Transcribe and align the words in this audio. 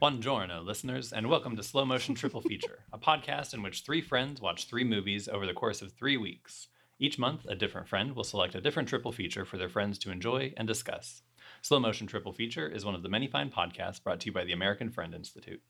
Buongiorno, 0.00 0.64
listeners, 0.64 1.12
and 1.12 1.28
welcome 1.28 1.56
to 1.56 1.62
Slow 1.64 1.84
Motion 1.84 2.14
Triple 2.14 2.40
Feature, 2.40 2.84
a 2.92 2.98
podcast 2.98 3.52
in 3.52 3.64
which 3.64 3.80
three 3.82 4.00
friends 4.00 4.40
watch 4.40 4.68
three 4.68 4.84
movies 4.84 5.26
over 5.26 5.44
the 5.44 5.52
course 5.52 5.82
of 5.82 5.90
three 5.90 6.16
weeks. 6.16 6.68
Each 7.00 7.18
month, 7.18 7.44
a 7.48 7.56
different 7.56 7.88
friend 7.88 8.14
will 8.14 8.22
select 8.22 8.54
a 8.54 8.60
different 8.60 8.88
triple 8.88 9.10
feature 9.10 9.44
for 9.44 9.58
their 9.58 9.68
friends 9.68 9.98
to 9.98 10.12
enjoy 10.12 10.54
and 10.56 10.68
discuss. 10.68 11.22
Slow 11.62 11.80
Motion 11.80 12.06
Triple 12.06 12.32
Feature 12.32 12.68
is 12.68 12.84
one 12.84 12.94
of 12.94 13.02
the 13.02 13.08
many 13.08 13.26
fine 13.26 13.50
podcasts 13.50 14.00
brought 14.00 14.20
to 14.20 14.26
you 14.26 14.32
by 14.32 14.44
the 14.44 14.52
American 14.52 14.88
Friend 14.88 15.12
Institute. 15.12 15.62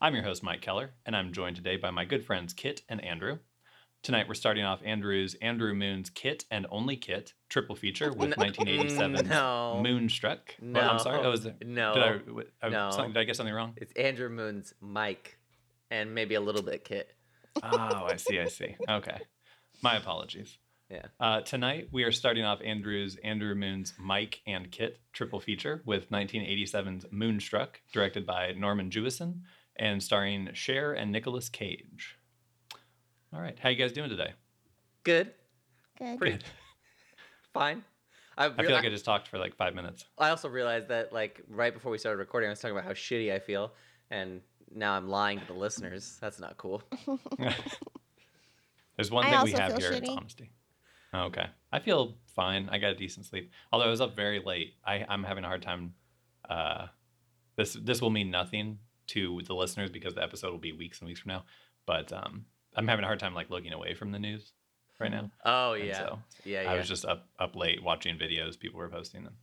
I'm 0.00 0.14
your 0.14 0.24
host, 0.24 0.42
Mike 0.42 0.62
Keller, 0.62 0.92
and 1.04 1.14
I'm 1.14 1.30
joined 1.30 1.56
today 1.56 1.76
by 1.76 1.90
my 1.90 2.06
good 2.06 2.24
friends 2.24 2.54
Kit 2.54 2.80
and 2.88 3.04
Andrew. 3.04 3.40
Tonight, 4.02 4.28
we're 4.28 4.34
starting 4.34 4.64
off 4.64 4.80
Andrew's 4.82 5.34
Andrew 5.42 5.74
Moon's 5.74 6.08
Kit 6.08 6.46
and 6.50 6.66
Only 6.70 6.96
Kit 6.96 7.34
triple 7.50 7.76
feature 7.76 8.10
with 8.10 8.30
1987's 8.30 9.24
No. 9.28 9.78
Moonstruck. 9.82 10.54
No. 10.60 10.80
Well, 10.80 10.90
I'm 10.92 10.98
sorry. 10.98 11.20
Oh, 11.22 11.30
was 11.30 11.44
it? 11.44 11.56
No. 11.66 11.92
Did 11.94 12.02
I, 12.02 12.12
w- 12.18 12.48
uh, 12.62 12.68
No. 12.70 12.90
something- 12.92 13.12
did 13.12 13.20
I 13.20 13.24
get 13.24 13.36
something 13.36 13.54
wrong? 13.54 13.74
It's 13.76 13.92
Andrew 13.92 14.30
Moon's 14.30 14.72
Mike, 14.80 15.36
and 15.90 16.14
maybe 16.14 16.34
a 16.34 16.40
little 16.40 16.62
bit 16.62 16.82
Kit. 16.84 17.12
Oh, 17.62 18.06
I 18.10 18.16
see. 18.16 18.40
I 18.40 18.46
see. 18.46 18.74
Okay. 18.88 19.18
My 19.82 19.96
apologies. 19.96 20.56
Yeah. 20.90 21.06
Uh, 21.20 21.42
tonight, 21.42 21.88
we 21.92 22.02
are 22.04 22.10
starting 22.12 22.44
off 22.44 22.60
Andrew's 22.64 23.16
Andrew 23.22 23.54
Moon's 23.54 23.92
Mike 23.98 24.40
and 24.46 24.70
Kit 24.70 24.98
triple 25.12 25.40
feature 25.40 25.82
with 25.84 26.10
1987's 26.10 27.04
Moonstruck, 27.10 27.80
directed 27.92 28.24
by 28.26 28.52
Norman 28.52 28.88
Jewison 28.90 29.42
and 29.76 30.02
starring 30.02 30.48
Cher 30.54 30.94
and 30.94 31.12
Nicolas 31.12 31.48
Cage. 31.50 32.16
All 33.32 33.40
right. 33.40 33.58
How 33.58 33.68
you 33.68 33.76
guys 33.76 33.92
doing 33.92 34.10
today? 34.10 34.32
Good. 35.04 35.32
Good. 35.98 36.18
Pretty- 36.18 36.36
Good. 36.36 36.44
Fine. 37.52 37.84
I, 38.38 38.46
I 38.46 38.62
feel 38.62 38.70
like 38.72 38.84
I 38.84 38.88
just 38.88 39.04
talked 39.04 39.28
for 39.28 39.38
like 39.38 39.54
five 39.56 39.74
minutes. 39.74 40.04
I 40.16 40.30
also 40.30 40.48
realized 40.48 40.88
that 40.88 41.12
like 41.12 41.40
right 41.48 41.74
before 41.74 41.92
we 41.92 41.98
started 41.98 42.18
recording, 42.18 42.48
I 42.48 42.50
was 42.52 42.60
talking 42.60 42.76
about 42.76 42.84
how 42.86 42.92
shitty 42.92 43.32
I 43.32 43.38
feel, 43.38 43.72
and 44.10 44.40
now 44.74 44.92
I'm 44.94 45.08
lying 45.08 45.40
to 45.40 45.46
the 45.46 45.52
listeners. 45.52 46.16
That's 46.20 46.40
not 46.40 46.56
cool. 46.56 46.82
There's 48.96 49.10
one 49.10 49.26
I 49.26 49.30
thing 49.30 49.44
we 49.44 49.50
have 49.52 49.72
feel 49.72 49.80
here. 49.80 49.92
It's 49.92 50.08
honesty. 50.08 50.50
Okay. 51.12 51.46
I 51.72 51.78
feel 51.80 52.16
fine. 52.34 52.68
I 52.70 52.78
got 52.78 52.92
a 52.92 52.94
decent 52.94 53.26
sleep. 53.26 53.50
Although 53.72 53.86
I 53.86 53.90
was 53.90 54.00
up 54.00 54.14
very 54.14 54.40
late. 54.44 54.74
I, 54.86 55.04
I'm 55.08 55.24
having 55.24 55.44
a 55.44 55.46
hard 55.48 55.62
time. 55.62 55.94
Uh, 56.48 56.86
this 57.56 57.74
this 57.74 58.00
will 58.00 58.10
mean 58.10 58.30
nothing 58.30 58.78
to 59.08 59.40
the 59.44 59.54
listeners 59.54 59.90
because 59.90 60.14
the 60.14 60.22
episode 60.22 60.50
will 60.52 60.58
be 60.58 60.72
weeks 60.72 61.00
and 61.00 61.08
weeks 61.08 61.20
from 61.20 61.30
now. 61.30 61.44
But 61.84 62.12
um, 62.12 62.46
I'm 62.76 62.86
having 62.88 63.04
a 63.04 63.06
hard 63.06 63.20
time 63.20 63.34
like 63.34 63.50
looking 63.50 63.72
away 63.72 63.94
from 63.94 64.12
the 64.12 64.18
news 64.18 64.52
right 64.98 65.10
now. 65.10 65.30
Oh 65.44 65.72
And 65.74 65.84
yeah. 65.86 65.98
so 65.98 66.18
yeah. 66.44 66.62
Yeah. 66.62 66.72
I 66.72 66.76
was 66.76 66.88
just 66.88 67.04
up 67.04 67.28
up 67.38 67.56
late 67.56 67.82
watching 67.82 68.16
videos 68.18 68.58
people 68.58 68.78
were 68.78 68.88
posting 68.88 69.26
and 69.26 69.34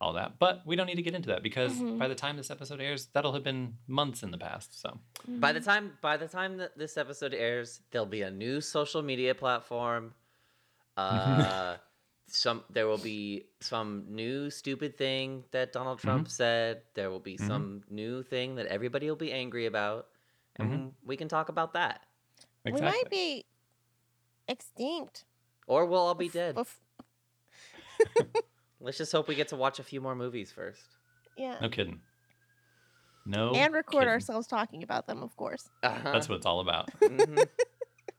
all 0.00 0.12
that. 0.14 0.38
But 0.38 0.62
we 0.66 0.76
don't 0.76 0.86
need 0.86 0.96
to 0.96 1.02
get 1.02 1.14
into 1.14 1.28
that 1.28 1.42
because 1.42 1.72
Mhm. 1.72 1.98
by 1.98 2.06
the 2.08 2.14
time 2.14 2.36
this 2.36 2.50
episode 2.50 2.80
airs, 2.80 3.06
that'll 3.14 3.32
have 3.32 3.44
been 3.44 3.78
months 3.86 4.22
in 4.22 4.30
the 4.30 4.38
past. 4.38 4.78
So 4.80 4.98
By 5.26 5.52
the 5.52 5.60
time 5.60 5.96
by 6.02 6.16
the 6.16 6.28
time 6.28 6.56
that 6.58 6.76
this 6.76 6.96
episode 6.96 7.32
airs, 7.34 7.80
there'll 7.90 8.06
be 8.06 8.22
a 8.22 8.30
new 8.30 8.60
social 8.60 9.02
media 9.02 9.34
platform. 9.34 10.14
Uh, 10.96 11.76
some 12.28 12.64
there 12.70 12.86
will 12.86 12.98
be 12.98 13.46
some 13.60 14.04
new 14.08 14.50
stupid 14.50 14.98
thing 14.98 15.44
that 15.52 15.72
Donald 15.72 15.98
Trump 16.00 16.28
said. 16.28 16.82
There 16.94 17.10
will 17.10 17.20
be 17.20 17.36
Mhm. 17.36 17.46
some 17.46 17.84
new 17.88 18.22
thing 18.22 18.56
that 18.56 18.66
everybody 18.66 19.08
will 19.08 19.16
be 19.16 19.32
angry 19.32 19.66
about, 19.66 20.08
and 20.56 20.72
Mhm. 20.72 20.92
we 21.04 21.16
can 21.16 21.28
talk 21.28 21.48
about 21.48 21.72
that. 21.74 22.05
We 22.74 22.80
might 22.80 23.08
be 23.10 23.44
extinct. 24.48 25.24
Or 25.66 25.86
we'll 25.86 26.00
all 26.00 26.14
be 26.14 26.28
dead. 26.28 26.56
Let's 28.80 28.98
just 28.98 29.10
hope 29.12 29.26
we 29.28 29.34
get 29.34 29.48
to 29.48 29.56
watch 29.56 29.78
a 29.78 29.82
few 29.82 30.00
more 30.00 30.14
movies 30.14 30.52
first. 30.52 30.82
yeah. 31.36 31.56
no 31.60 31.68
kidding. 31.68 32.00
No. 33.24 33.52
and 33.54 33.74
record 33.74 33.92
kidding. 34.02 34.08
ourselves 34.08 34.46
talking 34.46 34.82
about 34.84 35.06
them, 35.08 35.22
of 35.22 35.34
course. 35.36 35.68
Uh-huh. 35.82 36.12
That's 36.12 36.28
what 36.28 36.36
it's 36.36 36.46
all 36.46 36.60
about. 36.60 36.88
Mhm. 37.00 37.44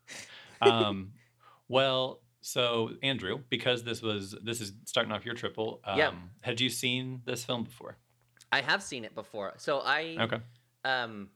um, 0.61 1.13
well, 1.69 2.19
so 2.41 2.89
Andrew, 3.03 3.39
because 3.49 3.83
this 3.83 4.01
was 4.01 4.35
this 4.43 4.59
is 4.59 4.73
starting 4.85 5.13
off 5.13 5.25
your 5.25 5.35
triple. 5.35 5.79
Um, 5.85 5.97
Yeah. 5.97 6.11
Had 6.41 6.59
you 6.59 6.69
seen 6.69 7.21
this 7.25 7.45
film 7.45 7.63
before? 7.63 7.97
I 8.51 8.61
have 8.61 8.81
seen 8.83 9.05
it 9.05 9.15
before. 9.15 9.53
So 9.57 9.79
I 9.79 10.17
Okay. 10.19 10.39
um 10.83 11.29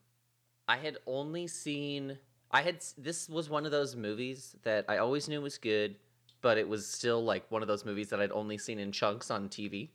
I 0.68 0.78
had 0.78 0.98
only 1.06 1.48
seen 1.48 2.18
I 2.52 2.62
had 2.62 2.84
this 2.98 3.30
was 3.30 3.50
one 3.50 3.66
of 3.66 3.72
those 3.72 3.96
movies 3.96 4.56
that 4.64 4.86
I 4.90 4.98
always 4.98 5.28
knew 5.30 5.42
was 5.42 5.58
good, 5.58 5.96
but 6.42 6.58
it 6.58 6.68
was 6.68 6.86
still 6.88 7.24
like 7.24 7.50
one 7.50 7.62
of 7.62 7.68
those 7.68 7.86
movies 7.86 8.10
that 8.10 8.20
I'd 8.20 8.32
only 8.32 8.58
seen 8.58 8.80
in 8.80 8.92
chunks 8.92 9.32
on 9.32 9.50
TV 9.50 9.92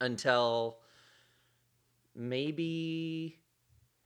until 0.00 0.78
maybe 2.14 3.38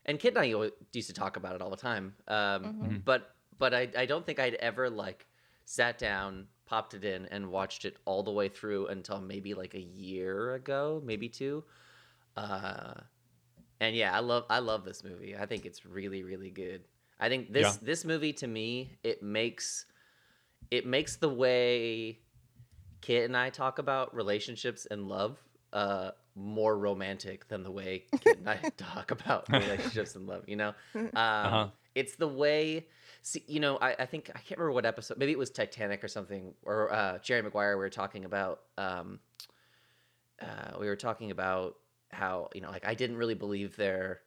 and 0.07 0.19
Kit 0.19 0.37
and 0.37 0.39
I 0.45 0.71
used 0.93 1.09
to 1.09 1.15
talk 1.15 1.37
about 1.37 1.55
it 1.55 1.63
all 1.63 1.71
the 1.71 1.77
time. 1.77 2.15
Um 2.29 2.75
Mhm. 2.81 3.05
but 3.05 3.35
but 3.59 3.75
I 3.75 3.89
I 3.97 4.07
don't 4.07 4.25
think 4.27 4.39
I'd 4.39 4.55
ever 4.55 4.91
like 4.91 5.27
sat 5.65 5.99
down, 5.99 6.47
popped 6.67 6.95
it 6.95 7.05
in 7.05 7.27
and 7.27 7.51
watched 7.51 7.85
it 7.85 7.97
all 8.05 8.23
the 8.23 8.31
way 8.33 8.49
through 8.49 8.89
until 8.89 9.21
maybe 9.21 9.55
like 9.55 9.75
a 9.75 9.81
year 9.81 10.55
ago, 10.55 11.03
maybe 11.05 11.29
two. 11.29 11.65
Uh 12.37 12.95
and 13.81 13.97
yeah, 13.97 14.15
I 14.17 14.21
love 14.21 14.45
I 14.51 14.61
love 14.61 14.85
this 14.85 15.05
movie. 15.05 15.37
I 15.37 15.47
think 15.47 15.67
it's 15.67 15.85
really 15.87 16.23
really 16.23 16.51
good. 16.51 16.85
I 17.21 17.29
think 17.29 17.53
this 17.53 17.77
Yeah. 17.77 17.79
this 17.83 18.05
movie 18.05 18.33
to 18.35 18.47
me 18.47 18.97
it 19.03 19.23
makes 19.23 19.87
it 20.71 20.87
makes 20.87 21.17
the 21.17 21.29
way 21.29 22.21
Kit 23.01 23.25
and 23.25 23.37
I 23.37 23.51
talk 23.51 23.79
about 23.79 24.15
relationships 24.15 24.87
and 24.91 25.09
love 25.09 25.39
uh 25.73 26.11
more 26.35 26.77
romantic 26.77 27.47
than 27.49 27.63
the 27.63 27.71
way 27.71 28.05
Kit 28.21 28.39
and 28.39 28.49
I 28.49 28.59
talk 28.77 29.11
about 29.11 29.49
relationships 29.53 30.15
and 30.17 30.27
love, 30.27 30.45
you 30.49 30.57
know? 30.57 30.75
Um 30.95 31.13
Uh-huh. 31.15 31.67
it's 31.95 32.17
the 32.17 32.27
way 32.29 32.87
see, 33.23 33.45
you 33.47 33.61
know, 33.61 33.77
I, 33.79 33.95
I 34.01 34.07
think 34.07 34.31
I 34.35 34.39
can't 34.41 34.59
remember 34.59 34.73
what 34.73 34.85
episode 34.87 35.17
maybe 35.19 35.33
it 35.33 35.39
was 35.39 35.51
Titanic 35.51 36.03
or 36.03 36.09
something 36.09 36.55
or 36.65 36.93
uh 36.93 37.19
Jerry 37.19 37.43
Maguire 37.43 37.77
we 37.77 37.85
were 37.85 37.91
talking 37.91 38.25
about 38.25 38.63
um 38.79 39.21
uh 40.43 40.73
we 40.81 40.87
were 40.87 40.97
talking 40.97 41.31
about 41.31 41.77
how, 42.11 42.49
you 42.55 42.61
know, 42.61 42.71
like 42.71 42.87
I 42.87 42.95
didn't 42.95 43.17
really 43.17 43.35
believe 43.35 43.77
their 43.77 44.21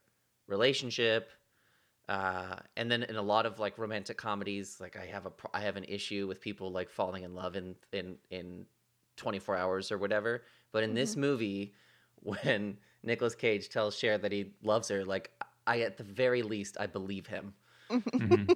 relationship 0.47 1.29
uh, 2.09 2.55
and 2.77 2.89
then 2.89 3.03
in 3.03 3.15
a 3.17 3.21
lot 3.21 3.45
of 3.45 3.59
like 3.59 3.77
romantic 3.77 4.17
comedies, 4.17 4.77
like 4.79 4.95
I 4.95 5.05
have 5.07 5.25
a 5.25 5.31
I 5.53 5.61
have 5.61 5.75
an 5.75 5.83
issue 5.85 6.25
with 6.27 6.39
people 6.39 6.71
like 6.71 6.89
falling 6.89 7.23
in 7.23 7.35
love 7.35 7.55
in 7.55 7.75
in 7.91 8.17
in 8.29 8.65
24 9.17 9.57
hours 9.57 9.91
or 9.91 9.97
whatever. 9.97 10.43
But 10.71 10.83
in 10.83 10.93
this 10.93 11.15
movie, 11.17 11.73
when 12.21 12.77
Nicolas 13.03 13.35
Cage 13.35 13.69
tells 13.69 13.97
Cher 13.97 14.17
that 14.17 14.31
he 14.31 14.51
loves 14.63 14.87
her, 14.89 15.03
like 15.03 15.31
I 15.65 15.81
at 15.81 15.97
the 15.97 16.03
very 16.03 16.43
least 16.43 16.77
I 16.79 16.87
believe 16.87 17.27
him, 17.27 17.53
Mhm. 17.91 18.55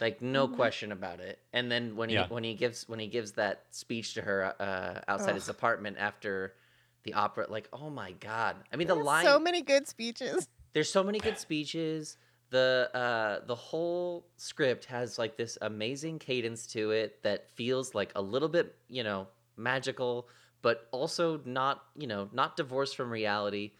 like 0.00 0.22
no 0.22 0.46
Mhm. 0.46 0.54
question 0.54 0.92
about 0.92 1.18
it. 1.20 1.40
And 1.52 1.70
then 1.70 1.96
when 1.96 2.08
he 2.10 2.14
Yeah. 2.14 2.26
when 2.28 2.44
he 2.44 2.54
gives 2.54 2.88
when 2.88 3.00
he 3.00 3.08
gives 3.08 3.32
that 3.32 3.66
speech 3.70 4.14
to 4.14 4.22
her 4.22 4.54
uh, 4.60 5.00
outside 5.08 5.34
his 5.34 5.48
apartment 5.48 5.96
after 5.98 6.54
the 7.02 7.14
opera, 7.14 7.46
like 7.48 7.68
oh 7.72 7.90
my 7.90 8.12
god! 8.12 8.56
I 8.72 8.76
mean 8.76 8.86
the 8.86 8.94
line 8.94 9.24
So 9.24 9.40
many 9.40 9.62
good 9.62 9.88
speeches. 9.88 10.48
there's 10.74 10.90
so 10.90 11.02
many 11.02 11.18
good 11.18 11.38
speeches 11.38 12.16
the 12.50 12.90
uh 12.94 13.44
the 13.46 13.54
whole 13.54 14.26
script 14.36 14.86
has 14.86 15.18
like 15.18 15.36
this 15.36 15.58
amazing 15.62 16.18
cadence 16.18 16.66
to 16.66 16.90
it 16.90 17.22
that 17.22 17.50
feels 17.50 17.94
like 17.94 18.12
a 18.16 18.22
little 18.22 18.48
bit 18.48 18.74
you 18.88 19.02
know 19.04 19.26
magical 19.56 20.28
but 20.62 20.88
also 20.90 21.40
not 21.44 21.84
you 21.98 22.06
know 22.06 22.28
not 22.32 22.56
divorced 22.56 22.96
from 22.96 23.10
reality 23.10 23.72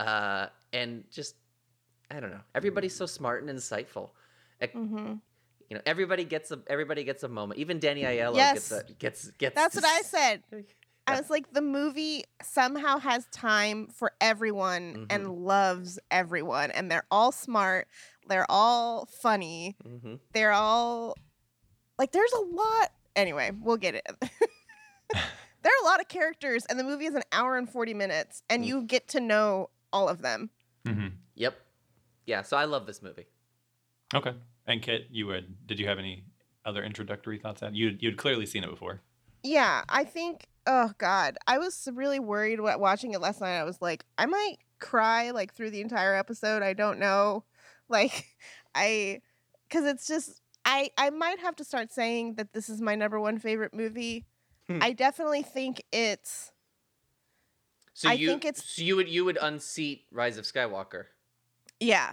uh 0.00 0.46
and 0.72 1.04
just 1.10 1.34
i 2.10 2.20
don't 2.20 2.30
know 2.30 2.40
everybody's 2.54 2.94
so 2.94 3.06
smart 3.06 3.42
and 3.42 3.50
insightful 3.58 4.10
Ec- 4.60 4.72
hmm 4.74 5.14
you 5.68 5.76
know 5.76 5.82
everybody 5.86 6.24
gets 6.24 6.50
a 6.50 6.60
everybody 6.68 7.02
gets 7.04 7.22
a 7.22 7.28
moment 7.28 7.58
even 7.58 7.78
danny 7.78 8.02
aiello 8.02 8.34
Yes. 8.36 8.54
gets 8.54 8.72
a, 8.72 8.92
gets 8.98 9.30
gets 9.32 9.54
That's 9.54 9.74
what 9.74 9.84
I 9.84 10.02
said. 10.02 10.42
I 11.12 11.20
was 11.20 11.30
like, 11.30 11.52
the 11.52 11.62
movie 11.62 12.24
somehow 12.42 12.98
has 12.98 13.26
time 13.32 13.88
for 13.88 14.12
everyone 14.20 14.82
Mm-hmm. 14.94 15.04
and 15.10 15.28
loves 15.44 15.98
everyone, 16.10 16.70
and 16.70 16.90
they're 16.90 17.06
all 17.10 17.32
smart. 17.32 17.88
They're 18.28 18.50
all 18.50 19.06
funny. 19.06 19.76
Mhm. 19.86 20.18
They're 20.32 20.52
all 20.52 21.16
like, 21.98 22.12
there's 22.12 22.32
a 22.32 22.40
lot. 22.40 22.90
Anyway, 23.16 23.50
we'll 23.60 23.76
get 23.76 23.94
it. 23.94 24.06
there 25.12 25.20
are 25.72 25.82
a 25.82 25.84
lot 25.84 26.00
of 26.00 26.08
characters, 26.08 26.64
and 26.66 26.78
the 26.78 26.84
movie 26.84 27.04
is 27.06 27.14
an 27.14 27.22
hour 27.32 27.56
and 27.56 27.68
40 27.68 27.94
minutes, 27.94 28.42
and 28.48 28.64
Mm. 28.64 28.66
you 28.66 28.82
get 28.82 29.08
to 29.08 29.20
know 29.20 29.70
all 29.92 30.08
of 30.08 30.22
them. 30.22 30.50
Mhm. 30.84 31.12
yep 31.36 31.54
yeah 32.26 32.42
so 32.42 32.56
i 32.56 32.64
love 32.64 32.86
this 32.86 33.02
movie 33.02 33.26
Okay. 34.14 34.34
And 34.66 34.82
Kit, 34.82 35.06
you 35.10 35.26
would 35.28 35.66
did 35.66 35.78
you 35.80 35.86
have 35.88 35.98
any 35.98 36.24
other 36.64 36.82
introductory 36.84 37.38
thoughts? 37.38 37.62
On 37.62 37.74
you 37.74 37.96
you'd 38.00 38.16
clearly 38.18 38.46
seen 38.46 38.62
it 38.64 38.70
before. 38.70 39.00
Yeah, 39.42 39.84
I 39.88 40.04
think. 40.04 40.46
Oh 40.66 40.92
God, 40.98 41.36
I 41.46 41.58
was 41.58 41.88
really 41.92 42.20
worried 42.20 42.60
wa- 42.60 42.76
watching 42.78 43.12
it 43.14 43.20
last 43.20 43.40
night. 43.40 43.58
I 43.58 43.64
was 43.64 43.80
like, 43.82 44.04
I 44.18 44.26
might 44.26 44.56
cry 44.78 45.30
like 45.30 45.54
through 45.54 45.70
the 45.70 45.80
entire 45.80 46.14
episode. 46.14 46.62
I 46.62 46.72
don't 46.72 46.98
know, 46.98 47.44
like, 47.88 48.26
I, 48.74 49.20
because 49.68 49.84
it's 49.86 50.06
just 50.06 50.40
I 50.64 50.90
I 50.96 51.10
might 51.10 51.40
have 51.40 51.56
to 51.56 51.64
start 51.64 51.92
saying 51.92 52.34
that 52.34 52.52
this 52.52 52.68
is 52.68 52.80
my 52.80 52.94
number 52.94 53.18
one 53.20 53.38
favorite 53.38 53.74
movie. 53.74 54.24
Hmm. 54.68 54.78
I 54.80 54.92
definitely 54.92 55.42
think 55.42 55.82
it's 55.90 56.52
So 57.94 58.08
I 58.08 58.12
you, 58.12 58.28
think 58.28 58.44
it's- 58.44 58.64
so 58.64 58.82
you 58.82 58.94
would 58.96 59.08
you 59.08 59.24
would 59.24 59.38
unseat 59.42 60.04
Rise 60.12 60.38
of 60.38 60.44
Skywalker. 60.44 61.06
Yeah. 61.80 62.12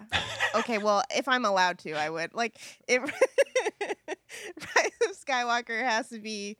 Okay, 0.55 0.79
well, 0.79 1.03
if 1.15 1.27
I'm 1.27 1.45
allowed 1.45 1.77
to, 1.79 1.93
I 1.93 2.09
would. 2.09 2.33
Like, 2.33 2.57
if 2.87 3.03
Rise 3.81 4.91
of 5.07 5.15
Skywalker 5.23 5.79
has 5.83 6.09
to 6.09 6.19
be. 6.19 6.57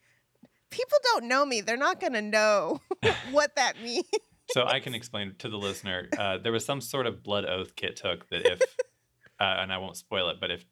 People 0.71 0.97
don't 1.13 1.25
know 1.25 1.45
me. 1.45 1.61
They're 1.61 1.77
not 1.77 1.99
going 1.99 2.13
to 2.13 2.21
know 2.21 2.79
what 3.31 3.55
that 3.55 3.81
means. 3.83 4.05
So 4.51 4.65
I 4.65 4.79
can 4.79 4.95
explain 4.95 5.35
to 5.39 5.49
the 5.49 5.57
listener. 5.57 6.09
Uh, 6.17 6.37
there 6.37 6.51
was 6.51 6.65
some 6.65 6.81
sort 6.81 7.05
of 7.05 7.21
blood 7.23 7.45
oath 7.45 7.75
Kit 7.75 7.95
took 7.95 8.27
that 8.29 8.45
if, 8.45 8.61
uh, 9.39 9.43
and 9.59 9.71
I 9.71 9.77
won't 9.77 9.95
spoil 9.97 10.29
it, 10.29 10.37
but 10.41 10.51
if 10.51 10.65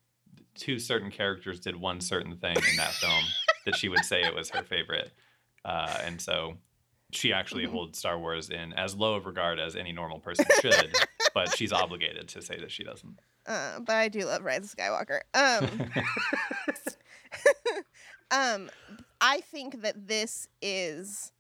two 0.56 0.80
certain 0.80 1.12
characters 1.12 1.60
did 1.60 1.76
one 1.76 2.02
certain 2.02 2.36
thing 2.38 2.56
in 2.72 2.76
that 2.78 2.94
film, 2.94 3.24
that 3.66 3.76
she 3.76 3.90
would 3.90 4.04
say 4.06 4.22
it 4.24 4.34
was 4.34 4.50
her 4.50 4.64
favorite. 4.64 5.12
Uh, 5.64 6.00
and 6.04 6.20
so 6.20 6.58
she 7.12 7.32
actually 7.34 7.66
Mhm. 7.66 7.72
holds 7.72 8.00
Star 8.00 8.18
Wars 8.18 8.50
in 8.50 8.74
as 8.74 8.96
low 8.96 9.14
of 9.16 9.26
regard 9.26 9.60
as 9.60 9.76
any 9.76 9.92
normal 9.92 10.20
person 10.20 10.46
should, 10.62 10.96
but 11.34 11.56
she's 11.56 11.72
obligated 11.72 12.28
to 12.30 12.42
say 12.42 12.60
that 12.60 12.72
she 12.72 12.84
doesn't. 12.84 13.20
Uh, 13.46 13.80
but 13.80 13.96
I 13.96 14.08
do 14.10 14.26
love 14.26 14.44
Rise 14.44 14.64
of 14.66 14.76
Skywalker. 14.78 15.20
Um, 15.34 15.92
um, 18.32 18.70
I 19.20 19.42
think 19.42 19.82
that 19.82 20.08
this 20.08 20.48
is 20.62 21.32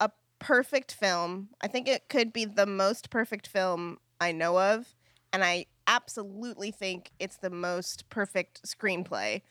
a 0.00 0.10
perfect 0.38 0.92
film. 0.92 1.48
I 1.60 1.68
think 1.68 1.88
it 1.88 2.08
could 2.08 2.32
be 2.32 2.44
the 2.44 2.66
most 2.66 3.10
perfect 3.10 3.46
film 3.46 3.98
I 4.20 4.32
know 4.32 4.58
of, 4.58 4.94
and 5.32 5.44
I 5.44 5.66
absolutely 5.86 6.70
think 6.70 7.10
it's 7.18 7.36
the 7.36 7.50
most 7.50 8.08
perfect 8.10 8.62
screenplay 8.64 9.42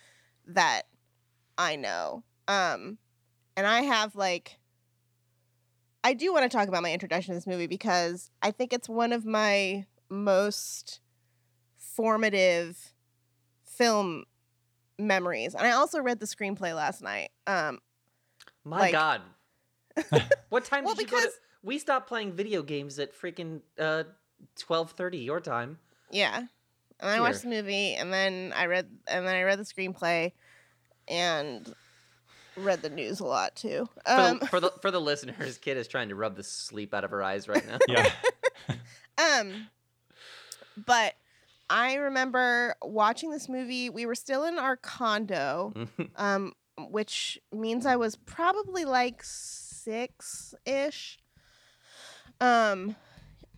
that 0.47 0.83
I 1.57 1.75
know. 1.75 2.23
Um, 2.47 2.97
and 3.57 3.65
I 3.65 3.81
have 3.81 4.15
like, 4.15 4.59
I 6.03 6.13
do 6.13 6.31
want 6.33 6.49
to 6.49 6.55
talk 6.55 6.67
about 6.67 6.83
my 6.83 6.91
introduction 6.91 7.33
to 7.33 7.37
this 7.37 7.47
movie 7.47 7.67
because 7.67 8.29
I 8.41 8.51
think 8.51 8.73
it's 8.73 8.89
one 8.89 9.11
of 9.13 9.25
my 9.25 9.85
most 10.09 10.99
formative 11.77 12.93
film 13.63 14.25
memories. 14.99 15.55
And 15.55 15.65
I 15.65 15.71
also 15.71 15.99
read 16.01 16.19
the 16.19 16.25
screenplay 16.25 16.75
last 16.75 17.01
night. 17.01 17.29
Um, 17.47 17.79
My 18.63 18.79
Like- 18.79 18.91
God. 18.93 19.21
what 20.49 20.65
time 20.65 20.83
Well, 20.83 20.95
did 20.95 21.03
you 21.03 21.07
go 21.11 21.17
to? 21.17 21.21
because- 21.23 21.39
We 21.63 21.79
stopped 21.79 22.07
playing 22.07 22.33
video 22.33 22.61
games 22.63 22.99
at 22.99 23.13
freaking 23.19 23.61
uh, 23.79 24.03
twelve 24.57 24.91
thirty 24.91 25.17
your 25.19 25.39
time. 25.39 25.79
yeah. 26.11 26.43
And 26.99 27.09
I 27.11 27.19
watched 27.19 27.41
the 27.41 27.49
movie 27.49 27.93
and 27.95 28.11
then 28.13 28.53
I 28.55 28.67
read 28.67 28.87
and 29.07 29.27
then 29.27 29.35
I 29.35 29.43
read 29.43 29.59
the 29.59 29.63
screenplay 29.65 30.31
and 31.09 31.73
read 32.55 32.81
the 32.81 32.89
news 32.89 33.19
a 33.19 33.25
lot 33.25 33.53
too. 33.55 33.89
For, 34.05 34.11
Um, 34.11 34.39
the, 34.39 34.47
for 34.47 34.59
the 34.61 34.69
for 34.81 34.91
the 34.91 35.01
listeners, 35.01 35.57
Kit 35.57 35.75
is 35.77 35.87
trying 35.89 36.07
to 36.09 36.15
rub 36.15 36.35
the 36.37 36.43
sleep 36.43 36.93
out 36.93 37.03
of 37.03 37.11
her 37.11 37.21
eyes 37.23 37.47
right 37.49 37.65
now. 37.67 37.79
Yeah. 37.87 38.09
Um, 39.17 39.67
but 40.85 41.15
I 41.69 41.95
remember 41.95 42.75
watching 42.81 43.31
this 43.31 43.49
movie. 43.49 43.89
We 43.89 44.05
were 44.05 44.15
still 44.15 44.43
in 44.45 44.59
our 44.59 44.75
condo, 44.75 45.73
um, 46.15 46.53
which 46.77 47.39
means 47.51 47.85
I 47.85 47.95
was 47.95 48.15
probably 48.15 48.85
like 48.85 49.21
six 49.23 50.53
ish. 50.65 51.17
Um, 52.41 52.95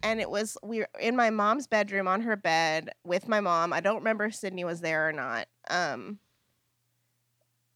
and 0.04 0.20
it 0.22 0.30
was 0.30 0.58
we 0.64 0.80
were 0.80 0.90
in 1.00 1.16
my 1.16 1.30
mom's 1.30 1.68
bedroom 1.68 2.08
on 2.08 2.22
her 2.22 2.36
bed 2.36 2.92
with 3.04 3.28
my 3.28 3.42
mom. 3.42 3.74
I 3.74 3.82
don't 3.82 3.98
remember 3.98 4.26
if 4.26 4.36
Sydney 4.36 4.64
was 4.64 4.82
there 4.82 5.10
or 5.10 5.12
not. 5.12 5.48
Um, 5.70 6.20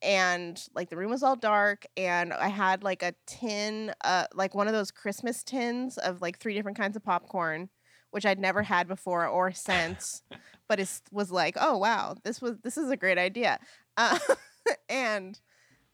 and 0.02 0.64
like 0.74 0.90
the 0.90 0.98
room 0.98 1.12
was 1.12 1.24
all 1.24 1.36
dark, 1.36 1.86
and 1.96 2.34
I 2.34 2.48
had 2.48 2.84
like 2.84 3.04
a 3.04 3.14
tin, 3.28 3.94
uh, 4.04 4.26
like 4.34 4.56
one 4.56 4.68
of 4.68 4.74
those 4.74 4.92
Christmas 4.92 5.44
tins 5.44 5.98
of 5.98 6.22
like 6.22 6.40
three 6.40 6.54
different 6.54 6.78
kinds 6.78 6.96
of 6.96 7.04
popcorn, 7.04 7.70
which 8.12 8.26
I'd 8.26 8.40
never 8.40 8.64
had 8.64 8.88
before 8.88 9.26
or 9.26 9.52
since, 9.52 10.22
but 10.68 10.80
it 10.80 11.02
was 11.12 11.32
like, 11.32 11.58
oh 11.60 11.78
wow, 11.78 12.16
this 12.24 12.42
was 12.42 12.58
this 12.64 12.78
is 12.78 12.90
a 12.90 12.98
great 12.98 13.18
idea, 13.18 13.60
uh, 13.98 14.20
and 14.90 15.40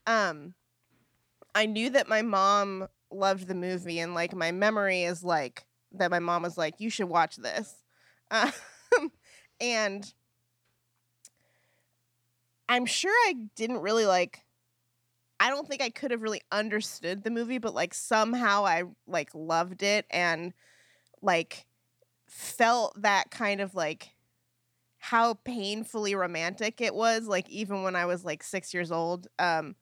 um, 0.06 0.54
I 1.56 1.66
knew 1.66 1.90
that 1.92 2.10
my 2.10 2.22
mom 2.22 2.88
loved 3.12 3.48
the 3.48 3.56
movie, 3.56 4.00
and 4.00 4.14
like 4.14 4.36
my 4.36 4.52
memory 4.52 5.04
is 5.04 5.24
like 5.24 5.66
that 5.94 6.12
my 6.12 6.20
mom 6.20 6.44
was 6.44 6.58
like, 6.58 6.76
you 6.80 6.90
should 6.90 7.08
watch 7.08 7.38
this, 7.38 7.76
um, 8.32 8.52
and 9.62 10.14
I'm 12.68 12.86
sure 12.86 13.14
I 13.28 13.36
didn't 13.56 13.80
really 13.80 14.06
like. 14.06 14.42
I 15.40 15.52
don't 15.52 15.68
think 15.68 15.84
I 15.84 15.92
could 15.92 16.10
have 16.10 16.24
really 16.24 16.42
understood 16.52 17.24
the 17.24 17.30
movie, 17.30 17.60
but 17.60 17.76
like 17.76 17.94
somehow 17.94 18.66
I 18.66 18.86
like 19.06 19.30
loved 19.36 19.84
it 19.84 20.08
and 20.10 20.52
like 21.22 21.67
felt 22.28 23.02
that 23.02 23.32
kind 23.32 23.62
of 23.62 23.76
like 23.76 24.14
how 25.00 25.36
painfully 25.46 26.16
romantic 26.16 26.82
it 26.82 26.94
was 26.94 27.28
like 27.28 27.50
even 27.50 27.84
when 27.84 27.96
I 27.96 28.06
was 28.06 28.26
like 28.26 28.44
6 28.44 28.74
years 28.74 28.92
old 28.92 29.28
um 29.40 29.76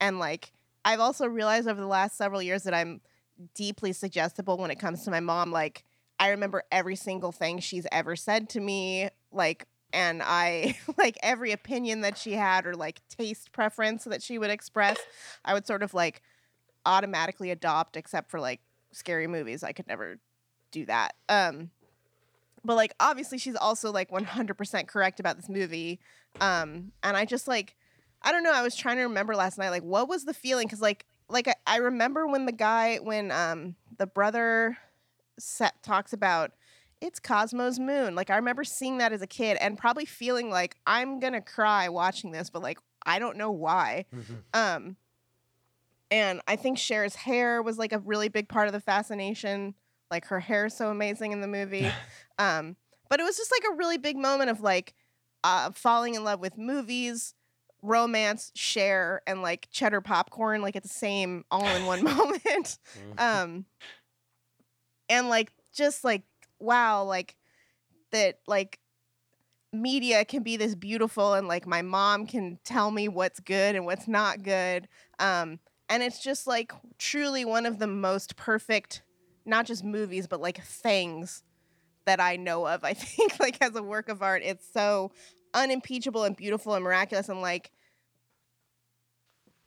and 0.00 0.18
like 0.18 0.52
I've 0.84 1.00
also 1.00 1.26
realized 1.26 1.68
over 1.68 1.80
the 1.80 1.86
last 1.86 2.16
several 2.16 2.42
years 2.42 2.64
that 2.64 2.74
I'm 2.74 3.00
deeply 3.54 3.92
suggestible 3.92 4.56
when 4.58 4.70
it 4.70 4.78
comes 4.78 5.04
to 5.04 5.10
my 5.10 5.20
mom 5.20 5.50
like 5.50 5.84
I 6.18 6.28
remember 6.28 6.62
every 6.70 6.96
single 6.96 7.32
thing 7.32 7.58
she's 7.58 7.86
ever 7.90 8.16
said 8.16 8.48
to 8.50 8.60
me 8.60 9.08
like 9.32 9.66
and 9.92 10.22
I 10.24 10.76
like 10.98 11.18
every 11.22 11.52
opinion 11.52 12.02
that 12.02 12.16
she 12.16 12.32
had 12.32 12.66
or 12.66 12.74
like 12.74 13.00
taste 13.08 13.52
preference 13.52 14.04
that 14.04 14.22
she 14.22 14.38
would 14.38 14.50
express 14.50 14.98
I 15.44 15.54
would 15.54 15.66
sort 15.66 15.82
of 15.82 15.94
like 15.94 16.22
automatically 16.86 17.50
adopt 17.50 17.96
except 17.96 18.30
for 18.30 18.40
like 18.40 18.60
scary 18.92 19.26
movies 19.26 19.62
I 19.62 19.72
could 19.72 19.88
never 19.88 20.18
do 20.70 20.86
that 20.86 21.14
um 21.28 21.70
but 22.64 22.76
like 22.76 22.94
obviously 23.00 23.38
she's 23.38 23.56
also 23.56 23.92
like 23.92 24.10
100% 24.10 24.86
correct 24.88 25.20
about 25.20 25.36
this 25.36 25.48
movie 25.48 26.00
um 26.40 26.92
and 27.02 27.16
i 27.16 27.24
just 27.24 27.46
like 27.46 27.76
i 28.22 28.32
don't 28.32 28.42
know 28.42 28.52
i 28.52 28.62
was 28.62 28.74
trying 28.74 28.96
to 28.96 29.02
remember 29.02 29.36
last 29.36 29.58
night 29.58 29.70
like 29.70 29.82
what 29.82 30.08
was 30.08 30.24
the 30.24 30.34
feeling? 30.34 30.66
Because 30.66 30.80
like 30.80 31.04
like 31.28 31.48
I, 31.48 31.54
I 31.66 31.76
remember 31.78 32.26
when 32.26 32.46
the 32.46 32.52
guy 32.52 32.96
when 32.96 33.30
um 33.30 33.76
the 33.98 34.06
brother 34.06 34.76
set 35.38 35.82
talks 35.82 36.12
about 36.12 36.52
it's 37.00 37.18
cosmo's 37.20 37.78
moon 37.78 38.14
like 38.14 38.30
i 38.30 38.36
remember 38.36 38.64
seeing 38.64 38.98
that 38.98 39.12
as 39.12 39.20
a 39.20 39.26
kid 39.26 39.56
and 39.60 39.76
probably 39.76 40.04
feeling 40.04 40.48
like 40.48 40.76
i'm 40.86 41.18
gonna 41.20 41.40
cry 41.40 41.88
watching 41.88 42.30
this 42.30 42.50
but 42.50 42.62
like 42.62 42.78
i 43.04 43.18
don't 43.18 43.36
know 43.36 43.50
why 43.50 44.04
um 44.54 44.96
and 46.10 46.40
i 46.46 46.56
think 46.56 46.78
Cher's 46.78 47.14
hair 47.16 47.62
was 47.62 47.78
like 47.78 47.92
a 47.92 47.98
really 47.98 48.28
big 48.28 48.48
part 48.48 48.68
of 48.68 48.72
the 48.72 48.80
fascination 48.80 49.74
like 50.10 50.26
her 50.26 50.40
hair 50.40 50.66
is 50.66 50.76
so 50.76 50.90
amazing 50.90 51.32
in 51.32 51.40
the 51.40 51.48
movie. 51.48 51.90
Um 52.36 52.74
but 53.08 53.20
it 53.20 53.22
was 53.22 53.36
just 53.36 53.52
like 53.52 53.62
a 53.72 53.76
really 53.76 53.96
big 53.96 54.16
moment 54.16 54.50
of 54.50 54.60
like 54.60 54.92
uh 55.44 55.70
falling 55.70 56.16
in 56.16 56.24
love 56.24 56.40
with 56.40 56.58
movies 56.58 57.34
romance 57.80 58.50
Cher 58.56 59.22
and 59.24 59.40
like 59.40 59.68
cheddar 59.70 60.00
popcorn 60.00 60.62
like 60.62 60.74
at 60.74 60.82
the 60.82 60.88
same 60.88 61.44
all 61.48 61.64
in 61.64 61.86
one 61.86 62.02
moment 62.16 62.78
um 63.18 63.66
and 65.08 65.28
like 65.28 65.52
just 65.72 66.02
like 66.02 66.22
wow 66.58 67.04
like 67.04 67.36
that 68.10 68.40
like 68.48 68.80
media 69.72 70.24
can 70.24 70.42
be 70.42 70.56
this 70.56 70.74
beautiful 70.74 71.34
and 71.34 71.48
like 71.48 71.66
my 71.66 71.82
mom 71.82 72.26
can 72.26 72.58
tell 72.64 72.90
me 72.90 73.08
what's 73.08 73.40
good 73.40 73.74
and 73.74 73.84
what's 73.84 74.08
not 74.08 74.42
good. 74.42 74.88
Um 75.18 75.58
and 75.88 76.02
it's 76.02 76.22
just 76.22 76.46
like 76.46 76.72
truly 76.98 77.44
one 77.44 77.66
of 77.66 77.78
the 77.78 77.86
most 77.86 78.36
perfect 78.36 79.02
not 79.44 79.66
just 79.66 79.84
movies 79.84 80.26
but 80.26 80.40
like 80.40 80.62
things 80.62 81.42
that 82.06 82.20
I 82.20 82.36
know 82.36 82.66
of 82.66 82.84
I 82.84 82.94
think 82.94 83.38
like 83.40 83.58
as 83.60 83.74
a 83.76 83.82
work 83.82 84.08
of 84.08 84.22
art. 84.22 84.42
It's 84.44 84.66
so 84.72 85.12
unimpeachable 85.54 86.24
and 86.24 86.36
beautiful 86.36 86.74
and 86.74 86.84
miraculous 86.84 87.28
and 87.28 87.40
like 87.40 87.70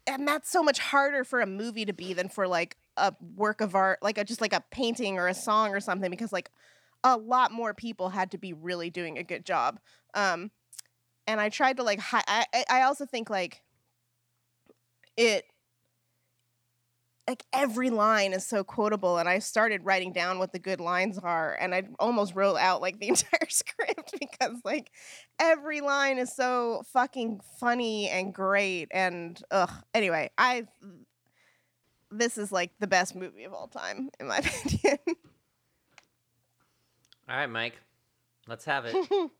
and 0.06 0.28
that's 0.28 0.50
so 0.50 0.64
much 0.64 0.80
harder 0.80 1.24
for 1.24 1.42
a 1.42 1.46
movie 1.46 1.86
to 1.86 1.94
be 1.94 2.14
than 2.14 2.30
for 2.30 2.48
like 2.48 2.78
a 2.98 3.14
work 3.36 3.62
of 3.62 3.76
art 3.76 4.00
like 4.02 4.18
a 4.18 4.24
just 4.24 4.42
like 4.42 4.54
a 4.54 4.64
painting 4.72 5.18
or 5.18 5.28
a 5.28 5.34
song 5.34 5.74
or 5.74 5.80
something 5.80 6.12
because 6.12 6.34
like 6.34 6.52
a 7.04 7.16
lot 7.16 7.52
more 7.52 7.74
people 7.74 8.10
had 8.10 8.32
to 8.32 8.38
be 8.38 8.54
really 8.54 8.90
doing 8.90 9.18
a 9.18 9.24
good 9.24 9.46
job. 9.46 9.80
Um 10.14 10.52
and 11.28 11.42
i 11.42 11.50
tried 11.50 11.78
to 11.78 11.84
like 11.84 12.00
hi- 12.00 12.24
I, 12.28 12.46
I 12.54 12.66
i 12.70 12.82
also 12.84 13.06
think 13.06 13.30
like 13.30 13.62
it 15.18 15.46
like 17.28 17.44
every 17.54 17.90
line 17.90 18.34
is 18.34 18.46
so 18.46 18.64
quotable 18.64 19.18
and 19.18 19.28
i 19.28 19.40
started 19.40 19.84
writing 19.84 20.14
down 20.14 20.40
what 20.40 20.54
the 20.54 20.60
good 20.60 20.80
lines 20.80 21.18
are 21.18 21.58
and 21.60 21.76
i 21.76 21.84
almost 22.00 22.36
wrote 22.36 22.58
out 22.58 22.82
like 22.82 23.00
the 23.00 23.08
entire 23.10 23.50
script 23.50 24.14
because 24.20 24.56
like 24.64 24.92
every 25.40 25.82
line 25.82 26.18
is 26.18 26.34
so 26.36 26.82
fucking 26.94 27.40
funny 27.60 28.10
and 28.10 28.34
great 28.34 28.88
and 28.92 29.42
ugh 29.52 29.72
anyway 29.94 30.30
i 30.38 30.66
this 32.10 32.38
is 32.38 32.52
like 32.52 32.72
the 32.80 32.88
best 32.88 33.16
movie 33.16 33.44
of 33.44 33.54
all 33.54 33.68
time 33.68 34.10
in 34.20 34.28
my 34.28 34.38
opinion 34.40 34.98
All 37.30 37.36
right, 37.36 37.48
Mike. 37.48 37.74
Let's 38.48 38.64
have 38.66 38.86
it. 38.86 38.96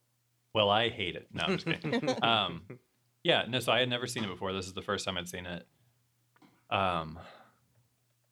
Well, 0.54 0.70
I 0.72 0.90
hate 0.90 1.16
it. 1.16 1.28
No, 1.32 1.44
I'm 1.44 1.58
just 1.58 1.68
kidding. 1.68 2.24
um, 2.24 2.64
yeah, 3.24 3.46
no. 3.48 3.60
So 3.60 3.72
I 3.72 3.80
had 3.80 3.90
never 3.90 4.08
seen 4.08 4.24
it 4.24 4.28
before. 4.28 4.54
This 4.54 4.66
is 4.66 4.74
the 4.74 4.82
first 4.82 5.06
time 5.06 5.16
I'd 5.16 5.30
seen 5.30 5.46
it. 5.46 5.68
Um, 6.72 7.20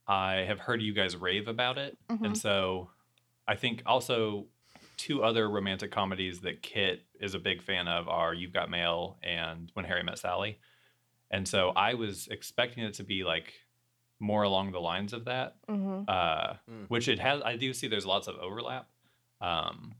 I 0.08 0.36
have 0.48 0.60
heard 0.60 0.82
you 0.82 0.94
guys 0.94 1.16
rave 1.16 1.48
about 1.48 1.78
it, 1.78 1.98
Mhm. 2.10 2.26
and 2.26 2.38
so 2.38 2.92
I 3.48 3.56
think 3.56 3.82
also 3.86 4.48
two 4.98 5.24
other 5.24 5.50
romantic 5.50 5.92
comedies 5.92 6.42
that 6.42 6.62
Kit 6.62 7.06
is 7.20 7.34
a 7.34 7.40
big 7.40 7.62
fan 7.62 7.88
of 7.88 8.08
are 8.08 8.34
You've 8.34 8.54
Got 8.54 8.70
Mail 8.70 9.20
and 9.24 9.70
When 9.74 9.86
Harry 9.86 10.04
Met 10.04 10.18
Sally. 10.20 10.60
And 11.32 11.48
so 11.48 11.70
I 11.72 11.96
was 11.96 12.28
expecting 12.30 12.84
it 12.84 12.94
to 12.96 13.04
be 13.04 13.24
like 13.24 13.54
more 14.20 14.44
along 14.44 14.72
the 14.72 14.80
lines 14.80 15.12
of 15.12 15.26
that, 15.26 15.58
hmm 15.68 16.04
uh, 16.08 16.54
Mm. 16.70 16.88
which 16.90 17.08
it 17.10 17.20
has. 17.20 17.42
I 17.42 17.58
do 17.58 17.74
see 17.74 17.88
there's 17.88 18.06
lots 18.06 18.28
of 18.28 18.36
overlap, 18.38 18.90
um, 19.42 19.96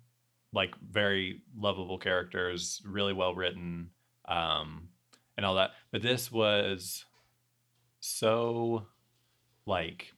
like 0.54 0.76
very 0.78 1.42
lovable 1.58 1.98
characters, 1.98 2.82
really 2.86 3.12
well 3.12 3.36
written, 3.36 3.92
um, 4.26 4.90
and 5.36 5.46
all 5.46 5.56
that. 5.56 5.74
But 5.92 6.02
this 6.04 6.32
was 6.32 7.06
so 8.00 8.88
like 9.66 10.14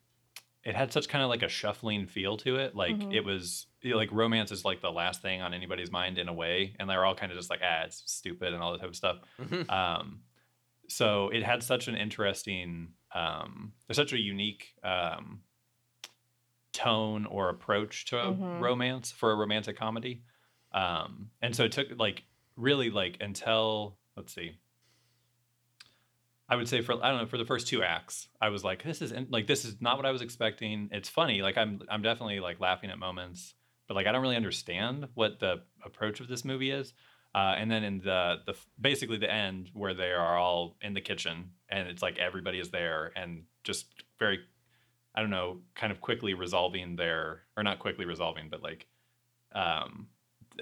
it 0.64 0.76
had 0.76 0.92
such 0.94 1.08
kind 1.10 1.24
of 1.24 1.30
like 1.30 1.44
a 1.44 1.50
shuffling 1.50 2.08
feel 2.08 2.38
to 2.38 2.58
it. 2.58 2.76
Like 2.76 3.06
Mhm. 3.06 3.12
it 3.12 3.26
was 3.26 3.68
you 3.82 3.92
know, 3.92 3.98
like 3.98 4.12
romance 4.12 4.52
is 4.52 4.66
like 4.66 4.82
the 4.82 4.92
last 4.92 5.22
thing 5.22 5.42
on 5.42 5.54
anybody's 5.54 5.92
mind 5.92 6.18
in 6.18 6.28
a 6.30 6.34
way, 6.34 6.76
and 6.80 6.90
they're 6.90 7.06
all 7.06 7.16
kind 7.16 7.32
of 7.32 7.38
just 7.38 7.50
like 7.50 7.62
ah, 7.64 7.84
it's 7.86 8.04
stupid 8.12 8.54
and 8.54 8.62
all 8.64 8.72
that 8.74 8.80
type 8.80 8.90
of 8.90 8.96
stuff 8.96 9.20
Mhm. 9.40 9.68
um, 9.70 10.24
so 10.90 11.30
it 11.30 11.44
had 11.44 11.64
such 11.64 11.88
an 11.88 11.96
interesting 11.96 12.94
um, 13.14 13.74
there's 13.88 13.98
such 13.98 14.14
a 14.14 14.20
unique 14.20 14.76
um, 14.84 15.44
tone 16.74 17.26
or 17.26 17.50
approach 17.50 18.06
to 18.06 18.18
a 18.20 18.32
Mhm. 18.32 18.42
romance 18.52 19.12
for 19.12 19.32
a 19.32 19.36
romantic 19.36 19.78
comedy 19.78 20.24
um, 20.74 21.32
and 21.42 21.56
so 21.56 21.64
it 21.64 21.72
took 21.72 21.88
like 21.98 22.24
really 22.56 22.90
like 22.90 23.18
until 23.22 24.00
let's 24.16 24.34
see 24.34 24.58
i 26.50 26.56
would 26.56 26.68
say 26.68 26.82
for 26.82 26.94
i 27.04 27.10
don't 27.10 27.22
know 27.22 27.26
for 27.28 27.38
the 27.38 27.46
first 27.46 27.68
two 27.68 27.84
acts 27.84 28.28
i 28.42 28.50
was 28.50 28.64
like 28.64 28.84
this 28.84 29.02
is 29.02 29.14
like 29.30 29.48
this 29.48 29.66
is 29.66 29.76
not 29.82 29.98
what 29.98 30.06
i 30.06 30.12
was 30.12 30.22
expecting 30.22 30.90
it's 30.92 31.10
funny 31.10 31.42
like 31.42 31.58
i'm 31.58 31.82
i'm 31.90 32.02
definitely 32.02 32.40
like 32.40 32.60
laughing 32.60 32.90
at 32.90 32.98
moments 33.00 33.56
but 33.88 33.96
like 33.96 34.08
i 34.08 34.12
don't 34.12 34.22
really 34.22 34.36
understand 34.36 35.08
what 35.14 35.40
the 35.40 35.62
approach 35.84 36.20
of 36.20 36.28
this 36.28 36.44
movie 36.46 36.72
is 36.72 36.94
uh, 37.36 37.54
and 37.58 37.70
then 37.70 37.84
in 37.84 38.00
the 38.00 38.38
the 38.48 38.56
basically 38.82 39.18
the 39.18 39.32
end 39.32 39.70
where 39.74 39.94
they 39.94 40.12
are 40.12 40.38
all 40.38 40.76
in 40.82 40.94
the 40.94 41.02
kitchen 41.02 41.52
and 41.70 41.88
it's 41.88 42.02
like 42.02 42.18
everybody 42.18 42.58
is 42.60 42.72
there 42.72 43.12
and 43.16 43.44
just 43.64 43.86
very 44.18 44.40
I 45.14 45.22
don't 45.22 45.30
know 45.30 45.62
kind 45.76 45.92
of 45.92 46.00
quickly 46.02 46.34
resolving 46.34 46.96
their 46.96 47.44
or 47.56 47.64
not 47.64 47.80
quickly 47.80 48.06
resolving 48.06 48.50
but 48.50 48.64
like 48.64 48.88
um 49.54 50.08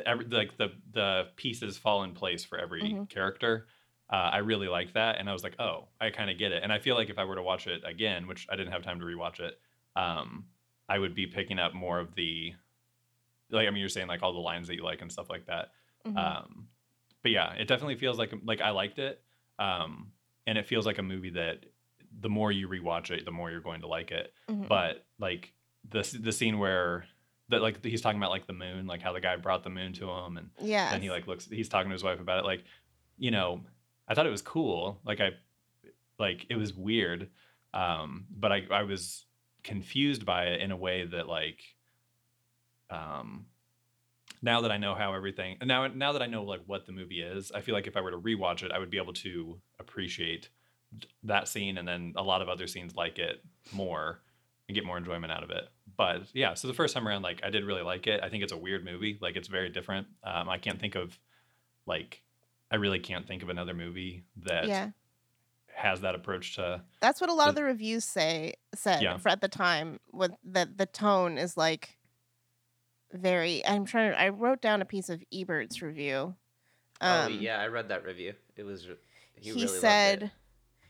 every 0.05 0.25
like 0.25 0.57
the 0.57 0.69
the 0.91 1.27
pieces 1.35 1.77
fall 1.77 2.03
in 2.03 2.13
place 2.13 2.43
for 2.43 2.57
every 2.57 2.81
Mhm. 2.81 3.09
character. 3.09 3.67
Uh, 4.09 4.29
I 4.33 4.37
really 4.37 4.67
like 4.67 4.93
that 4.93 5.17
and 5.17 5.27
I 5.27 5.33
was 5.33 5.43
like 5.43 5.55
oh 5.59 5.87
I 5.99 6.11
kind 6.11 6.29
of 6.29 6.37
get 6.37 6.51
it 6.51 6.61
and 6.61 6.71
I 6.71 6.77
feel 6.77 6.95
like 6.95 7.09
if 7.09 7.17
I 7.17 7.23
were 7.23 7.35
to 7.35 7.41
watch 7.41 7.65
it 7.65 7.81
again 7.83 8.27
which 8.27 8.45
I 8.51 8.55
didn't 8.55 8.71
have 8.71 8.83
time 8.83 8.99
to 8.99 9.05
rewatch 9.05 9.39
it 9.39 9.59
um 9.95 10.45
I 10.87 10.99
would 10.99 11.15
be 11.15 11.25
picking 11.25 11.57
up 11.57 11.73
more 11.73 11.99
of 11.99 12.13
the 12.13 12.53
like 13.49 13.67
I 13.67 13.71
mean 13.71 13.79
you're 13.79 13.89
saying 13.89 14.07
like 14.07 14.21
all 14.21 14.33
the 14.33 14.39
lines 14.39 14.67
that 14.67 14.75
you 14.75 14.83
like 14.83 15.01
and 15.01 15.11
stuff 15.11 15.29
like 15.29 15.47
that 15.47 15.71
Mhm. 16.05 16.17
um, 16.17 16.67
but 17.23 17.31
yeah, 17.31 17.53
it 17.53 17.67
definitely 17.67 17.95
feels 17.95 18.19
like 18.19 18.31
like 18.43 18.61
I 18.61 18.69
liked 18.69 18.99
it, 18.99 19.23
um, 19.57 20.11
and 20.45 20.55
it 20.59 20.67
feels 20.67 20.85
like 20.85 20.99
a 20.99 21.03
movie 21.03 21.31
that 21.31 21.65
the 22.19 22.29
more 22.29 22.51
you 22.51 22.67
rewatch 22.69 23.09
it, 23.09 23.25
the 23.25 23.31
more 23.31 23.49
you're 23.49 23.59
going 23.61 23.81
to 23.81 23.87
like 23.87 24.11
it. 24.11 24.31
Mhm. 24.47 24.67
But 24.67 25.03
like 25.17 25.51
the 25.89 26.03
the 26.21 26.31
scene 26.31 26.59
where 26.59 27.05
that 27.49 27.63
like 27.63 27.83
he's 27.83 28.01
talking 28.01 28.19
about 28.19 28.29
like 28.29 28.45
the 28.45 28.53
moon, 28.53 28.85
like 28.85 29.01
how 29.01 29.13
the 29.13 29.19
guy 29.19 29.35
brought 29.37 29.63
the 29.63 29.71
moon 29.71 29.93
to 29.93 30.07
him, 30.11 30.37
and 30.37 30.51
yeah. 30.61 30.91
then 30.91 31.01
he 31.01 31.09
like 31.09 31.25
looks, 31.25 31.47
he's 31.49 31.69
talking 31.69 31.89
to 31.89 31.93
his 31.93 32.03
wife 32.03 32.19
about 32.19 32.37
it. 32.37 32.45
Like, 32.45 32.63
you 33.17 33.31
know, 33.31 33.61
I 34.07 34.13
thought 34.13 34.27
it 34.27 34.31
was 34.31 34.41
cool. 34.41 34.99
Like 35.05 35.19
I, 35.19 35.31
like 36.19 36.45
it 36.49 36.55
was 36.55 36.73
weird, 36.73 37.29
um, 37.73 38.25
but 38.29 38.51
I 38.51 38.63
I 38.71 38.83
was 38.83 39.25
confused 39.63 40.25
by 40.25 40.45
it 40.45 40.61
in 40.61 40.71
a 40.71 40.77
way 40.77 41.05
that 41.05 41.27
like, 41.27 41.61
um, 42.89 43.47
now 44.41 44.61
that 44.61 44.71
I 44.71 44.77
know 44.77 44.93
how 44.95 45.13
everything 45.13 45.57
and 45.59 45.67
now 45.67 45.87
now 45.87 46.13
that 46.13 46.21
I 46.21 46.27
know 46.27 46.43
like 46.43 46.61
what 46.65 46.85
the 46.85 46.91
movie 46.91 47.21
is, 47.21 47.51
I 47.51 47.61
feel 47.61 47.73
like 47.75 47.87
if 47.87 47.97
I 47.97 48.01
were 48.01 48.11
to 48.11 48.19
rewatch 48.19 48.63
it, 48.63 48.71
I 48.71 48.79
would 48.79 48.91
be 48.91 48.97
able 48.97 49.13
to 49.13 49.59
appreciate 49.79 50.49
that 51.23 51.47
scene 51.47 51.77
and 51.77 51.87
then 51.87 52.13
a 52.15 52.23
lot 52.23 52.41
of 52.41 52.49
other 52.49 52.67
scenes 52.67 52.95
like 52.95 53.19
it 53.19 53.43
more 53.73 54.21
and 54.67 54.75
get 54.75 54.85
more 54.85 54.97
enjoyment 54.97 55.31
out 55.31 55.43
of 55.43 55.49
it. 55.49 55.67
But 55.97 56.23
yeah, 56.33 56.53
so 56.53 56.67
the 56.67 56.73
first 56.73 56.93
time 56.93 57.07
around, 57.07 57.21
like 57.21 57.41
I 57.43 57.49
did 57.49 57.65
really 57.65 57.81
like 57.81 58.07
it. 58.07 58.21
I 58.23 58.29
think 58.29 58.43
it's 58.43 58.51
a 58.53 58.57
weird 58.57 58.83
movie. 58.83 59.17
Like 59.21 59.35
it's 59.35 59.47
very 59.47 59.69
different. 59.69 60.07
Um, 60.23 60.49
I 60.49 60.57
can't 60.57 60.79
think 60.79 60.95
of 60.95 61.17
like 61.85 62.21
I 62.71 62.77
really 62.77 62.99
can't 62.99 63.27
think 63.27 63.43
of 63.43 63.49
another 63.49 63.73
movie 63.73 64.23
that 64.43 64.67
yeah. 64.67 64.89
has 65.73 66.01
that 66.01 66.15
approach 66.15 66.55
to 66.55 66.81
That's 66.99 67.21
what 67.21 67.29
a 67.29 67.33
lot 67.33 67.49
of 67.49 67.55
the- 67.55 67.61
the 67.61 67.65
reviews 67.65 68.03
say 68.05 68.55
said 68.73 69.01
Yeah. 69.01 69.17
for 69.17 69.29
at 69.29 69.41
the 69.41 69.47
time. 69.47 69.99
With 70.11 70.31
that 70.43 70.77
the 70.77 70.85
tone 70.85 71.37
is 71.37 71.55
like 71.57 71.97
very. 73.13 73.65
I'm 73.65 73.85
trying. 73.85 74.11
to 74.11 74.19
I 74.19 74.29
wrote 74.29 74.61
down 74.61 74.81
a 74.81 74.85
piece 74.85 75.09
of 75.09 75.23
Ebert's 75.33 75.81
review. 75.81 76.35
oh 77.01 77.25
Um, 77.25 77.33
yeah, 77.39 77.59
I 77.59 77.67
read 77.67 77.89
that 77.89 78.03
review. 78.03 78.33
It 78.55 78.63
was 78.63 78.83
he, 79.35 79.41
he, 79.41 79.51
really 79.51 79.67
loved 79.67 79.79
said 79.79 80.23
it. 80.23 80.31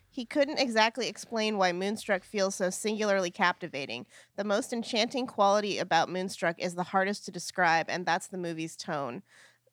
he 0.10 0.26
couldn't 0.26 0.60
exactly 0.60 1.08
explain 1.08 1.58
why 1.58 1.72
Moonstruck 1.72 2.24
feels 2.24 2.56
so 2.56 2.70
singularly 2.70 3.32
captivating. 3.32 4.06
The 4.38 4.44
most 4.44 4.72
enchanting 4.72 5.28
quality 5.28 5.78
about 5.78 6.10
Moonstruck 6.10 6.58
is 6.60 6.76
the 6.76 6.84
hardest 6.84 7.26
to 7.26 7.32
describe, 7.32 7.88
and 7.90 8.06
that's 8.06 8.28
the 8.28 8.38
movie's 8.38 8.76
tone. 8.76 9.24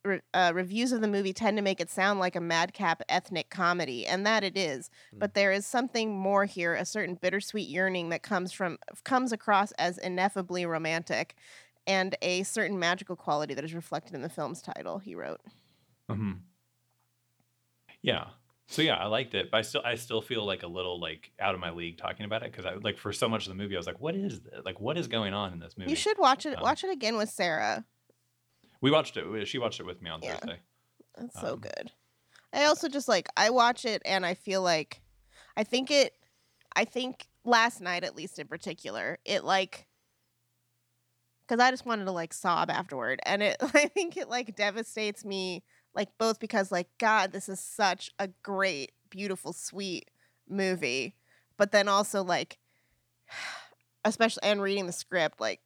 Re- 0.04 0.20
uh, 0.34 0.50
reviews 0.54 0.90
of 0.90 1.00
the 1.00 1.06
movie 1.08 1.32
tend 1.32 1.56
to 1.58 1.62
make 1.62 1.80
it 1.80 1.88
sound 1.88 2.18
like 2.18 2.34
a 2.34 2.40
madcap 2.40 3.02
ethnic 3.08 3.50
comedy, 3.50 4.04
and 4.06 4.26
that 4.26 4.42
it 4.42 4.56
is. 4.56 4.90
But 5.12 5.34
there 5.34 5.52
is 5.52 5.64
something 5.64 6.16
more 6.18 6.44
here, 6.44 6.74
a 6.74 6.84
certain 6.84 7.14
bittersweet 7.14 7.68
yearning 7.68 8.08
that 8.08 8.22
comes 8.22 8.52
from 8.52 8.78
comes 9.04 9.32
across 9.32 9.70
as 9.72 9.98
ineffably 9.98 10.66
romantic, 10.66 11.36
and 11.86 12.16
a 12.20 12.42
certain 12.42 12.78
magical 12.78 13.14
quality 13.14 13.54
that 13.54 13.64
is 13.64 13.74
reflected 13.74 14.14
in 14.14 14.22
the 14.22 14.28
film's 14.28 14.60
title. 14.60 14.98
He 14.98 15.14
wrote. 15.14 15.40
Mhm. 16.10 16.40
Yeah. 18.02 18.30
So 18.66 18.80
yeah, 18.82 18.96
I 18.96 19.06
liked 19.06 19.34
it, 19.34 19.50
but 19.50 19.58
I 19.58 19.62
still 19.62 19.82
I 19.84 19.94
still 19.96 20.22
feel 20.22 20.44
like 20.44 20.62
a 20.62 20.66
little 20.66 20.98
like 20.98 21.30
out 21.38 21.54
of 21.54 21.60
my 21.60 21.70
league 21.70 21.98
talking 21.98 22.24
about 22.24 22.42
it 22.42 22.50
because 22.50 22.64
I 22.64 22.74
like 22.74 22.96
for 22.96 23.12
so 23.12 23.28
much 23.28 23.46
of 23.46 23.50
the 23.50 23.54
movie 23.54 23.76
I 23.76 23.78
was 23.78 23.86
like, 23.86 24.00
what 24.00 24.14
is 24.14 24.40
this? 24.40 24.64
Like 24.64 24.80
what 24.80 24.96
is 24.96 25.08
going 25.08 25.34
on 25.34 25.52
in 25.52 25.58
this 25.58 25.76
movie? 25.76 25.90
You 25.90 25.96
should 25.96 26.18
watch 26.18 26.46
it. 26.46 26.56
Um, 26.56 26.62
watch 26.62 26.82
it 26.82 26.90
again 26.90 27.16
with 27.16 27.28
Sarah. 27.28 27.84
We 28.82 28.90
watched 28.90 29.16
it. 29.16 29.48
She 29.48 29.58
watched 29.58 29.80
it 29.80 29.86
with 29.86 30.02
me 30.02 30.10
on 30.10 30.20
Yeah. 30.20 30.36
Thursday. 30.36 30.60
That's 31.16 31.40
so 31.40 31.54
Um, 31.54 31.60
good. 31.60 31.92
I 32.52 32.64
also 32.64 32.88
just 32.88 33.08
like 33.08 33.28
I 33.36 33.48
watch 33.48 33.86
it 33.86 34.02
and 34.04 34.26
I 34.26 34.34
feel 34.34 34.60
like 34.60 35.00
I 35.56 35.64
think 35.64 35.90
it 35.90 36.14
I 36.76 36.84
think 36.84 37.28
last 37.44 37.80
night 37.80 38.04
at 38.04 38.14
least 38.16 38.38
in 38.38 38.46
particular, 38.46 39.18
it 39.24 39.44
like 39.44 39.86
cuz 41.48 41.58
I 41.60 41.70
just 41.70 41.86
wanted 41.86 42.04
to 42.06 42.12
like 42.12 42.32
sob 42.34 42.70
afterward 42.70 43.20
and 43.24 43.42
it 43.42 43.56
I 43.62 43.86
think 43.86 44.16
it 44.16 44.28
like 44.28 44.54
devastates 44.56 45.24
me 45.24 45.64
like 45.94 46.16
both 46.18 46.40
because 46.40 46.72
like 46.72 46.88
god 46.98 47.32
this 47.32 47.48
is 47.48 47.60
such 47.60 48.10
a 48.18 48.28
great 48.42 48.92
beautiful 49.10 49.52
sweet 49.52 50.10
movie 50.48 51.16
but 51.58 51.70
then 51.72 51.88
also 51.88 52.22
like 52.22 52.58
especially 54.04 54.42
and 54.42 54.62
reading 54.62 54.86
the 54.86 54.92
script 54.92 55.40
like 55.40 55.60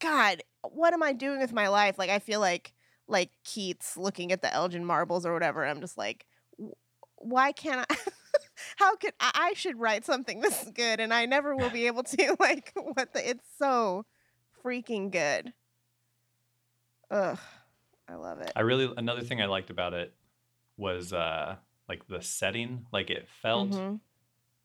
god 0.00 0.42
what 0.62 0.92
am 0.92 1.02
I 1.02 1.12
doing 1.12 1.40
with 1.40 1.52
my 1.52 1.68
life 1.68 1.98
like 1.98 2.10
I 2.10 2.18
feel 2.18 2.40
like 2.40 2.72
like 3.10 3.30
Keats 3.44 3.96
looking 3.96 4.32
at 4.32 4.42
the 4.42 4.52
Elgin 4.52 4.84
marbles 4.84 5.24
or 5.24 5.32
whatever. 5.32 5.64
I'm 5.64 5.80
just 5.80 5.96
like, 5.96 6.26
"W- 6.58 6.74
why 7.16 7.52
can't 7.52 7.86
I? 7.90 7.96
How 8.76 8.96
could 8.96 9.14
I, 9.18 9.30
I 9.34 9.52
should 9.54 9.78
write 9.80 10.04
something 10.04 10.40
this 10.42 10.68
good 10.74 11.00
and 11.00 11.14
I 11.14 11.24
never 11.24 11.56
will 11.56 11.70
be 11.70 11.86
able 11.86 12.02
to? 12.02 12.36
Like, 12.40 12.72
what 12.74 13.14
the? 13.14 13.26
It's 13.26 13.46
so 13.58 14.04
freaking 14.62 15.10
good. 15.10 15.54
Ugh, 17.10 17.38
I 18.08 18.14
love 18.14 18.40
it. 18.40 18.52
I 18.54 18.60
really 18.60 18.92
another 18.96 19.22
thing 19.22 19.40
I 19.40 19.46
liked 19.46 19.70
about 19.70 19.94
it 19.94 20.14
was 20.76 21.12
uh 21.12 21.56
like 21.88 22.06
the 22.08 22.20
setting. 22.20 22.84
Like 22.92 23.08
it 23.10 23.26
felt 23.40 23.70
Mhm. 23.70 24.00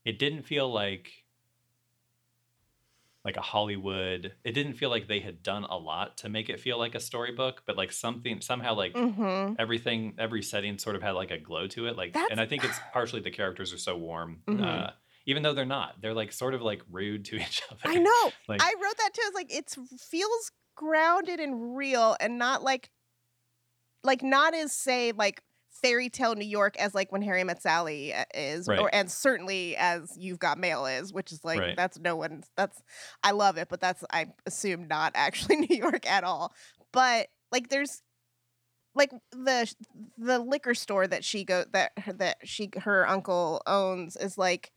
it 0.04 0.20
didn't 0.20 0.44
feel 0.44 0.70
like 0.72 1.23
like 3.26 3.38
a 3.38 3.42
Hollywood. 3.42 4.34
It 4.44 4.52
didn't 4.52 4.74
feel 4.74 4.90
like 4.90 5.08
they 5.08 5.20
had 5.22 5.42
done 5.44 5.64
a 5.64 5.78
lot 5.78 6.18
to 6.18 6.30
make 6.30 6.50
it 6.50 6.60
feel 6.60 6.78
like 6.78 6.94
a 6.96 7.00
storybook, 7.00 7.64
but 7.66 7.78
like 7.78 7.92
something 7.92 8.42
somehow 8.42 8.74
like 8.76 8.94
Mhm. 8.94 9.56
everything 9.60 10.16
every 10.18 10.44
setting 10.44 10.78
sort 10.78 10.96
of 10.96 11.02
had 11.02 11.12
like 11.12 11.32
a 11.32 11.38
glow 11.38 11.68
to 11.68 11.88
it. 11.88 11.96
Like 11.96 12.14
That's- 12.14 12.32
and 12.32 12.42
I 12.42 12.46
think 12.46 12.64
it's 12.66 12.78
partially 12.92 13.22
the 13.22 13.32
characters 13.32 13.72
are 13.74 13.78
so 13.78 13.98
warm. 13.98 14.42
Mhm. 14.48 14.66
Uh 14.66 14.92
even 15.26 15.42
though 15.42 15.54
they're 15.54 15.64
not. 15.66 16.02
They're 16.02 16.14
like 16.14 16.34
sort 16.34 16.54
of 16.54 16.62
like 16.62 16.82
rude 16.92 17.24
to 17.26 17.38
each 17.42 17.62
other. 17.72 17.80
I 17.86 17.96
know. 17.96 18.32
Like 18.50 18.62
I 18.62 18.74
wrote 18.74 18.98
that 18.98 19.12
too. 19.14 19.22
It's 19.24 19.36
like 19.36 19.54
it 19.54 19.70
feels 20.00 20.52
grounded 20.76 21.40
and 21.40 21.78
real, 21.78 22.18
and 22.20 22.38
not 22.38 22.62
like, 22.62 22.90
like 24.04 24.22
not 24.22 24.54
as 24.54 24.74
say 24.74 25.14
like 25.14 25.42
fairy 25.84 26.10
tale 26.10 26.34
New 26.34 26.46
York 26.48 26.76
as 26.80 26.96
like 26.96 27.12
when 27.12 27.22
Harry 27.22 27.44
Met 27.44 27.62
Sally 27.62 28.14
uh, 28.14 28.24
is, 28.34 28.68
Right. 28.68 28.80
or 28.80 28.90
and 28.96 29.12
certainly 29.12 29.76
as 29.78 30.16
You've 30.18 30.40
Got 30.40 30.58
Mail 30.58 30.88
is, 30.88 31.14
which 31.14 31.32
is 31.32 31.44
like 31.46 31.60
Right. 31.60 31.76
that's 31.76 32.00
no 32.00 32.16
one's. 32.16 32.50
That's 32.58 32.82
I 33.22 33.32
love 33.32 33.58
it, 33.58 33.68
but 33.70 33.80
that's 33.82 34.04
I 34.12 34.28
assume 34.48 34.88
not 34.88 35.12
actually 35.14 35.58
New 35.70 35.76
York 35.76 36.10
at 36.10 36.24
all. 36.24 36.54
But 36.92 37.28
like 37.52 37.70
there's 37.70 38.02
like 38.96 39.12
the 39.32 39.72
the 40.18 40.40
liquor 40.40 40.74
store 40.74 41.06
that 41.08 41.24
she 41.24 41.44
go 41.44 41.66
that 41.74 41.92
her- 41.98 42.14
that 42.14 42.38
she 42.44 42.70
her 42.84 43.08
uncle 43.08 43.62
owns 43.68 44.16
is 44.16 44.38
like 44.38 44.72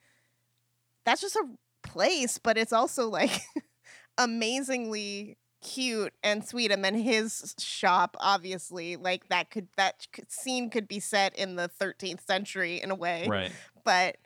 that's 1.05 1.21
just 1.21 1.37
a 1.37 1.45
place, 1.85 2.39
but 2.39 2.59
it's 2.59 2.73
also 2.73 3.09
like 3.09 3.43
amazingly 4.19 5.37
cute 5.67 6.13
and 6.23 6.45
sweet. 6.45 6.71
And 6.71 6.85
then 6.85 6.95
his 6.95 7.55
shop, 7.59 8.17
obviously, 8.21 8.97
like 8.97 9.29
that 9.29 9.51
could 9.51 9.69
that 9.77 10.07
scene 10.29 10.71
could 10.71 10.87
be 10.89 11.01
set 11.01 11.37
in 11.37 11.57
the 11.57 11.69
13th 11.81 12.25
century 12.27 12.81
in 12.81 12.91
a 12.91 12.95
way. 12.95 13.27
Right. 13.29 13.53
But 13.85 14.17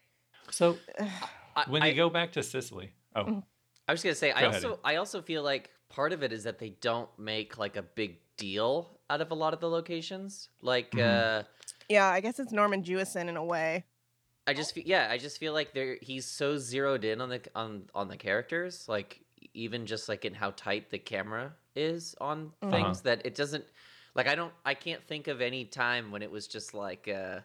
So 0.50 0.76
I, 1.56 1.64
when 1.68 1.82
I, 1.82 1.88
you 1.88 1.94
go 1.94 2.10
back 2.10 2.32
to 2.32 2.42
Sicily, 2.42 2.92
oh, 3.16 3.24
Mhm. 3.24 3.42
I 3.88 3.92
was 3.92 4.02
gonna 4.02 4.14
say, 4.14 4.30
I 4.30 4.42
Go 4.42 4.48
ahead. 4.50 4.64
also 4.64 4.80
I 4.84 4.96
also 4.96 5.22
feel 5.22 5.42
like 5.42 5.70
part 5.88 6.12
of 6.12 6.22
it 6.22 6.32
is 6.32 6.44
that 6.44 6.58
they 6.58 6.70
don't 6.80 7.08
make 7.18 7.58
like 7.58 7.76
a 7.76 7.82
big 7.82 8.18
deal 8.36 9.00
out 9.10 9.20
of 9.20 9.30
a 9.32 9.34
lot 9.34 9.52
of 9.52 9.60
the 9.60 9.68
locations. 9.68 10.48
Like, 10.62 10.92
Mhm. 10.92 11.40
uh, 11.40 11.42
yeah, 11.88 12.06
I 12.08 12.20
guess 12.20 12.38
it's 12.38 12.52
Norman 12.52 12.84
Jewison 12.84 13.28
in 13.28 13.36
a 13.36 13.44
way. 13.44 13.84
I 14.46 14.54
just 14.54 14.74
feel 14.74 14.84
yeah, 14.86 15.08
I 15.10 15.18
just 15.18 15.38
feel 15.38 15.52
like 15.52 15.74
there 15.74 15.98
he's 16.00 16.24
so 16.26 16.56
zeroed 16.56 17.04
in 17.04 17.20
on 17.20 17.28
the 17.28 17.40
on 17.54 17.88
on 17.94 18.08
the 18.08 18.16
characters, 18.16 18.88
like 18.88 19.20
even 19.54 19.86
just 19.86 20.08
like 20.08 20.24
in 20.24 20.34
how 20.34 20.50
tight 20.52 20.90
the 20.90 20.98
camera 20.98 21.52
is 21.74 22.14
on 22.20 22.52
Mhm. 22.62 22.70
things 22.70 23.00
that 23.02 23.24
it 23.24 23.34
doesn't 23.34 23.64
like 24.14 24.26
I 24.28 24.34
don't 24.34 24.52
I 24.64 24.74
can't 24.74 25.02
think 25.06 25.28
of 25.28 25.40
any 25.40 25.64
time 25.64 26.10
when 26.10 26.22
it 26.22 26.30
was 26.30 26.46
just 26.46 26.74
like 26.74 27.08
uh 27.08 27.40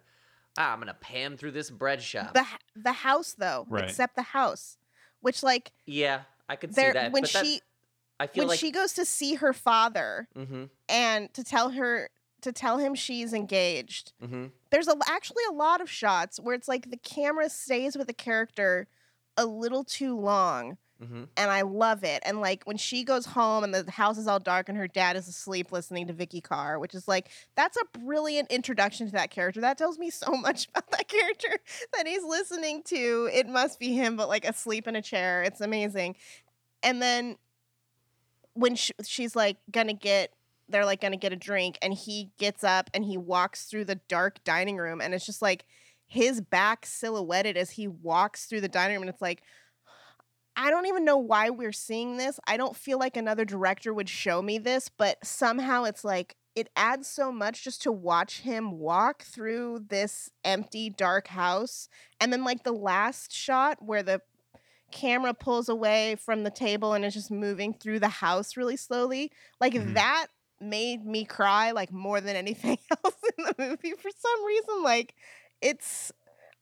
ah, 0.57 0.74
I'm 0.74 0.79
gonna 0.79 0.93
pan 0.93 1.38
through 1.38 1.51
this 1.51 1.69
bread 1.69 2.01
shop. 2.01 2.33
The 2.33 2.45
the 2.75 2.91
house 2.93 3.33
though, 3.33 3.65
Right. 3.69 3.83
except 3.85 4.15
the 4.15 4.21
house, 4.21 4.77
which 5.21 5.43
like 5.43 5.71
yeah, 5.85 6.21
I 6.50 6.55
could 6.55 6.74
see 6.74 6.81
there 6.81 6.93
that. 6.93 7.12
when 7.12 7.24
but 7.24 7.31
that's- 7.31 7.45
she 7.53 7.62
I 8.19 8.27
feel 8.27 8.41
when 8.43 8.47
like 8.50 8.59
she 8.59 8.71
goes 8.71 8.93
to 8.93 9.03
see 9.05 9.35
her 9.35 9.51
father 9.51 10.29
mm-hmm, 10.35 10.65
and 10.88 11.33
to 11.33 11.43
tell 11.43 11.71
her 11.71 12.09
to 12.41 12.51
tell 12.51 12.77
him 12.77 12.93
she's 12.95 13.33
engaged. 13.33 14.13
mm-hmm. 14.24 14.45
There's 14.69 14.88
a, 14.88 14.95
actually 15.07 15.43
a 15.50 15.53
lot 15.53 15.81
of 15.81 15.89
shots 15.89 16.39
where 16.39 16.53
it's 16.55 16.67
like 16.67 16.91
the 16.91 16.97
camera 16.97 17.50
stays 17.50 17.97
with 17.97 18.07
the 18.07 18.13
character 18.13 18.88
a 19.35 19.45
little 19.45 19.83
too 19.83 20.15
long 20.17 20.77
Mm-hmm. 21.03 21.23
and 21.35 21.51
I 21.51 21.61
love 21.63 22.05
it. 22.05 22.23
And 22.25 22.39
like 22.39 22.63
when 22.63 22.77
she 22.77 23.03
goes 23.03 23.25
home 23.25 23.65
and 23.65 23.73
the 23.73 23.89
house 23.91 24.17
is 24.17 24.27
all 24.27 24.39
dark 24.39 24.69
and 24.69 24.77
her 24.77 24.87
dad 24.87 25.17
is 25.17 25.27
asleep 25.27 25.73
listening 25.73 26.07
to 26.07 26.13
Vikki 26.13 26.39
Carr, 26.39 26.79
which 26.79 26.95
is 26.95 27.05
like 27.05 27.29
that's 27.55 27.77
a 27.77 27.99
brilliant 27.99 28.49
introduction 28.49 29.05
to 29.07 29.11
that 29.13 29.29
character. 29.29 29.59
That 29.59 29.77
tells 29.77 29.99
me 29.99 30.09
so 30.09 30.31
much 30.37 30.69
about 30.69 30.89
that 30.91 31.09
character 31.09 31.49
that 31.93 32.07
he's 32.07 32.23
listening 32.23 32.81
to. 32.83 33.29
It 33.33 33.47
must 33.49 33.77
be 33.77 33.93
him, 33.93 34.15
but 34.15 34.29
like 34.29 34.45
asleep 34.45 34.87
in 34.87 34.95
a 34.95 35.01
chair. 35.01 35.43
It's 35.43 35.59
amazing. 35.59 36.15
And 36.81 37.01
then 37.01 37.37
when 38.53 38.75
sh 38.75 38.91
she's 39.03 39.35
like 39.35 39.57
gonna 39.69 39.93
get 39.93 40.31
they're 40.69 40.85
like 40.85 41.01
gonna 41.01 41.17
get 41.17 41.33
a 41.33 41.35
drink 41.35 41.77
and 41.81 41.93
he 41.93 42.31
gets 42.39 42.63
up 42.63 42.89
and 42.93 43.03
he 43.03 43.17
walks 43.17 43.65
through 43.65 43.85
the 43.85 43.99
dark 44.07 44.43
dining 44.45 44.77
room 44.77 45.01
and 45.01 45.13
it's 45.13 45.25
just 45.25 45.41
like 45.41 45.65
his 46.07 46.39
back 46.39 46.85
silhouetted 46.85 47.57
as 47.57 47.71
he 47.71 47.87
walks 47.87 48.45
through 48.45 48.61
the 48.61 48.69
dining 48.69 48.95
room 48.95 49.03
and 49.03 49.09
it's 49.09 49.21
like 49.21 49.41
I 50.55 50.69
don't 50.69 50.85
even 50.85 51.03
know 51.03 51.17
why 51.17 51.50
we're 51.50 51.71
seeing 51.74 52.17
this. 52.17 52.39
I 52.47 52.57
don't 52.57 52.75
feel 52.75 52.97
like 52.97 53.17
another 53.17 53.45
director 53.45 53.93
would 53.93 54.09
show 54.09 54.41
me 54.41 54.57
this, 54.57 54.89
but 54.89 55.17
somehow 55.25 55.83
it's 55.83 56.03
like 56.03 56.35
it 56.55 56.69
adds 56.77 57.08
so 57.08 57.32
much 57.32 57.63
just 57.63 57.82
to 57.84 57.91
watch 57.91 58.41
him 58.41 58.80
walk 58.80 59.23
through 59.23 59.86
this 59.89 60.30
empty 60.45 60.89
dark 60.89 61.27
house 61.27 61.89
and 62.21 62.32
then 62.32 62.45
like 62.45 62.63
the 62.63 62.71
last 62.71 63.34
shot 63.34 63.77
where 63.82 64.01
the 64.03 64.21
camera 64.91 65.34
pulls 65.34 65.67
away 65.67 66.15
from 66.15 66.43
the 66.43 66.51
table 66.51 66.93
and 66.93 67.03
is 67.03 67.13
just 67.13 67.32
moving 67.32 67.73
through 67.73 67.99
the 67.99 68.08
house 68.08 68.56
really 68.56 68.77
slowly 68.77 69.32
like 69.60 69.73
Mhm. 69.73 69.93
that 69.95 70.27
made 70.62 71.06
me 71.06 71.25
cry 71.25 71.71
like 71.71 71.91
more 71.91 72.21
than 72.21 72.36
anything 72.36 72.77
else 73.03 73.15
in 73.38 73.43
the 73.43 73.56
movie 73.58 73.91
for 73.93 74.10
some 74.15 74.45
reason 74.45 74.84
like 74.84 75.15
it's 75.62 76.12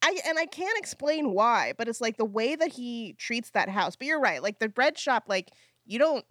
I 0.04 0.20
and 0.28 0.38
I 0.38 0.46
can't 0.46 0.78
explain 0.78 1.32
why, 1.32 1.74
but 1.78 1.88
it's 1.88 2.02
like 2.02 2.18
the 2.18 2.26
way 2.26 2.56
that 2.56 2.74
he 2.74 3.16
treats 3.18 3.52
that 3.52 3.70
house. 3.70 3.96
But 3.96 4.08
you're 4.08 4.20
right, 4.20 4.44
like 4.44 4.60
the 4.60 4.70
bread 4.70 4.98
shop, 4.98 5.24
like 5.28 5.52
you 5.86 5.98
don't. 5.98 6.26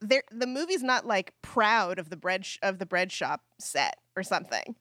There, 0.00 0.22
the 0.30 0.46
movie's 0.46 0.82
not 0.82 1.06
like 1.06 1.32
proud 1.42 1.98
of 1.98 2.10
the 2.10 2.16
bread 2.16 2.44
sh- 2.44 2.58
of 2.62 2.78
the 2.78 2.86
bread 2.86 3.12
shop 3.12 3.42
set 3.58 3.96
or 4.16 4.22
something. 4.22 4.74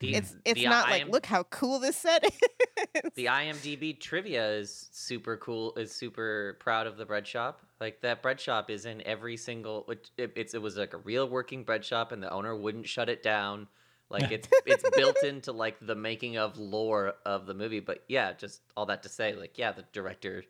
The, 0.00 0.14
It's 0.16 0.36
it's 0.44 0.60
the 0.60 0.66
not 0.66 0.90
like 0.90 1.02
IM 1.02 1.10
look 1.10 1.24
how 1.26 1.44
cool 1.44 1.78
this 1.78 1.96
set 1.96 2.24
is. 2.94 3.02
the 3.14 3.26
IMDb 3.26 3.98
trivia 3.98 4.54
is 4.54 4.88
super 4.90 5.36
cool. 5.36 5.72
Is 5.76 5.92
super 5.92 6.56
proud 6.58 6.88
of 6.88 6.96
the 6.96 7.06
bread 7.06 7.26
shop. 7.26 7.60
Like 7.80 8.00
that 8.02 8.22
bread 8.22 8.40
shop 8.40 8.70
is 8.70 8.86
in 8.86 9.06
every 9.06 9.36
single. 9.36 9.84
It, 9.88 10.10
it, 10.18 10.32
it's 10.34 10.54
it 10.54 10.62
was 10.62 10.76
like 10.76 10.94
a 10.94 10.98
real 10.98 11.28
working 11.28 11.62
bread 11.62 11.84
shop, 11.84 12.10
and 12.10 12.20
the 12.20 12.30
owner 12.32 12.56
wouldn't 12.56 12.88
shut 12.88 13.08
it 13.08 13.22
down. 13.22 13.68
Like 14.12 14.30
it's 14.30 14.48
it's 14.66 14.84
built 14.96 15.22
into 15.24 15.52
like 15.52 15.76
the 15.80 15.94
making 15.94 16.36
of 16.36 16.58
lore 16.58 17.14
of 17.24 17.46
the 17.46 17.54
movie. 17.54 17.80
But 17.80 18.04
yeah, 18.08 18.32
just 18.34 18.60
all 18.76 18.86
that 18.86 19.02
to 19.04 19.08
say, 19.08 19.34
like 19.34 19.58
yeah, 19.58 19.72
the 19.72 19.84
director 19.92 20.44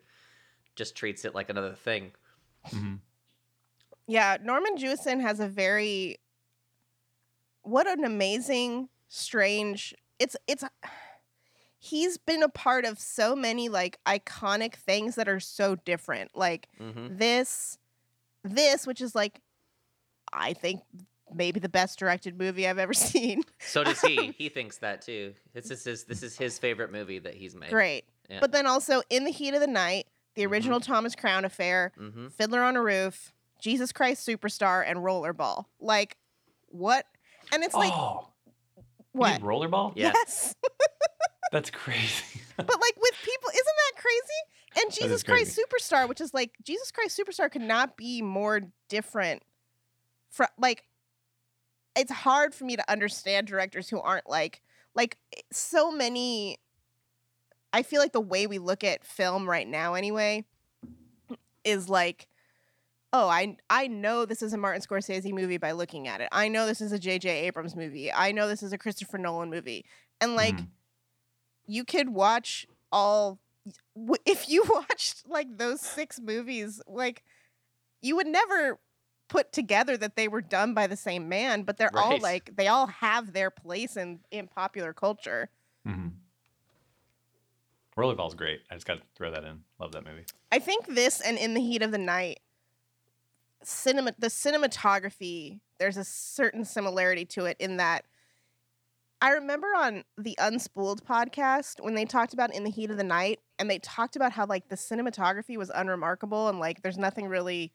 just 0.75 0.95
treats 0.95 1.25
it 1.25 1.33
like 1.33 1.49
another 1.49 1.73
thing. 1.73 2.11
Mhm. 2.71 2.99
Yeah, 4.05 4.37
Norman 4.41 4.75
Jewison 4.77 5.21
has 5.21 5.39
a 5.39 5.47
very 5.47 6.17
what 7.61 7.87
an 7.87 8.03
amazing, 8.03 8.89
strange. 9.07 9.95
It's 10.19 10.35
it's 10.47 10.63
he's 11.79 12.17
been 12.17 12.43
a 12.43 12.49
part 12.49 12.85
of 12.85 12.99
so 12.99 13.35
many 13.35 13.69
like 13.69 13.97
iconic 14.05 14.75
things 14.75 15.15
that 15.15 15.27
are 15.29 15.39
so 15.39 15.75
different. 15.75 16.31
Like 16.35 16.67
hmm 16.77 17.07
this 17.09 17.77
this 18.43 18.85
which 18.85 18.99
is 19.01 19.15
like 19.15 19.41
I 20.31 20.53
think 20.53 20.81
maybe 21.35 21.59
the 21.59 21.69
best 21.69 21.99
directed 21.99 22.37
movie 22.37 22.67
I've 22.67 22.77
ever 22.79 22.93
seen. 22.93 23.43
So 23.59 23.83
does 23.83 24.01
he. 24.01 24.31
he 24.37 24.49
thinks 24.49 24.77
that 24.79 25.01
too. 25.01 25.33
This 25.53 25.71
is 25.71 25.83
his. 25.83 26.03
This 26.05 26.23
is 26.23 26.37
his 26.37 26.57
favorite 26.59 26.91
movie 26.91 27.19
that 27.19 27.33
he's 27.35 27.55
made. 27.55 27.69
Great. 27.69 28.05
Yeah. 28.29 28.39
But 28.41 28.51
then 28.51 28.65
also 28.67 29.01
In 29.09 29.25
the 29.25 29.31
Heat 29.31 29.53
of 29.53 29.59
the 29.61 29.67
Night, 29.67 30.07
the 30.35 30.43
Mhm. 30.43 30.51
original 30.51 30.79
Thomas 30.79 31.15
Crown 31.15 31.45
Affair, 31.45 31.91
hmm 31.97 32.27
Fiddler 32.29 32.61
on 32.63 32.75
a 32.77 32.81
Roof, 32.81 33.31
Jesus 33.59 33.91
Christ 33.91 34.27
Superstar, 34.27 34.83
and 34.85 34.99
Rollerball. 34.99 35.65
Like, 35.79 36.17
what? 36.69 37.05
And 37.51 37.63
it's 37.63 37.75
like, 37.75 37.91
oh, 37.93 38.29
you 38.77 38.83
what? 39.11 39.33
did 39.33 39.41
rollerball? 39.41 39.93
Yeah. 39.95 40.11
Yes. 40.15 40.55
That's 41.51 41.69
crazy. 41.69 42.41
but 42.57 42.67
like 42.67 42.95
with 42.99 43.13
people, 43.23 43.49
isn't 43.49 43.65
that 43.65 44.01
crazy? 44.01 44.81
And 44.85 44.91
Jesus 44.91 45.21
Christ 45.21 45.55
crazy. 45.55 45.61
Superstar, 45.61 46.09
which 46.09 46.19
is 46.19 46.33
like, 46.33 46.51
Jesus 46.63 46.91
Christ 46.91 47.19
Superstar 47.19 47.51
could 47.51 47.61
not 47.61 47.95
be 47.95 48.21
more 48.23 48.61
different. 48.89 49.43
From 50.31 50.47
like, 50.57 50.83
it's 51.95 52.11
hard 52.11 52.53
for 52.53 52.65
me 52.65 52.75
to 52.75 52.91
understand 52.91 53.47
directors 53.47 53.89
who 53.89 53.99
aren't 54.01 54.29
like, 54.29 54.61
like 54.95 55.17
so 55.51 55.91
many. 55.91 56.57
I 57.71 57.83
feel 57.83 57.99
like 58.01 58.11
the 58.13 58.21
way 58.21 58.45
we 58.47 58.59
look 58.59 58.83
at 58.83 59.03
film 59.03 59.49
right 59.49 59.67
now, 59.67 59.93
anyway, 59.95 60.45
is 61.63 61.89
like, 61.89 62.27
oh, 63.11 63.27
I 63.27 63.57
I 63.69 63.87
know 63.87 64.25
this 64.25 64.41
is 64.41 64.53
a 64.53 64.57
Martin 64.57 64.81
Scorsese 64.81 65.33
movie 65.33 65.57
by 65.57 65.71
looking 65.71 66.07
at 66.07 66.21
it. 66.21 66.29
I 66.31 66.47
know 66.49 66.65
this 66.67 66.81
is 66.81 66.91
a 66.91 66.99
J.J. 66.99 67.29
Abrams 67.47 67.75
movie. 67.75 68.11
I 68.11 68.31
know 68.31 68.47
this 68.47 68.63
is 68.63 68.73
a 68.73 68.77
Christopher 68.77 69.17
Nolan 69.17 69.49
movie, 69.49 69.85
and 70.21 70.35
like, 70.35 70.55
Mhm. 70.57 70.67
you 71.65 71.83
could 71.85 72.09
watch 72.09 72.67
all. 72.91 73.39
If 74.25 74.49
you 74.49 74.63
watched 74.69 75.27
like 75.27 75.57
those 75.57 75.79
six 75.81 76.19
movies, 76.19 76.81
like, 76.87 77.23
you 78.01 78.15
would 78.17 78.27
never 78.27 78.79
put 79.33 79.51
together 79.51 79.97
that 79.97 80.15
they 80.15 80.27
were 80.27 80.41
done 80.41 80.75
by 80.75 80.85
the 80.85 80.95
same 80.95 81.27
man, 81.27 81.63
but 81.63 81.75
they're 81.77 81.95
all 81.97 82.19
like 82.19 82.55
they 82.55 82.67
all 82.67 82.85
have 82.85 83.33
their 83.33 83.49
place 83.49 83.97
in 83.97 84.19
in 84.29 84.47
popular 84.47 84.93
culture. 84.93 85.49
Mm-hmm. 85.87 86.09
Rollerball's 87.97 88.35
great. 88.35 88.61
I 88.69 88.75
just 88.75 88.85
got 88.85 88.97
to 88.97 89.03
throw 89.15 89.31
that 89.31 89.43
in. 89.43 89.61
Love 89.79 89.91
that 89.93 90.05
movie. 90.05 90.25
I 90.51 90.59
think 90.59 90.85
this 90.87 91.19
and 91.19 91.39
In 91.39 91.55
the 91.55 91.61
Heat 91.61 91.81
of 91.81 91.91
the 91.91 91.97
Night, 91.97 92.41
cinema 93.63 94.13
the 94.19 94.27
cinematography, 94.27 95.61
there's 95.79 95.97
a 95.97 96.03
certain 96.03 96.63
similarity 96.63 97.25
to 97.25 97.45
it 97.45 97.57
in 97.59 97.77
that 97.77 98.05
I 99.19 99.31
remember 99.31 99.67
on 99.75 100.03
the 100.15 100.37
Unspooled 100.39 101.01
podcast 101.01 101.83
when 101.83 101.95
they 101.95 102.05
talked 102.05 102.33
about 102.33 102.53
In 102.53 102.63
the 102.63 102.69
Heat 102.69 102.91
of 102.91 102.97
the 102.97 103.03
Night 103.03 103.39
and 103.57 103.67
they 103.67 103.79
talked 103.79 104.15
about 104.15 104.31
how 104.33 104.45
like 104.45 104.69
the 104.69 104.75
cinematography 104.75 105.57
was 105.57 105.71
unremarkable 105.73 106.49
and 106.49 106.59
like 106.59 106.83
there's 106.83 106.99
nothing 106.99 107.27
really 107.27 107.73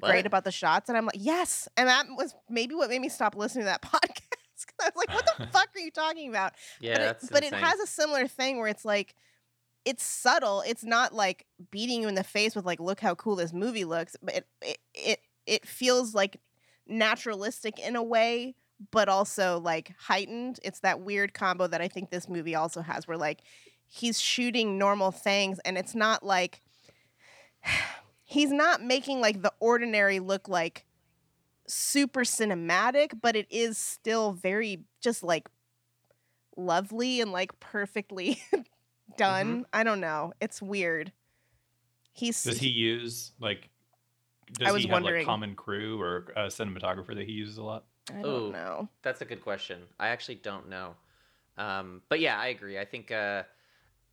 great 0.00 0.26
about 0.26 0.44
the 0.44 0.52
shots 0.52 0.88
and 0.88 0.96
I'm 0.96 1.06
like, 1.06 1.16
"Yes." 1.18 1.68
And 1.76 1.88
that 1.88 2.06
was 2.16 2.34
maybe 2.48 2.74
what 2.74 2.88
made 2.88 3.00
me 3.00 3.08
stop 3.08 3.36
listening 3.36 3.64
to 3.64 3.70
that 3.70 3.82
podcast. 3.82 4.66
I 4.80 4.84
was 4.84 4.92
like, 4.96 5.14
"What 5.14 5.26
the 5.38 5.46
fuck 5.52 5.68
are 5.74 5.80
you 5.80 5.90
talking 5.90 6.30
about?" 6.30 6.52
Yeah, 6.80 6.94
but 6.94 7.00
it, 7.00 7.04
that's 7.04 7.30
but 7.30 7.44
it 7.44 7.52
has 7.54 7.80
a 7.80 7.86
similar 7.86 8.26
thing 8.26 8.58
where 8.58 8.68
it's 8.68 8.84
like 8.84 9.14
it's 9.84 10.04
subtle 10.04 10.62
it's 10.66 10.84
not 10.84 11.12
like 11.12 11.46
beating 11.70 12.02
you 12.02 12.08
in 12.08 12.14
the 12.14 12.24
face 12.24 12.54
with 12.54 12.64
like 12.64 12.80
look 12.80 13.00
how 13.00 13.14
cool 13.14 13.36
this 13.36 13.52
movie 13.52 13.84
looks 13.84 14.16
but 14.22 14.34
it 14.34 14.46
it 14.62 14.78
it, 14.94 15.20
it 15.46 15.66
feels 15.66 16.14
like 16.14 16.40
naturalistic 16.86 17.78
in 17.78 17.96
a 17.96 18.02
way 18.02 18.54
but 18.90 19.08
also 19.08 19.58
like 19.60 19.94
heightened 19.98 20.58
it's 20.62 20.80
that 20.80 21.00
weird 21.00 21.34
combo 21.34 21.66
that 21.66 21.80
i 21.80 21.88
think 21.88 22.10
this 22.10 22.28
movie 22.28 22.54
also 22.54 22.80
has 22.80 23.08
where 23.08 23.16
like 23.16 23.40
he's 23.88 24.20
shooting 24.20 24.78
normal 24.78 25.10
things 25.10 25.58
and 25.64 25.76
it's 25.76 25.94
not 25.94 26.22
like 26.24 26.62
he's 28.32 28.50
not 28.50 28.82
making 28.82 29.20
like 29.20 29.42
the 29.42 29.52
ordinary 29.60 30.18
look 30.18 30.48
like 30.48 30.84
super 31.66 32.22
cinematic 32.22 33.20
but 33.20 33.36
it 33.36 33.46
is 33.50 33.78
still 33.78 34.32
very 34.32 34.84
just 35.00 35.22
like 35.22 35.48
lovely 36.56 37.20
and 37.20 37.32
like 37.32 37.58
perfectly 37.60 38.42
done. 39.16 39.66
I 39.72 39.84
don't 39.84 40.00
know. 40.00 40.32
It's 40.40 40.60
weird. 40.60 41.12
He's 42.12 42.42
Does 42.42 42.58
he 42.58 42.68
use 42.68 43.32
like? 43.40 43.70
Does 44.52 44.68
I 44.68 44.72
was 44.72 44.82
he 44.82 44.88
have 44.88 44.94
wondering. 44.94 45.20
like 45.20 45.26
common 45.26 45.54
crew 45.54 46.00
or 46.00 46.32
a 46.36 46.46
cinematographer 46.46 47.14
that 47.14 47.26
he 47.26 47.32
uses 47.32 47.56
a 47.56 47.62
lot? 47.62 47.84
I 48.10 48.20
don't 48.20 48.26
Ooh. 48.26 48.52
know. 48.52 48.88
That's 49.02 49.22
a 49.22 49.24
good 49.24 49.42
question. 49.42 49.82
I 49.98 50.08
actually 50.08 50.34
don't 50.36 50.68
know. 50.68 50.94
Um, 51.56 52.02
but 52.08 52.20
yeah, 52.20 52.38
I 52.38 52.48
agree. 52.48 52.78
I 52.78 52.84
think 52.84 53.10
uh, 53.10 53.44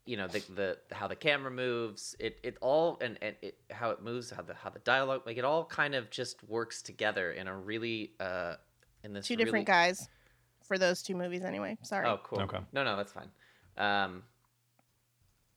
you 0.09 0.17
know 0.17 0.27
the 0.27 0.39
the 0.55 0.77
how 0.91 1.07
the 1.07 1.15
camera 1.15 1.51
moves, 1.51 2.15
it 2.19 2.39
it 2.41 2.57
all 2.61 2.97
and 2.99 3.19
and 3.21 3.35
it, 3.43 3.59
how 3.69 3.91
it 3.91 4.01
moves, 4.01 4.31
how 4.31 4.41
the 4.41 4.55
how 4.55 4.71
the 4.71 4.79
dialogue, 4.79 5.21
like 5.27 5.37
it 5.37 5.45
all 5.45 5.63
kind 5.63 5.93
of 5.93 6.09
just 6.09 6.43
works 6.49 6.81
together 6.81 7.31
in 7.31 7.47
a 7.47 7.55
really 7.55 8.13
uh 8.19 8.55
in 9.03 9.13
this 9.13 9.27
Two 9.27 9.35
different 9.35 9.67
really... 9.69 9.87
guys 9.87 10.09
for 10.63 10.79
those 10.79 11.03
two 11.03 11.15
movies 11.15 11.43
anyway. 11.43 11.77
Sorry. 11.83 12.07
Oh, 12.07 12.19
cool. 12.23 12.41
Okay. 12.41 12.57
No, 12.73 12.83
no, 12.83 12.97
that's 12.97 13.13
fine. 13.13 13.29
Um, 13.77 14.23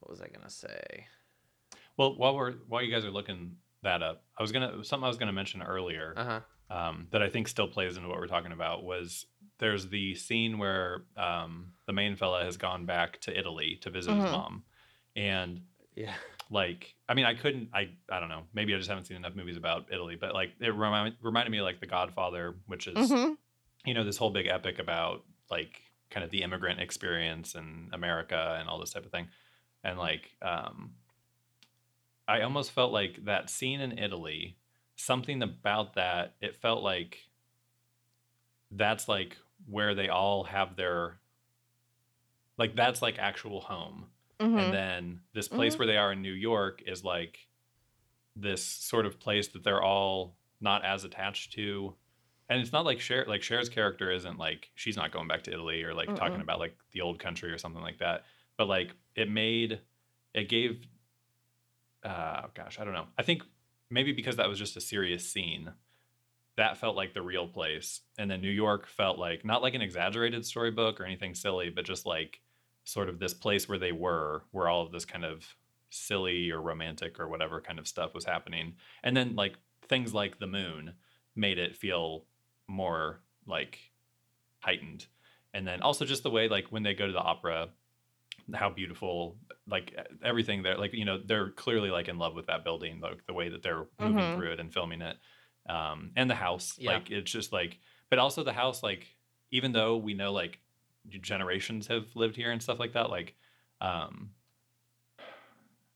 what 0.00 0.10
was 0.10 0.20
I 0.20 0.28
gonna 0.28 0.50
say? 0.50 1.06
Well, 1.96 2.18
while 2.18 2.36
we're 2.36 2.52
while 2.68 2.82
you 2.82 2.92
guys 2.92 3.06
are 3.06 3.10
looking 3.10 3.56
that 3.82 4.02
up, 4.02 4.22
I 4.38 4.42
was 4.42 4.52
gonna 4.52 4.84
something 4.84 5.04
I 5.04 5.08
was 5.08 5.16
gonna 5.16 5.32
mention 5.32 5.62
earlier 5.62 6.12
Uh 6.14 6.24
huh. 6.24 6.76
um, 6.76 7.06
that 7.10 7.22
I 7.22 7.30
think 7.30 7.48
still 7.48 7.68
plays 7.68 7.96
into 7.96 8.10
what 8.10 8.18
we're 8.18 8.26
talking 8.26 8.52
about 8.52 8.84
was 8.84 9.24
there's 9.62 9.86
the 9.88 10.16
scene 10.16 10.58
where 10.58 11.04
um, 11.16 11.72
the 11.86 11.92
main 11.92 12.16
fella 12.16 12.42
has 12.42 12.56
gone 12.56 12.84
back 12.84 13.20
to 13.20 13.38
Italy 13.38 13.78
to 13.82 13.90
visit 13.90 14.16
his 14.16 14.24
Mhm. 14.24 14.30
mom, 14.32 14.64
and 15.14 15.60
Yeah. 15.94 16.16
like 16.50 16.96
I 17.08 17.14
mean 17.14 17.26
I 17.26 17.34
couldn't 17.34 17.68
I 17.72 17.90
I 18.10 18.18
don't 18.18 18.28
know 18.28 18.42
maybe 18.52 18.74
I 18.74 18.76
just 18.76 18.88
haven't 18.88 19.04
seen 19.04 19.16
enough 19.16 19.36
movies 19.36 19.56
about 19.56 19.86
Italy, 19.92 20.16
but 20.16 20.34
like 20.34 20.50
it 20.58 20.74
remind, 20.74 21.14
reminded 21.22 21.52
me 21.52 21.58
of 21.58 21.64
like 21.64 21.78
The 21.78 21.86
Godfather, 21.86 22.56
which 22.66 22.88
is 22.88 22.96
Mhm. 22.96 23.36
you 23.84 23.94
know 23.94 24.02
this 24.02 24.16
whole 24.16 24.30
big 24.30 24.48
epic 24.48 24.80
about 24.80 25.24
like 25.48 25.80
kind 26.10 26.24
of 26.24 26.30
the 26.30 26.42
immigrant 26.42 26.80
experience 26.80 27.54
in 27.54 27.88
America 27.92 28.56
and 28.58 28.68
all 28.68 28.80
this 28.80 28.90
type 28.90 29.04
of 29.06 29.12
thing, 29.12 29.28
and 29.84 29.96
like 29.96 30.36
um, 30.42 30.96
I 32.26 32.40
almost 32.42 32.72
felt 32.72 32.92
like 32.92 33.24
that 33.26 33.48
scene 33.48 33.80
in 33.80 33.96
Italy, 33.96 34.56
something 34.96 35.40
about 35.40 35.94
that 35.94 36.34
it 36.40 36.56
felt 36.56 36.82
like 36.82 37.28
that's 38.72 39.08
like 39.08 39.36
where 39.66 39.94
they 39.94 40.08
all 40.08 40.44
have 40.44 40.76
their 40.76 41.18
like 42.58 42.74
that's 42.76 43.02
like 43.02 43.18
actual 43.18 43.60
home 43.60 44.06
Mhm. 44.40 44.58
and 44.58 44.72
then 44.74 45.20
this 45.32 45.48
place 45.48 45.74
Mhm. 45.74 45.78
where 45.78 45.86
they 45.86 45.96
are 45.96 46.12
in 46.12 46.22
New 46.22 46.32
York 46.32 46.82
is 46.86 47.04
like 47.04 47.48
this 48.36 48.64
sort 48.64 49.06
of 49.06 49.20
place 49.20 49.48
that 49.48 49.62
they're 49.62 49.82
all 49.82 50.36
not 50.60 50.84
as 50.84 51.04
attached 51.04 51.52
to. 51.52 51.96
And 52.48 52.60
it's 52.60 52.72
not 52.72 52.84
like 52.84 53.00
Cher 53.00 53.24
like 53.26 53.42
Cher's 53.42 53.68
character 53.68 54.10
isn't 54.10 54.38
like 54.38 54.70
she's 54.74 54.96
not 54.96 55.12
going 55.12 55.28
back 55.28 55.42
to 55.44 55.52
Italy 55.52 55.82
or 55.84 55.94
like 55.94 56.14
talking 56.16 56.38
Mm-mm. 56.38 56.42
about 56.42 56.58
like 56.58 56.76
the 56.92 57.00
old 57.00 57.18
country 57.18 57.50
or 57.52 57.58
something 57.58 57.82
like 57.82 57.98
that. 57.98 58.24
But 58.56 58.68
like 58.68 58.94
it 59.14 59.30
made 59.30 59.80
it 60.34 60.48
gave 60.48 60.86
uh 62.04 62.48
gosh, 62.54 62.78
I 62.78 62.84
don't 62.84 62.94
know. 62.94 63.06
I 63.16 63.22
think 63.22 63.42
maybe 63.90 64.12
because 64.12 64.36
that 64.36 64.48
was 64.48 64.58
just 64.58 64.76
a 64.76 64.80
serious 64.80 65.30
scene, 65.30 65.72
that 66.56 66.76
felt 66.78 66.96
like 66.96 67.14
the 67.14 67.22
real 67.22 67.48
place. 67.48 68.00
And 68.18 68.30
then 68.30 68.40
New 68.40 68.50
York 68.50 68.86
felt 68.86 69.18
like 69.18 69.44
not 69.44 69.62
like 69.62 69.74
an 69.74 69.82
exaggerated 69.82 70.44
storybook 70.44 71.00
or 71.00 71.04
anything 71.04 71.34
silly, 71.34 71.70
but 71.70 71.84
just 71.84 72.04
like 72.06 72.40
sort 72.84 73.08
of 73.08 73.18
this 73.18 73.34
place 73.34 73.68
where 73.68 73.78
they 73.78 73.92
were, 73.92 74.44
where 74.50 74.68
all 74.68 74.82
of 74.84 74.92
this 74.92 75.04
kind 75.04 75.24
of 75.24 75.46
silly 75.90 76.50
or 76.50 76.60
romantic 76.60 77.18
or 77.20 77.28
whatever 77.28 77.60
kind 77.60 77.78
of 77.78 77.88
stuff 77.88 78.14
was 78.14 78.24
happening. 78.24 78.74
And 79.02 79.16
then 79.16 79.34
like 79.34 79.54
things 79.88 80.12
like 80.12 80.38
the 80.38 80.46
moon 80.46 80.94
made 81.34 81.58
it 81.58 81.76
feel 81.76 82.26
more 82.68 83.22
like 83.46 83.78
heightened. 84.60 85.06
And 85.54 85.66
then 85.66 85.82
also 85.82 86.04
just 86.04 86.22
the 86.22 86.30
way 86.30 86.48
like 86.48 86.66
when 86.68 86.82
they 86.82 86.94
go 86.94 87.06
to 87.06 87.12
the 87.12 87.18
opera, 87.18 87.70
how 88.54 88.70
beautiful 88.70 89.38
like 89.66 89.94
everything 90.24 90.62
there 90.62 90.76
like 90.76 90.92
you 90.92 91.04
know 91.04 91.18
they're 91.24 91.50
clearly 91.50 91.90
like 91.90 92.08
in 92.08 92.18
love 92.18 92.34
with 92.34 92.46
that 92.46 92.64
building 92.64 92.98
like 93.00 93.24
the 93.26 93.32
way 93.32 93.48
that 93.48 93.62
they're 93.62 93.86
moving 94.00 94.24
Mhm. 94.24 94.34
through 94.34 94.52
it 94.52 94.58
and 94.60 94.72
filming 94.72 95.00
it 95.00 95.16
um 95.68 96.10
and 96.16 96.28
the 96.30 96.34
house 96.34 96.76
Yeah. 96.78 96.92
like 96.94 97.10
it's 97.10 97.30
just 97.30 97.52
like 97.52 97.78
but 98.10 98.18
also 98.18 98.42
the 98.42 98.52
house 98.52 98.82
like 98.82 99.06
even 99.50 99.72
though 99.72 99.96
we 99.96 100.14
know 100.14 100.32
like 100.32 100.58
generations 101.20 101.86
have 101.88 102.06
lived 102.14 102.36
here 102.36 102.50
and 102.50 102.62
stuff 102.62 102.78
like 102.80 102.92
that 102.94 103.10
like 103.10 103.34
um 103.80 104.30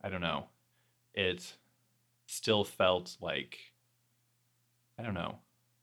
i 0.02 0.09
don't 0.09 0.20
know. 0.20 0.46
It 1.14 1.55
still 2.26 2.64
felt 2.64 3.16
like 3.20 3.59
i 4.98 5.02
don't 5.02 5.14
know. 5.14 5.38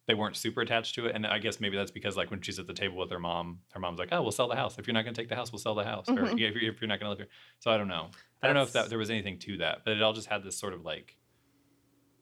They 0.05 0.13
weren't 0.15 0.35
super 0.35 0.61
attached 0.61 0.95
to 0.95 1.05
it 1.05 1.15
and 1.15 1.25
i 1.25 1.39
guess 1.39 1.59
maybe 1.61 1.77
that's 1.77 1.91
because 1.91 2.17
like 2.17 2.29
when 2.29 2.41
she's 2.41 2.59
at 2.59 2.67
the 2.67 2.73
table 2.73 2.97
with 2.97 3.09
her 3.11 3.19
mom 3.19 3.59
her 3.71 3.79
mom's 3.79 3.99
like 3.99 4.09
oh 4.11 4.21
we'll 4.21 4.31
sell 4.31 4.47
the 4.49 4.55
house. 4.55 4.77
If 4.77 4.85
you're 4.87 4.93
not 4.93 5.03
going 5.03 5.13
to 5.13 5.21
take 5.21 5.29
the 5.29 5.35
house 5.35 5.51
we'll 5.51 5.59
sell 5.59 5.75
the 5.75 5.83
house 5.85 6.07
or 6.09 6.13
Mhm. 6.13 6.39
yeah, 6.39 6.47
if 6.49 6.55
you're, 6.55 6.71
if 6.73 6.81
you're 6.81 6.87
not 6.89 6.99
going 6.99 7.07
to 7.07 7.09
live 7.11 7.19
here. 7.19 7.29
So 7.59 7.71
i 7.71 7.77
don't 7.77 7.87
know. 7.87 8.09
I 8.41 8.47
don't 8.47 8.55
know 8.55 8.63
if 8.63 8.73
that 8.73 8.89
there 8.89 8.97
was 8.99 9.09
anything 9.09 9.39
to 9.39 9.57
that 9.57 9.79
but 9.85 9.93
it 9.95 10.01
all 10.01 10.13
just 10.13 10.27
had 10.27 10.43
this 10.43 10.57
sort 10.57 10.73
of 10.73 10.83
like 10.83 11.15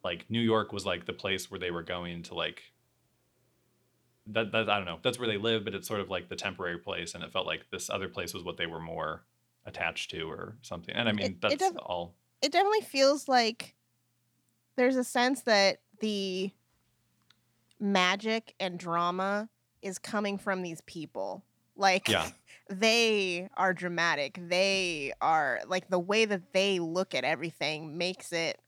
like 0.04 0.26
new 0.30 0.40
york 0.42 0.72
was 0.74 0.86
like 0.86 1.06
the 1.06 1.14
place 1.14 1.50
where 1.52 1.60
they 1.60 1.72
were 1.72 1.84
going 1.84 2.24
to 2.24 2.34
like 2.34 2.62
that, 4.28 4.52
that 4.52 4.70
i 4.70 4.78
don't 4.78 4.86
know 4.86 5.00
that's 5.04 5.20
where 5.20 5.28
they 5.28 5.38
live 5.38 5.64
but 5.66 5.74
it's 5.76 5.88
sort 5.88 6.00
of 6.00 6.10
like 6.10 6.30
the 6.30 6.36
temporary 6.36 6.78
place 6.78 7.14
and 7.16 7.24
it 7.24 7.32
felt 7.32 7.46
like 7.46 7.66
this 7.72 7.90
other 7.90 8.08
place 8.08 8.34
was 8.34 8.44
what 8.44 8.58
they 8.58 8.66
were 8.66 8.80
more 8.80 9.24
attached 9.66 10.10
to 10.12 10.22
or 10.30 10.56
something 10.62 10.96
and 10.96 11.08
i 11.10 11.12
mean 11.12 11.26
It- 11.26 11.32
it 11.32 11.42
that's 11.42 11.56
def- 11.56 11.78
all 11.78 12.16
it 12.42 12.52
definitely 12.52 12.82
feels 12.82 13.28
like 13.28 13.76
there's 14.76 14.96
a 14.96 15.04
sense 15.04 15.42
that 15.44 15.82
the 16.00 16.52
magic 17.80 18.56
and 18.60 18.80
drama 18.80 19.50
is 19.82 19.98
coming 20.00 20.38
from 20.38 20.62
these 20.62 20.82
people. 20.82 21.44
Like 21.76 22.08
Yeah. 22.08 22.30
they 22.70 23.50
are 23.58 23.74
dramatic. 23.74 24.40
They 24.48 25.14
are 25.22 25.62
like 25.68 25.90
the 25.90 26.00
way 26.00 26.26
that 26.26 26.54
they 26.54 26.80
look 26.80 27.14
at 27.16 27.24
everything 27.24 27.98
makes 27.98 28.32
it 28.32 28.60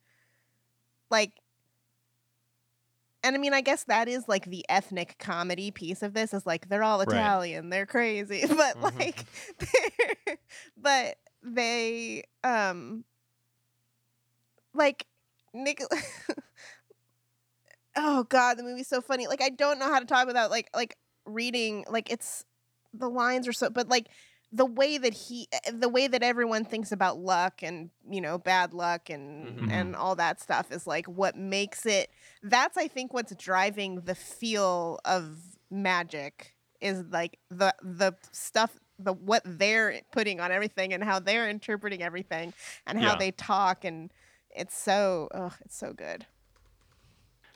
like 1.09 1.31
and 3.25 3.35
I 3.35 3.39
mean, 3.39 3.53
I 3.53 3.61
guess 3.61 3.85
that 3.85 4.09
is 4.09 4.27
like 4.27 4.45
the 4.45 4.65
ethnic 4.67 5.15
comedy 5.17 5.71
piece 5.71 6.03
of 6.03 6.13
this 6.13 6.33
is 6.33 6.45
like 6.45 6.67
they're 6.67 6.83
all 6.83 6.99
Italian, 7.01 7.69
they're 7.69 7.85
crazy, 7.85 8.43
but 8.47 8.77
Mhm. 8.81 8.99
like, 8.99 9.25
they're, 9.59 10.37
but 10.75 11.15
they, 11.41 12.23
um, 12.43 13.05
like 14.73 15.05
Nick. 15.53 15.81
oh 17.95 18.23
God, 18.23 18.57
the 18.57 18.63
movie's 18.63 18.87
so 18.87 19.01
funny. 19.01 19.27
Like, 19.27 19.41
I 19.41 19.49
don't 19.49 19.79
know 19.79 19.91
how 19.91 19.99
to 19.99 20.05
talk 20.05 20.27
without 20.27 20.51
like 20.51 20.69
like 20.75 20.97
reading. 21.25 21.85
Like, 21.89 22.11
it's 22.11 22.45
the 22.93 23.09
lines 23.09 23.47
are 23.47 23.53
so, 23.53 23.69
but 23.69 23.87
like 23.87 24.07
the 24.55 24.65
way 24.65 24.99
that 24.99 25.13
he, 25.15 25.47
eh, 25.51 25.71
the 25.73 25.89
way 25.89 26.07
that 26.07 26.21
everyone 26.21 26.63
thinks 26.63 26.91
about 26.91 27.17
luck 27.17 27.63
and 27.63 27.89
you 28.07 28.21
know 28.21 28.37
bad 28.37 28.73
luck 28.73 29.09
and 29.09 29.59
Mhm. 29.67 29.71
and 29.71 29.95
all 29.95 30.15
that 30.15 30.39
stuff 30.39 30.71
is 30.71 30.85
like 30.87 31.07
what 31.07 31.35
makes 31.35 31.85
it. 31.85 32.11
That's 32.43 32.77
I 32.77 32.87
think 32.87 33.13
what's 33.13 33.35
driving 33.35 34.01
the 34.01 34.15
feel 34.15 34.99
of 35.05 35.37
magic 35.71 36.55
is 36.79 37.03
like 37.09 37.39
the 37.49 37.73
the 37.81 38.13
stuff 38.31 38.77
the 38.99 39.11
what 39.13 39.41
they're 39.43 40.01
putting 40.11 40.39
on 40.39 40.51
everything 40.51 40.93
and 40.93 41.03
how 41.03 41.19
they're 41.19 41.49
interpreting 41.49 42.03
everything 42.03 42.53
and 42.85 42.99
how 42.99 43.13
Yeah. 43.13 43.17
they 43.17 43.31
talk 43.31 43.83
and 43.83 44.13
it's 44.51 44.77
so 44.77 45.29
oh 45.33 45.53
it's 45.61 45.75
so 45.75 45.93
good 45.93 46.27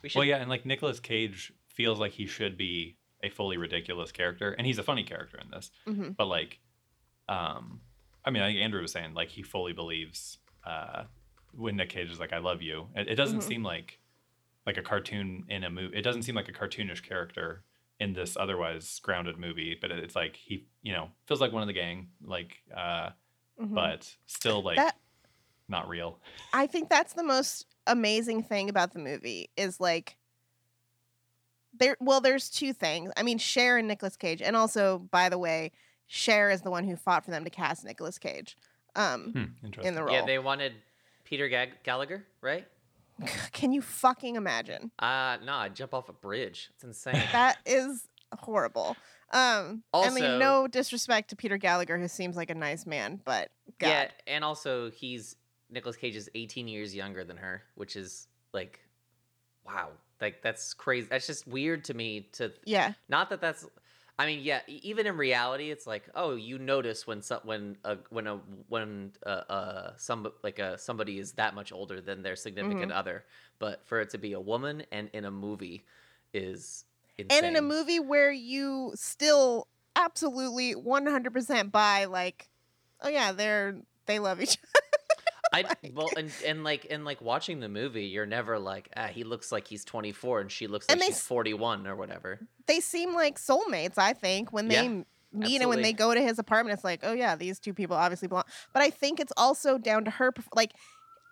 We 0.01 0.09
should. 0.09 0.19
well 0.19 0.25
yeah 0.25 0.37
and 0.37 0.49
like 0.49 0.65
Nicolas 0.65 0.99
cage 0.99 1.53
feels 1.67 1.99
like 1.99 2.13
he 2.13 2.25
should 2.25 2.57
be 2.57 2.97
a 3.23 3.29
fully 3.29 3.57
ridiculous 3.57 4.11
character 4.11 4.51
and 4.53 4.65
he's 4.65 4.79
a 4.79 4.83
funny 4.83 5.03
character 5.03 5.37
in 5.39 5.49
this 5.51 5.69
hmm 5.85 6.09
but 6.17 6.25
like 6.25 6.59
um 7.29 7.81
i 8.25 8.29
mean 8.29 8.41
like 8.41 8.55
andrew 8.55 8.81
was 8.81 8.91
saying 8.91 9.13
like 9.13 9.29
he 9.29 9.41
fully 9.43 9.73
believes 9.73 10.39
uh 10.65 11.03
when 11.53 11.75
nick 11.75 11.89
cage 11.89 12.09
is 12.11 12.19
like 12.19 12.33
i 12.33 12.37
love 12.37 12.61
you 12.61 12.87
it, 12.95 13.07
it 13.09 13.15
doesn't 13.15 13.39
Mhm. 13.39 13.43
seem 13.43 13.63
like 13.63 13.99
like 14.65 14.77
a 14.77 14.81
cartoon 14.81 15.45
in 15.49 15.63
a 15.63 15.69
movie 15.69 15.97
it 15.97 16.01
doesn't 16.03 16.23
seem 16.23 16.35
like 16.35 16.49
a 16.49 16.53
cartoonish 16.53 17.01
character 17.03 17.63
in 17.99 18.13
this 18.13 18.37
otherwise 18.37 18.99
grounded 19.01 19.37
movie 19.37 19.77
but 19.79 19.91
it's 19.91 20.15
like 20.15 20.35
he 20.35 20.67
you 20.83 20.93
know 20.93 21.09
feels 21.25 21.41
like 21.41 21.51
one 21.51 21.61
of 21.63 21.67
the 21.67 21.73
gang 21.73 22.09
like 22.23 22.57
uh 22.75 23.09
Mhm. 23.59 23.73
but 23.73 24.15
still 24.27 24.61
like 24.61 24.77
That- 24.77 24.97
not 25.67 25.89
real 25.89 26.19
I 26.53 26.67
think 26.67 26.89
that's 26.89 27.13
the 27.13 27.23
most 27.23 27.65
amazing 27.87 28.43
thing 28.43 28.69
about 28.69 28.93
the 28.93 28.99
movie 28.99 29.49
is 29.57 29.79
like 29.79 30.15
there 31.77 31.97
well 31.99 32.21
there's 32.21 32.49
two 32.49 32.73
things. 32.73 33.11
I 33.17 33.23
mean 33.23 33.37
Cher 33.37 33.77
and 33.77 33.87
Nicolas 33.87 34.15
Cage 34.15 34.41
and 34.41 34.55
also 34.55 34.99
by 35.11 35.29
the 35.29 35.37
way 35.37 35.71
Cher 36.07 36.49
is 36.49 36.61
the 36.61 36.71
one 36.71 36.83
who 36.85 36.95
fought 36.95 37.25
for 37.25 37.31
them 37.31 37.43
to 37.43 37.49
cast 37.49 37.83
Nicolas 37.85 38.17
Cage 38.17 38.57
um 38.95 39.31
hmm, 39.63 39.81
in 39.81 39.93
the 39.95 40.03
role. 40.03 40.13
yeah, 40.15 40.25
they 40.25 40.39
wanted 40.39 40.73
Peter 41.23 41.47
Gag- 41.49 41.83
Gallagher, 41.83 42.25
right? 42.41 42.65
Can 43.51 43.71
you 43.73 43.81
fucking 43.81 44.35
imagine? 44.35 44.91
Uh 44.99 45.37
no, 45.45 45.53
I'd 45.53 45.75
jump 45.75 45.93
off 45.93 46.09
a 46.09 46.13
bridge. 46.13 46.69
It's 46.75 46.83
insane. 46.83 47.15
That 47.31 47.57
is 47.65 48.07
horrible. 48.39 48.95
Um 49.31 49.83
I 49.93 49.97
Also- 49.97 50.11
mean 50.21 50.39
no 50.39 50.67
disrespect 50.67 51.29
to 51.31 51.35
Peter 51.35 51.57
Gallagher 51.57 51.97
who 51.97 52.07
seems 52.07 52.35
like 52.37 52.49
a 52.49 52.55
nice 52.55 52.85
man, 52.85 53.19
but 53.25 53.49
God. 53.79 53.87
Yeah, 53.89 54.07
and 54.27 54.43
also 54.43 54.89
he's 54.91 55.35
Nicolas 55.69 55.97
Cage 55.97 56.15
is 56.15 56.29
18 56.33 56.67
years 56.69 56.95
younger 56.95 57.25
than 57.25 57.35
her, 57.37 57.61
which 57.75 57.97
is 57.97 58.27
like, 58.53 58.79
wow, 59.65 59.89
like 60.21 60.41
that's 60.41 60.73
crazy. 60.73 61.07
That's 61.09 61.27
just 61.27 61.45
weird 61.45 61.83
to 61.85 61.93
me. 61.93 62.29
To 62.33 62.53
Yeah. 62.63 62.93
not 63.09 63.29
that 63.31 63.41
that's, 63.41 63.65
I 64.19 64.25
mean, 64.25 64.39
yeah. 64.43 64.61
Even 64.67 65.05
in 65.05 65.15
reality, 65.15 65.69
it's 65.69 65.85
like, 65.85 66.09
oh, 66.15 66.35
you 66.35 66.57
notice 66.57 67.05
when 67.05 67.21
some 67.21 67.41
when 67.43 67.77
a 67.83 67.97
when 68.09 68.27
a 68.27 68.39
when 68.67 69.11
uh, 69.25 69.29
uh 69.29 69.91
some 69.97 70.27
like 70.43 70.59
a 70.59 70.77
somebody 70.77 71.19
is 71.19 71.33
that 71.33 71.53
much 71.53 71.71
older 71.71 72.01
than 72.01 72.23
their 72.23 72.35
significant 72.35 72.91
other. 72.91 73.25
But 73.59 73.85
for 73.85 73.99
it 73.99 74.09
to 74.11 74.17
be 74.17 74.33
a 74.33 74.39
woman 74.39 74.83
and 74.91 75.09
in 75.13 75.25
a 75.25 75.31
movie 75.31 75.85
is 76.33 76.85
insane. 77.17 77.45
and 77.45 77.57
in 77.57 77.63
a 77.63 77.67
movie 77.67 77.99
where 77.99 78.31
you 78.31 78.91
still 78.95 79.67
absolutely 79.95 80.75
100% 80.75 81.71
buy 81.71 82.05
like 82.05 82.49
oh 83.01 83.09
yeah 83.09 83.31
they're 83.31 83.77
they 84.05 84.19
love 84.19 84.39
each 84.39 84.57
other 84.75 84.86
I 85.53 85.65
well, 85.93 86.13
and 86.15 86.31
and 86.45 86.63
like 86.63 86.87
and 86.89 87.05
like 87.05 87.21
watching 87.21 87.59
the 87.59 87.69
movie, 87.69 88.05
you're 88.05 88.25
never 88.25 88.59
like, 88.59 88.89
ah, 88.97 89.07
he 89.07 89.23
looks 89.23 89.51
like 89.51 89.67
he's 89.67 89.85
24 89.85 90.41
and 90.41 90.51
she 90.51 90.67
looks 90.67 90.87
like 90.89 90.95
And 90.95 91.01
they 91.01 91.07
she's 91.07 91.21
41 91.21 91.87
or 91.87 91.95
whatever. 91.95 92.39
they 92.67 92.79
seem 92.79 93.13
like 93.13 93.39
soulmates 93.39 93.97
i 93.97 94.13
think 94.13 94.51
when 94.51 94.67
they 94.67 94.87
Yeah, 94.87 95.03
meet 95.33 95.61
and 95.61 95.69
when 95.69 95.81
they 95.81 95.93
go 95.93 96.13
to 96.13 96.21
his 96.21 96.39
apartment 96.39 96.73
it's 96.75 96.83
like 96.83 96.99
oh 97.03 97.13
yeah 97.13 97.35
these 97.35 97.59
two 97.59 97.73
people 97.73 97.95
obviously 97.95 98.27
belong 98.27 98.43
but 98.73 98.81
i 98.81 98.89
think 98.89 99.19
it's 99.19 99.33
also 99.37 99.77
down 99.77 100.03
to 100.05 100.11
her 100.11 100.33
like 100.55 100.73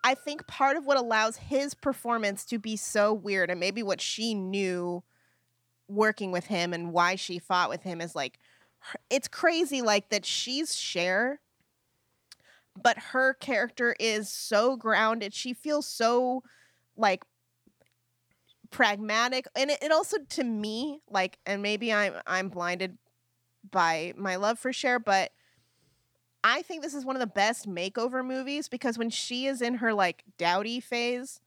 i 0.03 0.13
think 0.13 0.45
part 0.47 0.77
of 0.77 0.85
what 0.85 0.97
allows 0.97 1.37
his 1.37 1.73
performance 1.73 2.45
to 2.45 2.57
be 2.59 2.75
so 2.77 3.13
weird 3.13 3.49
and 3.49 3.59
maybe 3.59 3.83
what 3.83 3.99
she 4.01 4.33
knew 4.33 5.03
working 5.87 6.31
with 6.31 6.45
him 6.47 6.73
and 6.73 6.91
why 6.91 7.15
she 7.15 7.37
fought 7.39 7.69
with 7.69 7.83
him 7.83 8.01
is 8.01 8.15
like 8.15 8.39
it's 9.09 9.27
crazy 9.27 9.81
like 9.81 10.09
that 10.09 10.25
she's 10.25 10.75
Cher 10.75 11.39
but 12.81 12.97
her 12.97 13.33
character 13.33 13.95
is 13.99 14.29
so 14.29 14.75
grounded 14.75 15.33
she 15.33 15.53
feels 15.53 15.87
so 15.87 16.43
like 16.97 17.23
pragmatic 18.69 19.47
and 19.55 19.69
it, 19.71 19.81
it 19.81 19.91
also 19.91 20.17
to 20.29 20.43
me 20.43 20.99
like 21.09 21.39
and 21.45 21.61
maybe 21.61 21.93
i'm 21.93 22.13
i'm 22.27 22.49
blinded 22.49 22.97
by 23.71 24.13
my 24.17 24.35
love 24.35 24.59
for 24.59 24.73
Cher 24.73 24.99
but 24.99 25.31
i 26.43 26.61
think 26.61 26.81
this 26.81 26.93
is 26.93 27.05
one 27.05 27.15
of 27.15 27.19
the 27.19 27.27
best 27.27 27.69
makeover 27.69 28.25
movies 28.25 28.67
because 28.67 28.97
when 28.97 29.09
she 29.09 29.45
is 29.45 29.61
in 29.61 29.75
her 29.75 29.93
like 29.93 30.23
dowdy 30.37 30.79
phase 30.79 31.39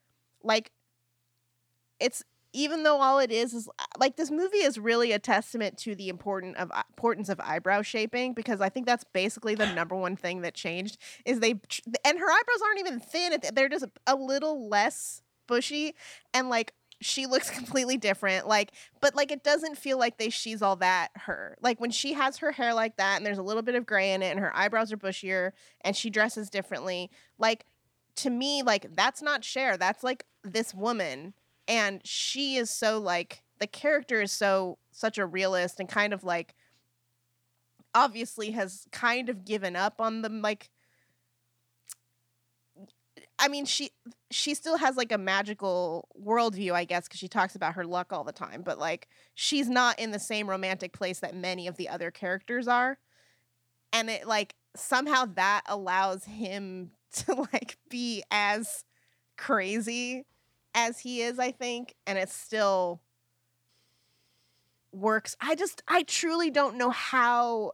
like 0.43 0.71
it's 2.01 2.25
even 2.53 2.83
though 2.83 3.01
all 3.01 3.19
it 3.19 3.31
is 3.31 3.53
is 3.53 3.69
like 3.99 4.17
this 4.17 4.31
movie 4.31 4.59
is 4.59 4.79
really 4.79 5.13
a 5.13 5.19
testament 5.19 5.77
to 5.79 5.95
the 5.95 6.09
important 6.09 6.57
of 6.57 6.71
uh, 6.73 6.83
importance 6.91 7.29
of 7.29 7.41
eyebrow 7.41 7.83
shaping 7.83 8.33
because 8.33 8.61
I 8.61 8.69
think 8.69 8.87
that's 8.87 9.05
basically 9.05 9.55
the 9.55 9.73
number 9.75 9.95
one 9.95 10.17
thing 10.17 10.41
that 10.43 10.55
changed 10.55 10.99
is 11.25 11.41
they 11.41 11.51
and 11.51 12.19
her 12.19 12.31
eyebrows 12.31 12.63
aren't 12.65 12.81
even 12.81 13.01
thin 13.01 13.39
they're 13.53 13.69
just 13.69 13.87
a 14.07 14.15
little 14.15 14.69
less 14.69 15.23
bushy 15.47 15.95
and 16.33 16.49
like 16.49 16.75
she 17.01 17.27
looks 17.27 17.51
completely 17.57 17.97
different 17.97 18.49
like 18.49 18.73
but 19.01 19.15
like 19.15 19.31
it 19.31 19.45
doesn't 19.45 19.77
feel 19.77 19.99
like 19.99 20.19
they 20.19 20.31
she's 20.31 20.63
all 20.63 20.77
that 20.77 21.11
her. 21.15 21.57
Like 21.61 21.81
when 21.81 21.91
she 21.91 22.15
has 22.15 22.39
her 22.39 22.53
hair 22.53 22.73
like 22.75 22.97
that 22.97 23.19
and 23.19 23.27
there's 23.27 23.39
a 23.39 23.43
little 23.43 23.63
bit 23.63 23.75
of 23.75 23.87
gray 23.87 24.13
in 24.13 24.23
it 24.23 24.31
and 24.31 24.41
her 24.41 24.55
eyebrows 24.57 24.93
are 24.93 24.97
bushier 24.97 25.53
and 25.83 25.95
she 25.95 26.11
dresses 26.11 26.51
differently 26.51 27.11
like 27.39 27.65
to 28.17 28.31
me 28.31 28.63
like 28.63 28.97
that's 28.97 29.23
not 29.23 29.45
Cher 29.45 29.77
that's 29.77 30.03
like 30.03 30.25
this 30.43 30.75
woman 30.75 31.35
and 31.69 32.01
she 32.05 32.57
is 32.57 32.71
so 32.71 32.99
like 32.99 33.43
the 33.61 33.67
character 33.67 34.23
is 34.23 34.33
so 34.33 34.79
such 34.91 35.19
a 35.19 35.27
realist 35.27 35.79
and 35.79 35.89
kind 35.89 36.13
of 36.13 36.25
like 36.25 36.55
obviously 37.95 38.53
has 38.53 38.87
kind 38.91 39.29
of 39.29 39.45
given 39.45 39.77
up 39.77 40.01
on 40.01 40.23
the 40.23 40.29
like 40.29 40.71
I 43.39 43.49
mean 43.49 43.67
she 43.67 43.91
she 44.31 44.55
still 44.55 44.79
has 44.79 44.97
like 44.97 45.13
a 45.13 45.19
magical 45.19 46.09
worldview, 46.21 46.73
I 46.73 46.85
guess, 46.85 47.07
because 47.07 47.21
she 47.21 47.29
talks 47.29 47.55
about 47.55 47.75
her 47.75 47.85
luck 47.85 48.13
all 48.13 48.25
the 48.25 48.33
time, 48.33 48.63
but 48.63 48.79
like 48.79 49.09
she's 49.35 49.69
not 49.69 49.99
in 49.99 50.11
the 50.11 50.19
same 50.19 50.49
romantic 50.49 50.93
place 50.93 51.21
that 51.21 51.37
many 51.37 51.67
of 51.67 51.77
the 51.77 51.89
other 51.89 52.11
characters 52.11 52.67
are. 52.67 52.99
And 53.93 54.11
it 54.11 54.27
like 54.27 54.55
somehow 54.75 55.27
that 55.35 55.63
allows 55.67 56.25
him 56.25 56.93
to 57.13 57.47
like 57.53 57.79
be 57.89 58.23
as 58.31 58.85
crazy 59.37 60.27
as 60.75 61.01
he 61.01 61.23
is, 61.23 61.39
I 61.39 61.51
think, 61.53 61.95
and 62.07 62.19
it 62.19 62.29
still 62.29 63.01
works. 64.93 65.37
I 65.41 65.55
just 65.55 65.83
I 65.89 66.03
truly 66.03 66.51
don't 66.51 66.77
know 66.77 66.91
how 66.91 67.73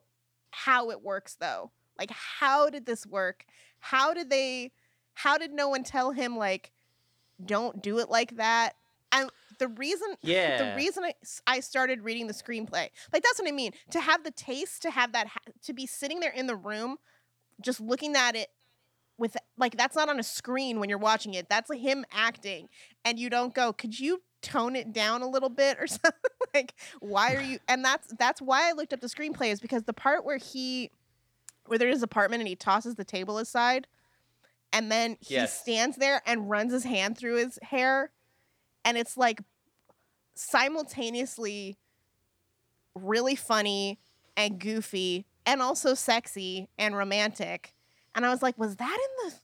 how 0.50 0.90
it 0.90 1.02
works 1.02 1.37
though. 1.40 1.70
Like 1.98 2.11
how 2.11 2.70
did 2.70 2.87
this 2.87 3.07
work? 3.07 3.44
How 3.78 4.14
did 4.14 4.30
they 4.30 4.72
how 5.14 5.38
did 5.38 5.52
no 5.52 5.68
one 5.68 5.85
tell 5.85 6.11
him 6.12 6.37
like 6.37 6.72
don't 7.44 7.83
do 7.83 7.98
it 7.98 8.11
like 8.11 8.37
that? 8.37 8.74
And 9.12 9.30
the 9.59 9.68
reason 9.68 10.09
Yeah. 10.22 10.59
the 10.72 10.76
reason 10.76 11.04
I, 11.04 11.14
I 11.46 11.61
started 11.61 12.02
reading 12.02 12.26
the 12.26 12.35
screenplay 12.35 12.88
like 13.12 13.22
that's 13.22 13.38
what 13.38 13.46
i 13.48 13.52
mean 13.52 13.70
to 13.90 14.00
have 14.00 14.24
the 14.24 14.33
taste 14.33 14.83
to 14.83 14.90
have 14.90 15.12
that 15.12 15.28
to 15.62 15.72
be 15.72 15.87
sitting 15.87 16.18
there 16.18 16.33
in 16.33 16.46
the 16.48 16.57
room 16.57 16.96
just 17.61 17.80
looking 17.80 18.16
at 18.16 18.35
it 18.35 18.48
with 19.18 19.37
like 19.57 19.77
that's 19.77 19.96
not 19.96 20.09
on 20.09 20.18
a 20.18 20.22
screen 20.22 20.81
when 20.81 20.88
you're 20.88 20.98
watching 20.98 21.35
it 21.35 21.48
that's 21.48 21.72
him 21.72 22.05
acting 22.12 22.68
and 23.05 23.18
you 23.18 23.31
don't 23.31 23.55
go 23.55 23.72
could 23.72 23.98
you 23.98 24.22
tone 24.42 24.77
it 24.77 24.92
down 24.92 25.22
a 25.22 25.29
little 25.29 25.48
bit 25.48 25.79
or 25.81 25.87
something 25.87 26.12
like 26.55 26.74
why 27.00 27.35
are 27.35 27.40
you 27.42 27.59
and 27.68 27.85
that's 27.85 28.12
that's 28.18 28.42
why 28.42 28.68
i 28.68 28.72
looked 28.72 28.92
up 28.92 29.00
the 29.00 29.07
screenplay 29.07 29.50
is 29.50 29.61
because 29.61 29.85
the 29.85 29.92
part 29.92 30.24
where 30.24 30.38
he 30.38 30.90
where 31.66 31.79
they're 31.79 31.88
in 31.88 31.94
his 31.94 32.03
apartment 32.03 32.40
and 32.40 32.48
he 32.48 32.57
tosses 32.57 32.94
the 32.96 33.05
table 33.05 33.38
aside 33.38 33.87
and 34.72 34.90
then 34.90 35.16
he 35.20 35.35
Yes. 35.35 35.61
stands 35.61 35.96
there 35.96 36.20
and 36.27 36.50
runs 36.50 36.72
his 36.72 36.85
hand 36.85 37.16
through 37.16 37.37
his 37.37 37.59
hair 37.62 38.11
and 38.85 38.98
it's 38.98 39.16
like 39.16 39.40
simultaneously 40.35 41.79
really 42.94 43.37
funny 43.37 43.98
and 44.37 44.59
goofy 44.59 45.27
and 45.46 45.62
also 45.62 45.94
sexy 45.94 46.68
and 46.79 46.96
romantic 46.96 47.73
and 48.14 48.24
i 48.27 48.31
was 48.31 48.42
like 48.42 48.57
was 48.59 48.77
that 48.77 48.98
in 49.24 49.31
the 49.31 49.35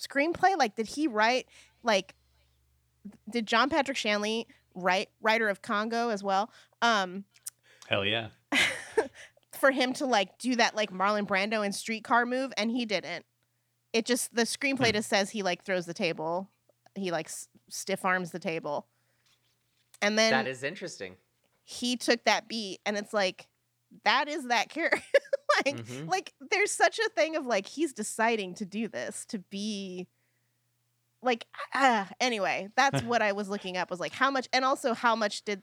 screenplay 0.00 0.56
like 0.58 0.74
did 0.76 0.86
he 0.88 1.06
write 1.06 1.46
like 1.82 2.14
did 3.30 3.46
john 3.46 3.68
patrick 3.68 3.96
shanley 3.96 4.46
write 4.74 5.08
writer 5.20 5.48
of 5.48 5.62
congo 5.62 6.08
as 6.08 6.22
well 6.22 6.50
um 6.80 7.24
Hell 7.88 8.04
yeah. 8.04 8.28
for 9.52 9.70
him 9.70 9.92
to 9.94 10.06
like 10.06 10.38
do 10.38 10.56
that 10.56 10.74
like 10.74 10.90
marlon 10.90 11.26
brando 11.26 11.64
in 11.64 11.72
streetcar 11.72 12.24
move 12.26 12.52
and 12.56 12.70
he 12.70 12.84
didn't 12.86 13.24
it 13.92 14.06
just 14.06 14.34
the 14.34 14.42
screenplay 14.42 14.86
Hmm. 14.88 14.92
just 14.94 15.08
says 15.10 15.30
he 15.30 15.42
like 15.42 15.64
throws 15.64 15.86
the 15.86 15.94
table 15.94 16.48
he 16.94 17.10
like 17.10 17.26
s- 17.26 17.48
stiff 17.68 18.04
arms 18.04 18.30
the 18.30 18.38
table 18.38 18.86
and 20.00 20.18
then 20.18 20.30
that 20.32 20.46
is 20.48 20.62
interesting. 20.62 21.16
he 21.64 21.96
took 21.96 22.24
that 22.24 22.48
beat 22.48 22.80
and 22.86 22.96
it's 22.96 23.12
like 23.12 23.46
that 24.04 24.26
is 24.28 24.46
that 24.48 24.68
character 24.70 25.00
like 25.66 25.76
Mhm. 25.76 26.08
like 26.08 26.32
there's 26.50 26.70
such 26.70 26.98
a 26.98 27.08
thing 27.10 27.36
of 27.36 27.46
like 27.46 27.66
he's 27.66 27.92
deciding 27.92 28.54
to 28.54 28.64
do 28.64 28.88
this 28.88 29.24
to 29.26 29.38
be 29.38 30.06
like 31.22 31.46
ah 31.74 32.08
anyway 32.20 32.68
that's 32.76 33.02
what 33.04 33.22
i 33.22 33.32
was 33.32 33.48
looking 33.48 33.76
up 33.76 33.90
was 33.90 34.00
like 34.00 34.12
how 34.12 34.30
much 34.30 34.48
and 34.52 34.64
also 34.64 34.92
how 34.94 35.14
much 35.14 35.42
did 35.44 35.62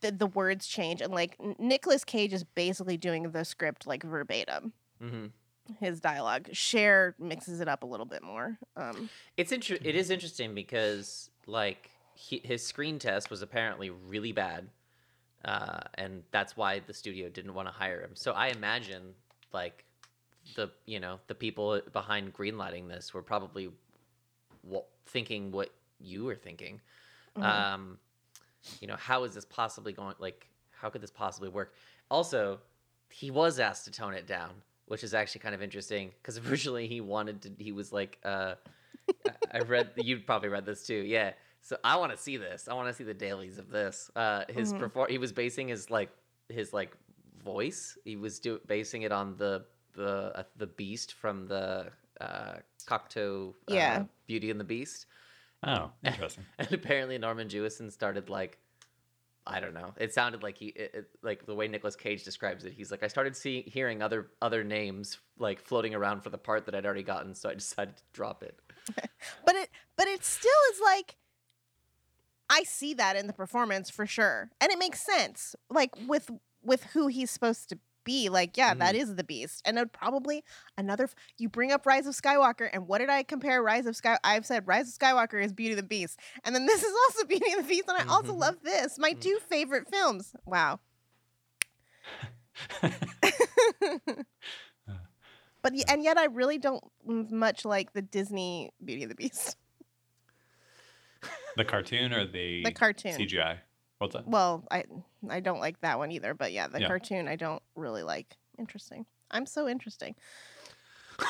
did 0.00 0.18
the 0.18 0.26
words 0.26 0.66
change 0.66 1.00
and 1.00 1.12
like 1.14 1.36
Nicolas 1.58 2.04
Cage 2.04 2.32
is 2.34 2.44
basically 2.44 2.96
doing 2.98 3.30
the 3.30 3.44
script 3.44 3.86
like 3.86 4.02
verbatim. 4.02 4.72
Hmm 5.00 5.26
his 5.80 5.98
dialogue 5.98 6.46
Cher 6.52 7.14
mixes 7.18 7.58
it 7.62 7.68
up 7.68 7.82
a 7.84 7.86
little 7.86 8.04
bit 8.04 8.22
more 8.22 8.58
um. 8.76 9.08
It's 9.38 9.50
inter- 9.50 9.78
It 9.82 9.96
is 9.96 10.10
interesting 10.10 10.54
because 10.54 11.30
like 11.46 11.88
he, 12.14 12.42
his 12.44 12.62
screen 12.66 12.98
test 12.98 13.30
was 13.30 13.40
apparently 13.40 13.88
really 13.88 14.32
bad, 14.32 14.68
uh, 15.44 15.80
and 15.94 16.22
that's 16.30 16.56
why 16.56 16.80
the 16.80 16.94
studio 16.94 17.28
didn't 17.28 17.54
want 17.54 17.68
to 17.68 17.72
hire 17.72 18.00
him. 18.00 18.10
So 18.14 18.32
I 18.32 18.48
imagine 18.48 19.14
like 19.52 19.84
the 20.56 20.70
you 20.86 21.00
know 21.00 21.20
the 21.26 21.34
people 21.34 21.80
behind 21.92 22.32
greenlighting 22.34 22.88
this 22.88 23.14
were 23.14 23.22
probably 23.22 23.70
wa- 24.62 24.82
thinking 25.06 25.50
what 25.52 25.70
you 26.00 26.24
were 26.24 26.34
thinking. 26.36 26.80
mhm. 27.36 27.44
Um, 27.44 27.98
you 28.80 28.88
know, 28.88 28.96
how 28.96 29.24
is 29.24 29.34
this 29.34 29.44
possibly 29.44 29.92
going? 29.92 30.14
Like, 30.18 30.48
how 30.70 30.88
could 30.90 31.00
this 31.02 31.10
possibly 31.10 31.48
work? 31.48 31.74
Also, 32.10 32.60
he 33.10 33.30
was 33.30 33.58
asked 33.60 33.84
to 33.84 33.90
tone 33.90 34.14
it 34.14 34.26
down, 34.26 34.50
which 34.86 35.04
is 35.04 35.14
actually 35.14 35.40
kind 35.40 35.54
of 35.54 35.62
interesting 35.62 36.10
because 36.22 36.38
originally 36.48 36.86
he 36.88 37.00
wanted 37.00 37.42
to. 37.42 37.50
He 37.58 37.72
was 37.72 37.92
like, 37.92 38.18
uh, 38.24 38.54
I- 39.26 39.32
I 39.52 39.58
read 39.60 39.90
you'd 39.96 40.26
probably 40.26 40.48
read 40.48 40.64
this 40.66 40.86
too, 40.86 40.94
yeah. 41.06 41.32
So 41.66 41.78
I 41.82 41.96
want 41.96 42.12
to 42.12 42.18
see 42.18 42.36
this. 42.36 42.68
I 42.68 42.74
want 42.74 42.88
to 42.88 42.94
see 42.94 43.04
the 43.04 43.14
dailies 43.14 43.56
of 43.58 43.70
this. 43.70 44.10
Uh, 44.14 44.44
his 44.50 44.72
Mhm. 44.74 44.78
perform. 44.80 45.10
He 45.10 45.16
was 45.18 45.32
basing 45.32 45.68
his 45.68 45.90
like 45.90 46.10
his 46.50 46.72
like 46.74 46.94
voice. 47.42 47.96
He 48.04 48.16
was 48.16 48.38
do 48.38 48.60
basing 48.66 49.02
it 49.02 49.12
on 49.12 49.36
the 49.38 49.64
the 49.94 50.32
uh, 50.40 50.42
the 50.56 50.66
beast 50.66 51.14
from 51.14 51.46
the 51.46 51.90
uh, 52.20 52.56
Cocteau. 52.86 53.54
Uh, 53.70 53.74
Yeah. 53.74 54.04
Beauty 54.26 54.50
and 54.50 54.60
the 54.60 54.64
Beast. 54.64 55.06
Oh, 55.62 55.90
interesting. 56.04 56.44
And 56.58 56.70
apparently 56.72 57.16
Norman 57.18 57.48
Jewison 57.48 57.90
started 57.90 58.28
like 58.28 58.58
I 59.46 59.60
don't 59.60 59.74
know. 59.74 59.92
It 59.98 60.12
sounded 60.14 60.42
like 60.42 60.58
he 60.58 60.66
it, 60.68 60.90
it- 60.94 61.10
like 61.22 61.46
the 61.46 61.54
way 61.54 61.66
Nicolas 61.68 61.96
Cage 61.96 62.24
describes 62.24 62.64
it. 62.66 62.74
He's 62.74 62.90
like 62.90 63.02
I 63.02 63.08
started 63.08 63.34
seeing 63.36 63.62
hearing 63.64 64.02
other 64.02 64.30
other 64.42 64.62
names 64.64 65.18
like 65.38 65.60
floating 65.60 65.94
around 65.94 66.20
for 66.22 66.28
the 66.30 66.38
part 66.38 66.66
that 66.66 66.74
I'd 66.74 66.84
already 66.84 67.02
gotten, 67.02 67.34
so 67.34 67.48
I 67.48 67.54
decided 67.54 67.96
to 67.96 68.02
drop 68.12 68.42
it. 68.42 68.58
but 69.46 69.54
it 69.56 69.70
but 69.96 70.06
it 70.08 70.22
still 70.24 70.60
is 70.72 70.80
like 70.82 71.16
I 72.54 72.62
see 72.62 72.94
that 72.94 73.16
in 73.16 73.26
the 73.26 73.32
performance 73.32 73.90
for 73.90 74.06
sure. 74.06 74.50
And 74.60 74.70
it 74.70 74.78
makes 74.78 75.00
sense. 75.02 75.56
Like 75.68 75.90
with 76.06 76.30
with 76.62 76.84
who 76.94 77.08
he's 77.08 77.30
supposed 77.30 77.68
to 77.70 77.78
be. 78.04 78.28
Like, 78.28 78.56
yeah, 78.58 78.74
that 78.74 78.94
is 78.94 79.14
the 79.16 79.24
beast. 79.24 79.62
And 79.64 79.76
then 79.78 79.88
probably 79.88 80.44
another 80.76 81.04
f- 81.04 81.14
you 81.38 81.48
bring 81.48 81.72
up 81.72 81.86
Rise 81.86 82.06
of 82.06 82.14
Skywalker, 82.14 82.68
and 82.70 82.86
what 82.86 82.98
did 82.98 83.08
I 83.08 83.22
compare 83.22 83.62
Rise 83.62 83.86
of 83.86 83.96
Sky? 83.96 84.18
I've 84.22 84.44
said 84.44 84.66
Rise 84.68 84.88
of 84.88 84.94
Skywalker 84.98 85.42
is 85.42 85.52
Beauty 85.54 85.72
and 85.72 85.78
the 85.78 85.82
Beast. 85.86 86.18
And 86.44 86.54
then 86.54 86.66
this 86.70 86.82
is 86.82 86.92
also 87.08 87.24
Beauty 87.26 87.50
and 87.50 87.64
the 87.64 87.68
Beast, 87.68 87.84
and 87.88 87.96
I 87.96 88.04
also 88.12 88.32
Mhm. 88.34 88.38
love 88.40 88.56
this. 88.62 88.98
My 88.98 89.14
Mm. 89.14 89.20
two 89.20 89.38
favorite 89.48 89.88
films. 89.90 90.34
Wow. 90.44 90.80
but 95.62 95.72
and 95.88 96.02
yet 96.04 96.18
I 96.18 96.26
really 96.26 96.58
don't 96.58 96.84
much 97.06 97.64
like 97.64 97.92
the 97.94 98.02
Disney 98.02 98.70
Beauty 98.84 99.02
and 99.02 99.10
the 99.10 99.14
Beast, 99.16 99.56
the 101.56 101.64
cartoon 101.64 102.12
or 102.12 102.26
the, 102.26 102.62
the 102.64 102.72
cartoon. 102.72 103.12
CGI? 103.12 103.58
What's 103.98 104.14
that? 104.14 104.26
Well, 104.26 104.64
I 104.70 104.84
I 105.30 105.40
don't 105.40 105.60
like 105.60 105.80
that 105.82 105.98
one 105.98 106.10
either, 106.12 106.34
but 106.34 106.52
yeah, 106.52 106.66
the 106.68 106.80
Yeah. 106.80 106.86
cartoon 106.88 107.28
I 107.28 107.36
don't 107.36 107.62
really 107.76 108.02
like. 108.02 108.36
Interesting. 108.58 109.06
I'm 109.30 109.46
so 109.46 109.68
interesting. 109.68 110.14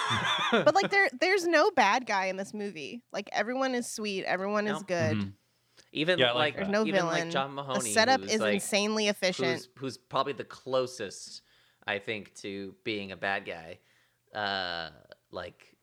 But 0.51 0.75
like 0.75 0.91
there 0.91 1.09
there's 1.21 1.47
no 1.47 1.71
bad 1.71 2.07
guy 2.07 2.27
in 2.27 2.37
this 2.37 2.55
movie. 2.55 3.03
Like 3.13 3.29
everyone 3.33 3.75
is 3.75 3.89
sweet, 3.89 4.25
everyone 4.25 4.67
is 4.67 4.79
No. 4.81 4.87
good. 4.87 5.17
Mhm. 5.19 5.33
even 5.93 6.19
Yeah, 6.19 6.33
like 6.33 6.35
like. 6.35 6.57
There's 6.57 6.69
no 6.69 6.83
even 6.83 7.01
villain. 7.03 7.25
like 7.25 7.31
John 7.31 7.55
Mahoney, 7.55 7.81
The 7.81 7.91
setup 7.91 8.21
is 8.23 8.41
like, 8.41 8.55
insanely 8.55 9.09
efficient. 9.09 9.49
who's, 9.49 9.69
who's 9.77 9.97
probably 9.99 10.33
the 10.33 10.45
closest 10.45 11.43
I 11.87 11.99
think 11.99 12.35
to 12.37 12.75
being 12.85 13.13
a 13.13 13.17
bad 13.17 13.45
guy. 13.45 13.79
Uh, 14.35 14.91
like, 15.31 15.77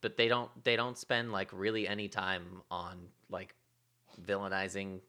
but 0.00 0.16
they 0.16 0.28
don't 0.28 0.50
they 0.64 0.76
don't 0.76 0.96
spend 0.96 1.32
like 1.32 1.50
really 1.52 1.88
any 1.88 2.08
time 2.08 2.62
on 2.70 3.08
like 3.30 3.54
villainizing 4.26 5.00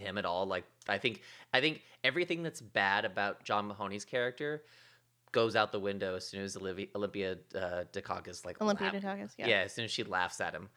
him 0.00 0.18
at 0.18 0.24
all. 0.24 0.46
Like, 0.46 0.64
I 0.88 0.98
think 0.98 1.20
I 1.52 1.60
think 1.60 1.82
everything 2.04 2.42
that's 2.42 2.60
bad 2.60 3.04
about 3.04 3.44
John 3.44 3.66
Mahoney's 3.68 4.04
character 4.04 4.62
goes 5.32 5.56
out 5.56 5.72
the 5.72 5.80
window 5.80 6.16
as 6.16 6.26
soon 6.26 6.42
as 6.42 6.56
Olivia 6.56 6.86
Olympia 6.94 7.38
uh, 7.54 7.84
Dukakis 7.92 8.44
like 8.44 8.60
Olympia 8.60 8.90
laugh- 8.92 9.02
Dukakis, 9.02 9.30
yeah. 9.38 9.46
yeah. 9.48 9.60
as 9.60 9.72
soon 9.72 9.84
as 9.86 9.90
she 9.90 10.04
laughs 10.04 10.40
at 10.40 10.52
him, 10.54 10.68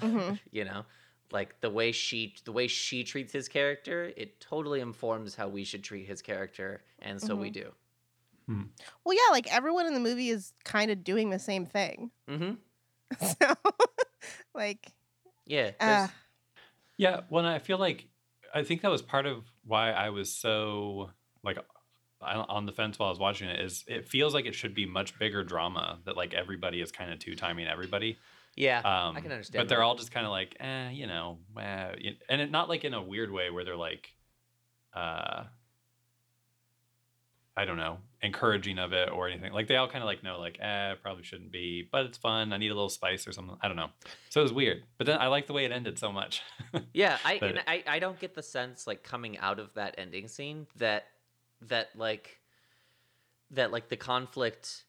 Mhm. 0.00 0.38
you 0.52 0.64
know 0.64 0.84
like 1.32 1.60
the 1.62 1.70
way 1.70 1.90
she 1.90 2.34
the 2.44 2.52
way 2.52 2.66
she 2.68 3.02
treats 3.02 3.32
his 3.32 3.48
character 3.48 4.12
it 4.16 4.38
totally 4.40 4.80
informs 4.80 5.34
how 5.34 5.48
we 5.48 5.64
should 5.64 5.82
treat 5.82 6.06
his 6.06 6.20
character 6.22 6.82
and 7.00 7.20
so 7.20 7.34
we 7.34 7.50
do 7.50 7.72
Well, 8.46 9.14
yeah, 9.16 9.32
like 9.32 9.52
everyone 9.52 9.86
in 9.86 9.94
the 9.94 10.00
movie 10.00 10.28
is 10.28 10.52
kind 10.64 10.90
of 10.90 11.02
doing 11.02 11.30
the 11.30 11.38
same 11.38 11.64
thing. 11.66 12.10
mm-hmm 12.28 12.52
So 13.40 13.54
like 14.54 14.92
yeah 15.46 15.70
uh, 15.80 15.86
there's- 15.86 16.10
Yeah, 16.96 17.20
well, 17.28 17.44
I 17.44 17.58
feel 17.58 17.78
like 17.78 18.06
I 18.54 18.62
think 18.62 18.82
that 18.82 18.90
was 18.90 19.02
part 19.02 19.26
of 19.26 19.44
why 19.64 19.90
I 19.90 20.10
was 20.10 20.30
so 20.30 21.10
like 21.42 21.58
on 22.20 22.66
the 22.66 22.72
fence 22.72 22.98
while 22.98 23.08
I 23.08 23.10
was 23.10 23.18
watching 23.18 23.48
it. 23.48 23.60
Is 23.60 23.84
it 23.86 24.08
feels 24.08 24.32
like 24.32 24.46
it 24.46 24.54
should 24.54 24.74
be 24.74 24.86
much 24.86 25.18
bigger 25.18 25.44
drama 25.44 25.98
that 26.04 26.16
like 26.16 26.34
everybody 26.34 26.80
is 26.80 26.90
kind 26.92 27.12
of 27.12 27.18
two 27.18 27.34
timing 27.34 27.66
everybody. 27.66 28.16
yeah 28.56 28.78
Um, 28.78 29.16
i 29.16 29.20
can 29.20 29.32
understand 29.32 29.60
but 29.60 29.68
they're 29.68 29.82
all 29.82 29.96
just 29.96 30.12
kind 30.12 30.24
of 30.24 30.32
like, 30.32 30.56
eh, 30.60 30.90
you 30.90 31.06
know, 31.06 31.38
eh, 31.60 32.12
and 32.28 32.40
it, 32.40 32.50
not 32.50 32.68
like 32.68 32.84
in 32.84 32.94
a 32.94 33.02
weird 33.02 33.30
way 33.30 33.50
where 33.50 33.64
they're 33.64 33.76
like, 33.76 34.08
uh, 34.94 35.44
I 37.56 37.64
don't 37.64 37.76
know, 37.76 37.98
encouraging 38.24 38.78
of 38.78 38.92
it 38.92 39.10
or 39.10 39.28
anything. 39.28 39.52
Like 39.52 39.68
they 39.68 39.76
all 39.76 39.86
kind 39.86 40.02
of 40.02 40.06
like 40.06 40.22
know, 40.24 40.40
like, 40.40 40.58
eh, 40.60 40.94
probably 41.02 41.22
shouldn't 41.22 41.52
be, 41.52 41.88
but 41.92 42.06
it's 42.06 42.18
fun. 42.18 42.52
I 42.52 42.56
need 42.56 42.70
a 42.70 42.74
little 42.74 42.88
spice 42.88 43.28
or 43.28 43.32
something. 43.32 43.56
I 43.62 43.68
don't 43.68 43.76
know. 43.76 43.90
So 44.30 44.40
it 44.40 44.42
was 44.42 44.52
weird, 44.52 44.82
but 44.98 45.06
then 45.06 45.20
I 45.20 45.28
like 45.28 45.46
the 45.46 45.52
way 45.52 45.64
it 45.64 45.70
ended 45.72 45.98
so 45.98 46.10
much. 46.10 46.42
yeah 46.92 47.18
i 47.24 47.38
but- 47.38 47.58
I, 47.68 47.84
I 47.86 47.98
don't 48.00 48.18
get 48.18 48.34
the 48.34 48.42
sense 48.42 48.86
like 48.86 49.02
coming 49.04 49.38
out 49.38 49.58
of 49.60 49.72
that 49.74 49.94
ending 49.98 50.26
scene 50.26 50.66
that 50.76 51.04
that 51.62 51.90
like 51.96 52.40
that 53.52 53.70
like 53.70 53.88
the 53.88 53.96
conflict 53.96 54.84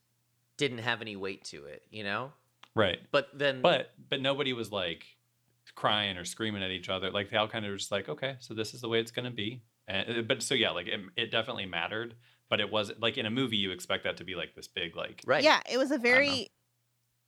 didn't 0.58 0.80
have 0.80 1.02
any 1.02 1.16
weight 1.16 1.44
to 1.46 1.66
it 1.66 1.84
you 1.92 2.04
know 2.04 2.32
right. 2.74 3.00
but 3.12 3.30
then 3.34 3.62
But 3.62 3.92
but 4.10 4.22
nobody 4.22 4.54
was 4.54 4.72
like 4.72 5.06
crying 5.76 6.18
or 6.18 6.26
screaming 6.26 6.64
at 6.64 6.72
each 6.72 6.90
other. 6.90 7.12
Like 7.12 7.30
they 7.30 7.38
all 7.38 7.48
kind 7.48 7.66
of 7.66 7.78
just 7.78 7.92
like, 7.92 8.10
okay, 8.10 8.36
so 8.40 8.54
this 8.54 8.74
is 8.74 8.82
the 8.82 8.90
way 8.90 9.00
it's 9.00 9.12
gonna 9.12 9.32
be. 9.32 9.62
And 9.88 10.28
but 10.28 10.42
so 10.42 10.56
yeah, 10.56 10.72
like 10.72 10.88
it, 10.88 11.02
it 11.16 11.32
definitely 11.32 11.66
mattered. 11.66 12.16
But 12.50 12.60
it 12.60 12.72
was 12.72 12.92
like 13.00 13.18
in 13.18 13.26
a 13.26 13.32
movie, 13.32 13.58
you 13.58 13.72
expect 13.72 14.04
that 14.04 14.18
to 14.18 14.24
be 14.24 14.36
like 14.36 14.56
this 14.56 14.68
big, 14.68 14.96
like 14.96 15.22
right 15.26 15.44
yeah, 15.44 15.62
it 15.70 15.78
was 15.78 15.92
a 15.92 15.98
very 15.98 16.50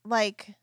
like 0.05 0.55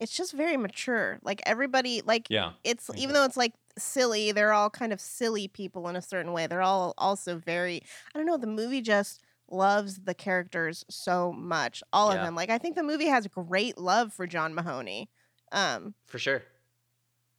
it's 0.00 0.16
just 0.16 0.32
very 0.32 0.56
mature. 0.56 1.18
Like 1.22 1.42
everybody 1.44 2.02
like 2.04 2.26
yeah, 2.30 2.52
it's 2.64 2.88
Okay. 2.88 3.00
even 3.00 3.14
though 3.14 3.24
it's 3.24 3.36
like 3.36 3.52
silly, 3.76 4.32
they're 4.32 4.52
all 4.52 4.70
kind 4.70 4.92
of 4.92 5.00
silly 5.00 5.48
people 5.48 5.88
in 5.88 5.96
a 5.96 6.02
certain 6.02 6.32
way. 6.32 6.46
They're 6.46 6.62
all 6.62 6.94
also 6.96 7.36
very 7.36 7.82
I 8.14 8.18
don't 8.18 8.26
know, 8.26 8.38
the 8.38 8.46
movie 8.46 8.80
just 8.80 9.20
loves 9.50 10.02
the 10.04 10.14
characters 10.14 10.84
so 10.88 11.32
much. 11.32 11.82
All 11.92 12.10
of 12.12 12.20
them. 12.20 12.34
Like 12.36 12.50
I 12.50 12.58
think 12.58 12.76
the 12.76 12.82
movie 12.84 13.06
has 13.06 13.26
great 13.26 13.76
love 13.76 14.12
for 14.12 14.26
John 14.26 14.54
Mahoney. 14.54 15.10
Um 15.52 15.94
for 16.06 16.18
sure 16.18 16.42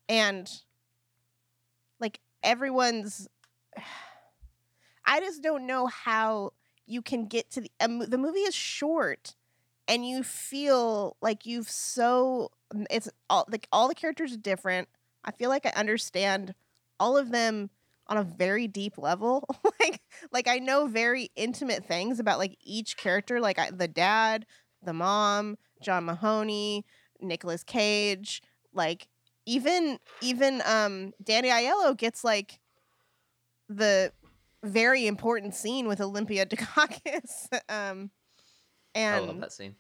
and 0.10 0.52
like 2.00 2.20
everyone's 2.44 3.28
I 5.12 5.20
just 5.20 5.44
don't 5.44 5.68
know 5.68 5.88
how 5.88 6.54
you 6.88 7.02
can 7.02 7.26
get 7.26 7.52
to 7.52 7.62
the 7.62 7.72
um, 7.82 8.00
the 8.00 8.18
movie 8.18 8.40
is 8.40 8.56
short 8.56 9.36
and 9.86 10.08
you 10.08 10.24
feel 10.24 11.18
like 11.22 11.46
you've 11.46 11.70
so 11.70 12.50
it's 12.90 13.10
all 13.30 13.46
like 13.52 13.68
all 13.74 13.90
the 13.90 13.94
characters 13.94 14.32
are 14.32 14.38
different. 14.38 14.88
I 15.26 15.32
feel 15.32 15.50
like 15.50 15.66
I 15.66 15.72
understand 15.72 16.56
all 16.98 17.18
of 17.18 17.30
them 17.30 17.72
on 18.08 18.16
a 18.16 18.24
very 18.24 18.70
deep 18.70 18.98
level. 18.98 19.44
like 19.82 20.02
like 20.32 20.48
I 20.48 20.60
know 20.60 20.88
very 20.88 21.30
intimate 21.36 21.84
things 21.84 22.22
about 22.22 22.40
like 22.40 22.58
each 22.64 22.96
character 22.96 23.42
like 23.42 23.60
I, 23.60 23.70
the 23.70 23.90
dad, 23.90 24.46
the 24.82 24.94
mom, 24.94 25.58
John 25.82 26.06
Mahoney, 26.06 26.86
Nicolas 27.20 27.64
Cage, 27.66 28.42
like 28.74 29.10
even 29.46 30.00
even 30.22 30.64
um 30.66 31.12
Danny 31.22 31.50
Aiello 31.50 31.98
gets 31.98 32.24
like 32.24 32.62
the 33.68 34.14
very 34.64 35.08
important 35.08 35.56
scene 35.56 35.88
with 35.88 36.00
Olympia 36.02 36.46
Dukakis. 36.48 37.48
um 37.70 38.12
and 38.94 39.16
i 39.16 39.20
love 39.20 39.40
that 39.40 39.52
scene 39.54 39.76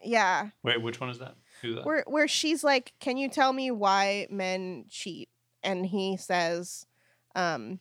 yeah, 0.00 0.50
Wait, 0.62 0.80
which 0.80 1.00
one 1.00 1.10
is 1.10 1.18
that? 1.18 1.34
Who's 1.60 1.74
that? 1.74 1.84
where 1.84 2.04
where 2.06 2.28
she's 2.28 2.62
like, 2.62 2.92
"Can 3.00 3.16
you 3.16 3.28
tell 3.28 3.52
me 3.52 3.72
why 3.72 4.28
men 4.30 4.84
cheat?" 4.88 5.28
And 5.64 5.84
he 5.84 6.16
says, 6.16 6.86
um, 7.34 7.80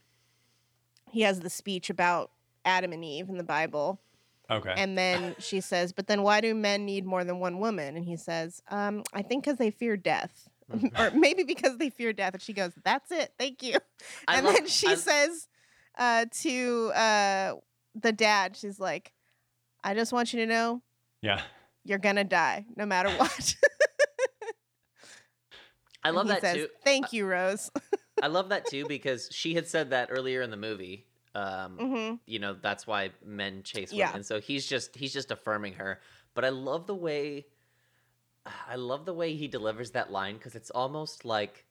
he 1.12 1.22
has 1.22 1.42
the 1.42 1.50
speech 1.52 1.92
about 1.92 2.32
Adam 2.66 2.92
and 2.92 3.06
Eve 3.06 3.30
in 3.30 3.38
the 3.38 3.44
Bible, 3.44 4.00
okay. 4.50 4.74
and 4.76 4.98
then 4.98 5.36
she 5.38 5.62
says, 5.72 5.94
"But 5.94 6.08
then 6.08 6.24
why 6.24 6.42
do 6.42 6.56
men 6.56 6.86
need 6.86 7.06
more 7.06 7.24
than 7.24 7.38
one 7.40 7.60
woman?" 7.60 7.96
And 7.96 8.04
he 8.06 8.16
says, 8.18 8.64
um, 8.72 9.04
"I 9.14 9.22
think 9.22 9.44
because 9.44 9.60
they 9.60 9.70
fear 9.70 9.96
death." 9.96 10.50
or 11.00 11.12
maybe 11.12 11.44
because 11.44 11.78
they 11.78 11.92
fear 11.92 12.14
death. 12.14 12.34
And 12.34 12.42
she 12.42 12.54
goes, 12.54 12.72
"That's 12.84 13.12
it, 13.12 13.32
thank 13.38 13.62
you." 13.62 13.78
I 14.28 14.38
and 14.38 14.46
love- 14.48 14.56
then 14.56 14.66
she 14.68 14.88
I- 14.88 14.96
says 14.96 15.48
uh, 15.98 16.26
to 16.42 16.92
uh, 16.96 17.54
the 17.96 18.12
dad, 18.12 18.56
she's 18.56 18.80
like, 18.80 19.14
"I 19.84 19.94
just 19.94 20.12
want 20.14 20.34
you 20.34 20.40
to 20.42 20.46
know 20.46 20.82
yeah. 21.22 21.42
you're 21.84 21.98
gonna 22.00 22.24
die 22.24 22.66
no 22.76 22.86
matter 22.86 23.10
what." 23.18 23.56
i 26.04 26.10
And 26.10 26.16
love 26.18 26.28
he 26.28 26.32
that 26.34 26.42
says, 26.42 26.56
too 26.56 26.68
Thank 26.84 27.14
you, 27.14 27.26
Rose. 27.26 27.70
i 28.22 28.28
love 28.28 28.50
that 28.50 28.66
too 28.68 28.86
because 28.88 29.30
she 29.32 29.54
had 29.56 29.68
said 29.68 29.90
that 29.92 30.10
earlier 30.12 30.42
in 30.42 30.50
the 30.52 30.58
movie 30.58 31.06
um 31.36 31.78
hmm 31.80 32.14
you 32.26 32.40
know 32.40 32.56
that's 32.62 32.86
why 32.88 33.10
men 33.26 33.64
chase 33.64 33.92
women 33.92 34.10
Yeah. 34.10 34.16
and 34.16 34.26
so 34.26 34.40
he's 34.40 34.66
just 34.66 34.96
he's 34.96 35.14
just 35.14 35.32
affirming 35.32 35.74
her 35.74 36.00
but 36.34 36.44
i 36.46 36.50
love 36.50 36.88
the 36.88 36.96
way 36.96 37.46
i 38.70 38.76
love 38.76 39.06
the 39.06 39.14
way 39.14 39.36
he 39.36 39.48
delivers 39.48 39.92
that 39.92 40.12
line 40.12 40.36
because 40.38 40.56
it's 40.56 40.70
almost 40.72 41.26
like 41.26 41.66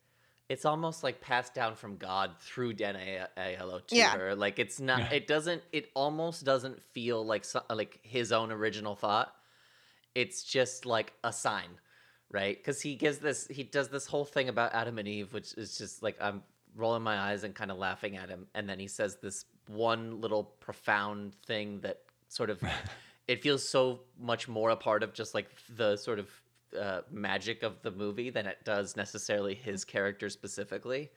it's 0.49 0.64
almost 0.64 1.03
like 1.03 1.20
passed 1.20 1.55
down 1.55 1.74
from 1.74 1.97
god 1.97 2.30
through 2.40 2.72
dan 2.72 2.94
aiello 3.36 3.84
to 3.86 3.97
Yeah. 3.97 4.16
her 4.16 4.34
like 4.34 4.59
it's 4.59 4.80
not 4.80 5.01
Yeah. 5.01 5.12
it 5.12 5.26
doesn't 5.26 5.62
it 5.72 5.90
almost 5.94 6.44
doesn't 6.44 6.80
feel 6.92 7.24
like 7.24 7.44
so, 7.44 7.62
like 7.70 7.99
his 8.03 8.32
own 8.32 8.53
original 8.53 8.94
thought 8.94 9.32
it's 10.14 10.42
just 10.44 10.86
like 10.86 11.12
a 11.24 11.32
sign 11.32 11.68
right 12.30 12.57
because 12.57 12.80
he 12.80 12.94
gives 12.94 13.18
this 13.18 13.47
he 13.49 13.62
does 13.62 13.88
this 13.88 14.07
whole 14.07 14.24
thing 14.24 14.49
about 14.49 14.72
adam 14.74 14.99
and 14.99 15.09
eve 15.09 15.32
which 15.32 15.53
is 15.55 15.76
just 15.78 16.03
like 16.03 16.16
i'm 16.20 16.42
rolling 16.76 17.03
my 17.03 17.18
eyes 17.18 17.42
and 17.44 17.55
kind 17.55 17.70
of 17.70 17.78
laughing 17.78 18.16
at 18.16 18.28
him 18.28 18.47
and 18.55 18.68
then 18.68 18.78
he 18.78 18.86
says 18.88 19.16
this 19.22 19.44
one 19.68 20.20
little 20.20 20.44
profound 20.61 21.34
thing 21.47 21.80
that 21.80 22.01
sort 22.28 22.51
of 22.51 22.62
it 23.28 23.42
feels 23.42 23.66
so 23.68 24.01
much 24.20 24.47
more 24.49 24.70
a 24.70 24.76
part 24.76 25.03
of 25.03 25.12
just 25.12 25.34
like 25.34 25.49
the 25.76 25.97
sort 25.97 26.18
of 26.18 26.28
uh, 26.78 27.00
magic 27.10 27.62
of 27.62 27.80
the 27.82 27.90
movie 27.90 28.30
than 28.30 28.46
it 28.46 28.58
does 28.64 28.96
necessarily 28.96 29.54
his 29.54 29.84
character 29.84 30.28
specifically 30.28 31.10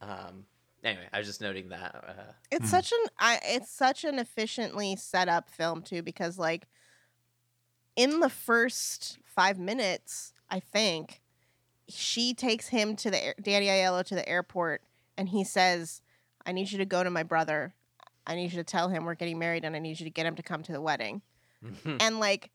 um 0.00 0.44
anyway 0.84 1.06
i 1.12 1.18
was 1.18 1.26
just 1.26 1.40
noting 1.40 1.68
that 1.68 1.94
uh, 2.06 2.32
It's 2.50 2.66
Mhm. 2.66 2.70
such 2.70 2.92
an 2.92 2.98
I 3.18 3.40
it's 3.44 3.70
such 3.70 4.04
an 4.04 4.18
efficiently 4.18 4.96
set 4.96 5.28
up 5.28 5.50
film 5.50 5.82
too 5.82 6.02
because 6.02 6.38
like 6.38 6.66
in 7.96 8.20
the 8.20 8.30
first 8.30 9.18
5 9.24 9.58
minutes, 9.58 10.32
I 10.48 10.60
think 10.60 11.20
she 11.88 12.34
takes 12.34 12.68
him 12.68 12.96
to 12.96 13.10
the 13.10 13.34
Danny 13.42 13.66
Aiello 13.66 14.04
to 14.04 14.14
the 14.14 14.26
airport 14.28 14.82
and 15.16 15.28
he 15.28 15.44
says, 15.44 16.00
"I 16.46 16.52
need 16.52 16.70
you 16.70 16.78
to 16.78 16.84
go 16.86 17.02
to 17.02 17.10
my 17.10 17.22
brother 17.24 17.74
I 18.26 18.36
need 18.36 18.52
you 18.52 18.58
to 18.58 18.64
tell 18.64 18.88
him 18.90 19.04
we're 19.04 19.14
getting 19.16 19.38
married 19.38 19.64
and 19.64 19.74
I 19.74 19.80
need 19.80 19.98
you 19.98 20.04
to 20.04 20.10
get 20.10 20.24
him 20.24 20.36
to 20.36 20.42
come 20.42 20.62
to 20.62 20.72
the 20.72 20.80
wedding. 20.80 21.22
Mhm. 21.64 21.96
And 22.00 22.20
like, 22.20 22.50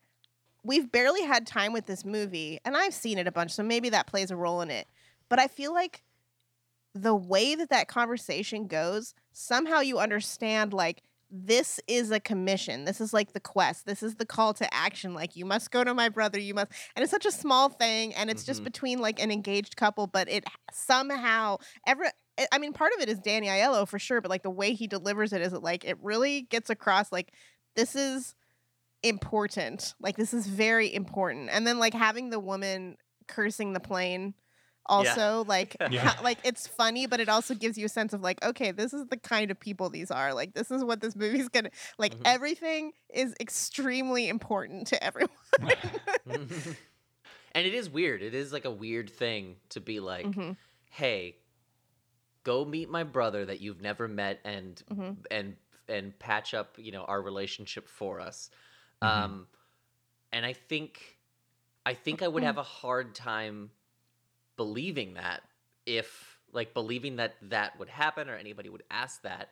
we've 0.66 0.91
barely 0.91 1.24
had 1.24 1.45
time 1.45 1.74
with 1.74 1.86
this 1.86 2.03
movie, 2.03 2.59
and 2.66 2.76
I've 2.76 2.93
seen 2.93 3.18
it 3.18 3.28
a 3.28 3.32
bunch, 3.32 3.51
so 3.51 3.63
maybe 3.63 3.89
that 3.89 4.07
plays 4.07 4.32
a 4.32 4.36
role 4.36 4.61
in 4.61 4.72
it. 4.72 4.88
But 5.30 5.39
I 5.39 5.47
feel 5.47 5.74
like 5.74 6.03
the 6.93 7.16
way 7.16 7.55
that 7.55 7.70
that 7.70 7.88
conversation 7.88 8.68
goes, 8.68 9.13
somehow 9.34 9.80
you 9.82 9.99
understand 9.99 10.74
like 10.74 11.03
this 11.30 11.80
is 11.88 12.11
a 12.11 12.20
commission. 12.20 12.86
This 12.86 13.01
is 13.01 13.13
like 13.13 13.34
the 13.34 13.39
quest. 13.39 13.86
This 13.86 14.01
is 14.01 14.16
the 14.16 14.26
call 14.26 14.53
to 14.53 14.74
action. 14.74 15.13
Like 15.13 15.36
you 15.36 15.43
must 15.45 15.72
go 15.72 15.84
to 15.84 15.93
my 15.93 16.07
brother. 16.07 16.39
You 16.39 16.53
must, 16.53 16.72
and 16.95 17.03
it's 17.03 17.11
such 17.11 17.26
a 17.26 17.32
small 17.32 17.70
thing, 17.70 18.13
and 18.13 18.30
it's 18.30 18.43
just 18.45 18.61
Mhm. 18.61 18.66
between 18.66 18.99
like 18.99 19.22
an 19.22 19.32
engaged 19.32 19.76
couple, 19.76 20.07
but 20.07 20.30
it 20.30 20.45
somehow 20.72 21.57
ever. 21.86 22.05
I- 22.38 22.47
I 22.53 22.57
mean, 22.59 22.74
part 22.74 22.93
of 22.93 23.01
it 23.01 23.09
is 23.09 23.20
Danny 23.20 23.47
Aiello 23.47 23.88
for 23.88 23.99
sure, 23.99 24.22
but 24.22 24.30
like 24.30 24.43
the 24.43 24.49
way 24.49 24.74
he 24.74 24.88
delivers 24.88 25.34
it 25.34 25.41
is 25.41 25.53
it 25.53 25.63
like 25.63 25.84
it 25.84 25.97
really 26.01 26.43
gets 26.43 26.70
across 26.70 27.11
like 27.11 27.34
this 27.76 27.95
is 27.95 28.36
important. 29.04 29.93
Like 30.00 30.18
this 30.18 30.34
is 30.34 30.48
very 30.48 30.93
important. 30.93 31.50
And 31.52 31.66
then 31.66 31.80
like 31.80 31.93
having 31.93 32.30
the 32.30 32.39
woman 32.39 32.98
cursing 33.28 33.74
the 33.74 33.80
plane 33.80 34.36
also 34.88 35.43
like 35.48 35.76
Yeah. 35.89 36.02
ha- 36.02 36.22
like 36.22 36.38
it's 36.43 36.68
funny 36.68 37.08
but 37.08 37.20
it 37.20 37.28
also 37.28 37.56
gives 37.56 37.76
you 37.76 37.88
a 37.88 37.89
sense 37.89 38.14
of 38.14 38.22
like 38.22 38.43
okay 38.46 38.72
this 38.72 38.93
is 38.93 39.04
the 39.08 39.18
kind 39.18 39.50
of 39.50 39.60
people 39.60 39.89
these 39.89 40.12
are 40.12 40.32
like 40.32 40.54
this 40.54 40.70
is 40.70 40.84
what 40.84 41.02
this 41.02 41.16
movie's 41.16 41.50
gonna 41.50 41.72
like 41.98 42.14
Mhm. 42.14 42.22
everything 42.24 42.91
is 43.12 43.34
extremely 43.39 44.30
important 44.30 44.86
to 44.86 45.04
everyone 45.04 45.30
and 46.28 47.66
it 47.66 47.74
is 47.74 47.89
weird. 47.89 48.22
It 48.22 48.34
is 48.34 48.52
like 48.54 48.66
a 48.66 48.72
weird 48.72 49.10
thing 49.10 49.56
to 49.70 49.80
be 49.80 50.00
like, 50.00 50.26
Mhm, 50.26 50.58
hey, 50.89 51.38
go 52.43 52.66
meet 52.66 52.89
my 52.89 53.04
brother 53.04 53.46
that 53.46 53.62
you've 53.62 53.82
never 53.82 54.08
met 54.08 54.39
and 54.43 54.82
mhm. 54.91 55.18
and 55.32 55.56
and 55.88 56.18
patch 56.20 56.54
up, 56.54 56.76
you 56.78 56.91
know, 56.91 57.04
our 57.04 57.22
relationship 57.22 57.88
for 57.88 58.20
us. 58.20 58.50
Mhm. 59.06 59.36
Um 59.36 59.47
and 60.32 60.45
I 60.45 60.53
think 60.53 61.20
I 61.86 61.93
think 61.95 62.22
I 62.22 62.28
would 62.30 62.43
have 62.43 62.58
a 62.58 62.64
hard 62.64 63.16
time 63.16 63.72
believing 64.58 65.16
that 65.16 65.43
if 65.86 66.39
like 66.51 66.74
believing 66.74 67.18
that 67.18 67.36
that 67.49 67.78
would 67.80 67.89
happen 67.89 68.30
or 68.30 68.36
anybody 68.36 68.70
would 68.70 68.84
ask 68.91 69.22
that 69.24 69.49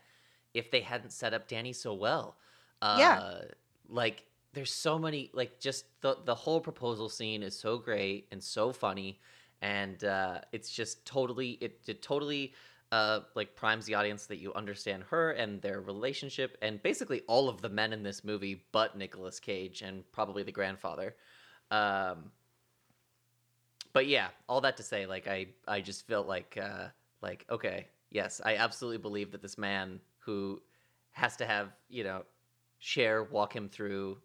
if 0.54 0.72
they 0.72 0.82
hadn't 0.82 1.12
set 1.12 1.34
up 1.34 1.48
Danny 1.48 1.74
so 1.74 1.94
well. 1.94 2.38
Uh 2.82 3.12
Yeah. 3.12 3.24
like 3.88 4.26
there's 4.54 4.74
so 4.74 4.98
many 5.00 5.32
like 5.34 5.60
just 5.60 6.02
the 6.02 6.18
the 6.26 6.36
whole 6.36 6.62
proposal 6.62 7.10
scene 7.10 7.44
is 7.44 7.58
so 7.60 7.78
great 7.78 8.28
and 8.32 8.44
so 8.44 8.72
funny 8.72 9.20
and 9.62 10.04
uh 10.04 10.42
it's 10.52 10.72
just 10.72 11.06
totally 11.06 11.52
it, 11.54 11.82
it 11.88 12.02
totally 12.02 12.54
uh 12.94 13.22
like 13.34 13.56
primes 13.56 13.86
the 13.88 13.96
audience 13.96 14.28
that 14.28 14.38
you 14.38 14.54
understand 14.54 15.02
her 15.10 15.32
and 15.32 15.62
their 15.62 15.82
relationship 15.82 16.58
and 16.62 16.82
basically 16.84 17.22
all 17.28 17.50
of 17.50 17.60
the 17.62 17.70
men 17.70 17.92
in 17.92 18.04
this 18.04 18.24
movie 18.24 18.64
but 18.72 18.96
Nicolas 18.96 19.40
Cage 19.40 19.82
and 19.82 20.04
probably 20.12 20.44
the 20.44 20.52
grandfather. 20.52 21.16
Um 21.72 22.32
but 23.94 24.06
yeah, 24.08 24.28
all 24.48 24.62
that 24.62 24.78
to 24.78 24.84
say 24.84 25.06
like 25.08 25.28
I 25.28 25.48
I 25.68 25.82
just 25.82 26.06
felt 26.08 26.28
like 26.28 26.58
uh 26.62 26.88
like 27.22 27.46
okay, 27.50 27.88
yes, 28.12 28.42
I 28.46 28.58
absolutely 28.58 29.00
believe 29.00 29.32
that 29.32 29.42
this 29.42 29.58
man 29.58 30.00
who 30.20 30.62
has 31.12 31.36
to 31.38 31.46
have, 31.46 31.70
you 31.90 32.04
know, 32.04 32.24
Cher 32.80 33.24
walk 33.24 33.56
him 33.56 33.70
through 33.70 34.18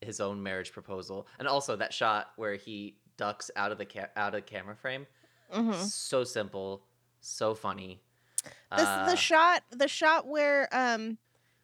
his 0.00 0.20
own 0.20 0.42
marriage 0.42 0.72
proposal, 0.72 1.26
and 1.38 1.46
also 1.46 1.76
that 1.76 1.92
shot 1.92 2.32
where 2.36 2.56
he 2.56 2.96
ducks 3.16 3.50
out 3.54 3.70
of 3.70 3.78
the 3.78 3.84
ca- 3.86 4.10
out 4.16 4.34
of 4.34 4.46
camera 4.46 4.74
frame. 4.74 5.06
Mhm. 5.52 5.74
So 5.74 6.24
simple, 6.24 6.84
so 7.22 7.54
funny. 7.54 8.00
This 8.44 8.86
Uh, 8.86 9.10
the 9.10 9.16
shot 9.16 9.62
the 9.70 9.88
shot 9.88 10.26
where 10.26 10.68
um 10.72 11.18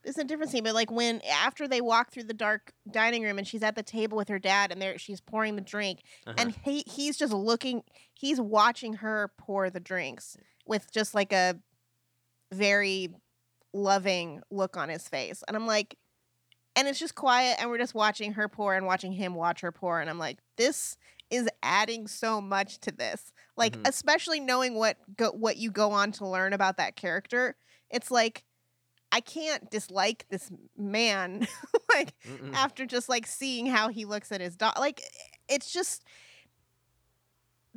it's 0.05 0.19
a 0.19 0.25
different 0.25 0.51
scene, 0.51 0.65
but 0.65 0.75
like 0.75 0.91
when 0.91 1.21
after 1.31 1.69
they 1.69 1.81
walk 1.81 2.11
through 2.11 2.25
the 2.25 2.35
dark 2.35 2.73
dining 2.91 3.23
room 3.23 3.39
and 3.39 3.47
she's 3.47 3.63
at 3.63 3.75
the 3.75 3.83
table 3.83 4.17
with 4.17 4.29
her 4.29 4.39
dad 4.39 4.73
and 4.73 4.81
there 4.81 4.97
she's 4.99 5.21
pouring 5.21 5.57
the 5.57 5.63
drink 5.63 6.03
uh-huh. 6.27 6.37
and 6.39 6.55
he 6.65 6.83
he's 6.87 7.17
just 7.17 7.33
looking 7.33 7.83
he's 8.15 8.41
watching 8.41 8.95
her 8.95 9.33
pour 9.39 9.71
the 9.71 9.81
drinks 9.81 10.37
with 10.67 10.91
just 10.93 11.15
like 11.15 11.33
a 11.33 11.57
very 12.53 13.09
loving 13.75 14.41
look 14.51 14.77
on 14.77 14.89
his 14.89 15.07
face 15.07 15.43
and 15.47 15.57
i'm 15.57 15.67
like 15.67 15.99
and 16.75 16.89
it's 16.89 16.99
just 16.99 17.15
quiet 17.15 17.57
and 17.61 17.69
we're 17.69 17.79
just 17.79 17.95
watching 17.95 18.33
her 18.33 18.49
pour 18.49 18.75
and 18.75 18.87
watching 18.87 19.13
him 19.13 19.35
watch 19.35 19.61
her 19.61 19.73
pour 19.73 20.01
and 20.01 20.09
i'm 20.09 20.19
like 20.19 20.39
this 20.57 20.97
is 21.31 21.49
adding 21.63 22.07
so 22.07 22.41
much 22.41 22.79
to 22.79 22.91
this 22.91 23.33
like 23.59 23.77
Mhm. 23.77 23.87
especially 23.89 24.41
knowing 24.41 24.75
what 24.75 24.97
go, 25.17 25.31
what 25.33 25.57
you 25.59 25.71
go 25.71 25.91
on 25.93 26.13
to 26.13 26.27
learn 26.27 26.53
about 26.53 26.77
that 26.79 26.97
character 26.97 27.57
it's 27.91 28.11
like 28.11 28.45
i 29.13 29.21
can't 29.21 29.71
dislike 29.71 30.27
this 30.31 30.51
man 30.77 31.47
like 31.95 32.15
Mm-mm. 32.27 32.55
after 32.55 32.87
just 32.87 33.09
like 33.09 33.27
seeing 33.27 33.67
how 33.67 33.89
he 33.89 34.05
looks 34.05 34.31
at 34.33 34.41
his 34.41 34.57
dog. 34.57 34.79
Like 34.79 35.01
it's 35.49 35.73
just 35.73 36.05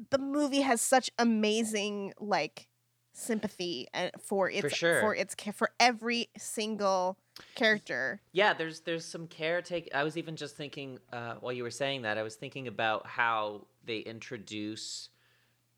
the 0.10 0.18
movie 0.18 0.62
has 0.62 0.82
such 0.82 1.10
amazing 1.20 2.14
like 2.20 2.68
sympathy 3.14 3.88
uh, 3.94 4.10
for 4.22 4.50
its 4.50 4.76
sure. 4.76 5.00
for 5.00 5.16
its 5.16 5.36
for 5.54 5.70
every 5.80 6.30
single 6.38 7.18
character. 7.56 8.22
Yeah, 8.34 8.54
there's 8.54 8.82
there's 8.82 9.06
some 9.06 9.28
care 9.28 9.62
take. 9.62 9.90
I 9.94 10.04
was 10.04 10.18
even 10.18 10.36
just 10.36 10.58
thinking 10.58 11.00
uh, 11.14 11.36
while 11.40 11.54
you 11.54 11.64
were 11.64 11.72
saying 11.72 12.02
that, 12.02 12.18
I 12.18 12.24
was 12.24 12.36
thinking 12.36 12.68
about 12.68 13.06
how 13.08 13.68
they 13.86 14.00
introduce 14.00 15.10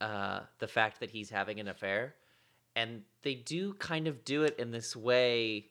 uh, 0.04 0.42
the 0.60 0.68
fact 0.68 1.00
that 1.00 1.10
he's 1.12 1.30
having 1.30 1.60
an 1.60 1.68
affair, 1.68 2.16
and 2.76 3.04
they 3.22 3.36
do 3.36 3.74
kind 3.76 4.08
of 4.08 4.26
do 4.26 4.44
it 4.44 4.56
in 4.60 4.72
this 4.72 4.96
way 4.96 5.68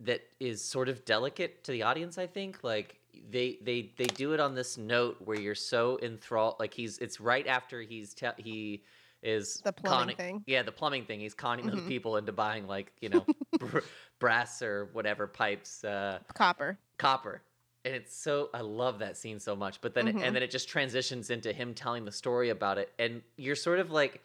that 0.00 0.20
is 0.38 0.64
sort 0.64 0.88
of 0.88 1.04
delicate 1.04 1.62
to 1.64 1.72
the 1.72 1.82
audience. 1.82 2.18
I 2.18 2.26
think 2.26 2.62
like 2.62 2.96
they 3.30 3.58
they 3.62 3.92
they 3.96 4.04
do 4.04 4.32
it 4.32 4.40
on 4.40 4.54
this 4.54 4.76
note 4.78 5.16
where 5.24 5.38
you're 5.38 5.54
so 5.54 5.98
enthralled. 6.02 6.56
Like 6.60 6.74
he's 6.74 6.98
it's 6.98 7.20
right 7.20 7.46
after 7.46 7.80
he's 7.82 8.14
te- 8.14 8.28
he 8.38 8.82
is 9.22 9.60
The 9.64 9.72
plumbing 9.72 9.98
conning- 9.98 10.16
thing. 10.16 10.44
Yeah, 10.46 10.62
the 10.62 10.72
plumbing 10.72 11.04
thing. 11.04 11.20
He's 11.20 11.34
conning 11.34 11.66
those 11.66 11.80
Mhm. 11.80 11.88
people 11.88 12.16
into 12.16 12.32
buying 12.32 12.66
like 12.66 12.92
you 13.00 13.08
know 13.10 13.26
br- 13.58 13.80
brass 14.18 14.62
or 14.62 14.88
whatever 14.92 15.26
pipes, 15.26 15.84
uh, 15.84 16.18
Copper. 16.34 16.78
copper. 16.98 17.42
And 17.84 17.94
it's 17.94 18.14
so 18.14 18.50
I 18.52 18.60
love 18.60 18.98
that 18.98 19.16
scene 19.16 19.40
so 19.40 19.56
much. 19.56 19.80
But 19.80 19.94
then 19.94 20.08
it- 20.08 20.16
Mhm. 20.16 20.22
and 20.22 20.36
then 20.36 20.42
it 20.42 20.50
just 20.50 20.68
transitions 20.68 21.30
into 21.30 21.52
him 21.52 21.74
telling 21.74 22.04
the 22.04 22.12
story 22.12 22.50
about 22.50 22.78
it, 22.78 22.92
and 22.98 23.22
you're 23.36 23.56
sort 23.56 23.78
of 23.78 23.90
like 23.90 24.22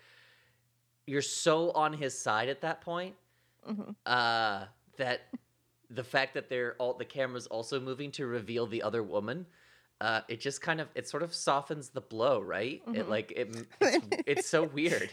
you're 1.07 1.21
so 1.21 1.71
on 1.71 1.93
his 1.93 2.17
side 2.17 2.49
at 2.49 2.61
that 2.61 2.81
point 2.81 3.15
hmm 3.65 3.91
uh, 4.05 4.67
that 4.97 5.21
the 5.89 6.03
fact 6.03 6.33
that 6.35 6.49
they're 6.49 6.75
all 6.77 6.93
the 6.95 7.05
camera's 7.05 7.47
also 7.47 7.79
moving 7.79 8.11
to 8.11 8.25
reveal 8.27 8.67
the 8.67 8.81
other 8.83 9.03
woman. 9.03 9.45
Uh, 10.01 10.21
it 10.27 10.41
just 10.41 10.61
kind 10.61 10.81
of 10.81 10.89
it 10.95 11.07
sort 11.07 11.23
of 11.23 11.33
softens 11.33 11.89
the 11.89 12.01
blow, 12.01 12.41
right? 12.41 12.83
It 12.93 13.05
Mhm. 13.05 13.09
like 13.09 13.33
it, 13.35 13.67
it's, 13.81 13.99
it's 14.27 14.47
so 14.47 14.63
weird. 14.63 15.11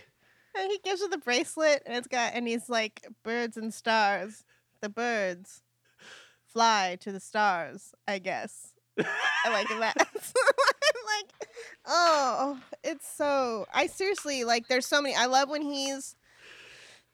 And 0.55 0.71
he 0.71 0.79
gives 0.79 1.01
her 1.03 1.09
the 1.09 1.19
bracelet, 1.19 1.83
and 1.87 1.97
it's 1.97 2.09
got, 2.09 2.35
and 2.35 2.47
he's 2.47 2.69
like, 2.69 3.07
birds 3.23 3.57
and 3.57 3.73
stars. 3.73 4.45
The 4.83 4.89
birds 4.91 5.63
fly 6.53 6.97
to 7.01 7.13
the 7.13 7.21
stars, 7.21 7.95
I 8.07 8.19
guess. 8.19 8.75
I 8.99 9.51
like 9.51 9.69
that. 9.81 9.97
like, 9.97 11.49
oh, 11.87 12.61
it's 12.85 13.09
so. 13.09 13.67
I 13.73 13.87
seriously 13.87 14.45
like. 14.45 14.69
There's 14.69 14.87
so 14.87 15.01
many. 15.01 15.15
I 15.15 15.27
love 15.27 15.49
when 15.49 15.63
he's 15.63 16.17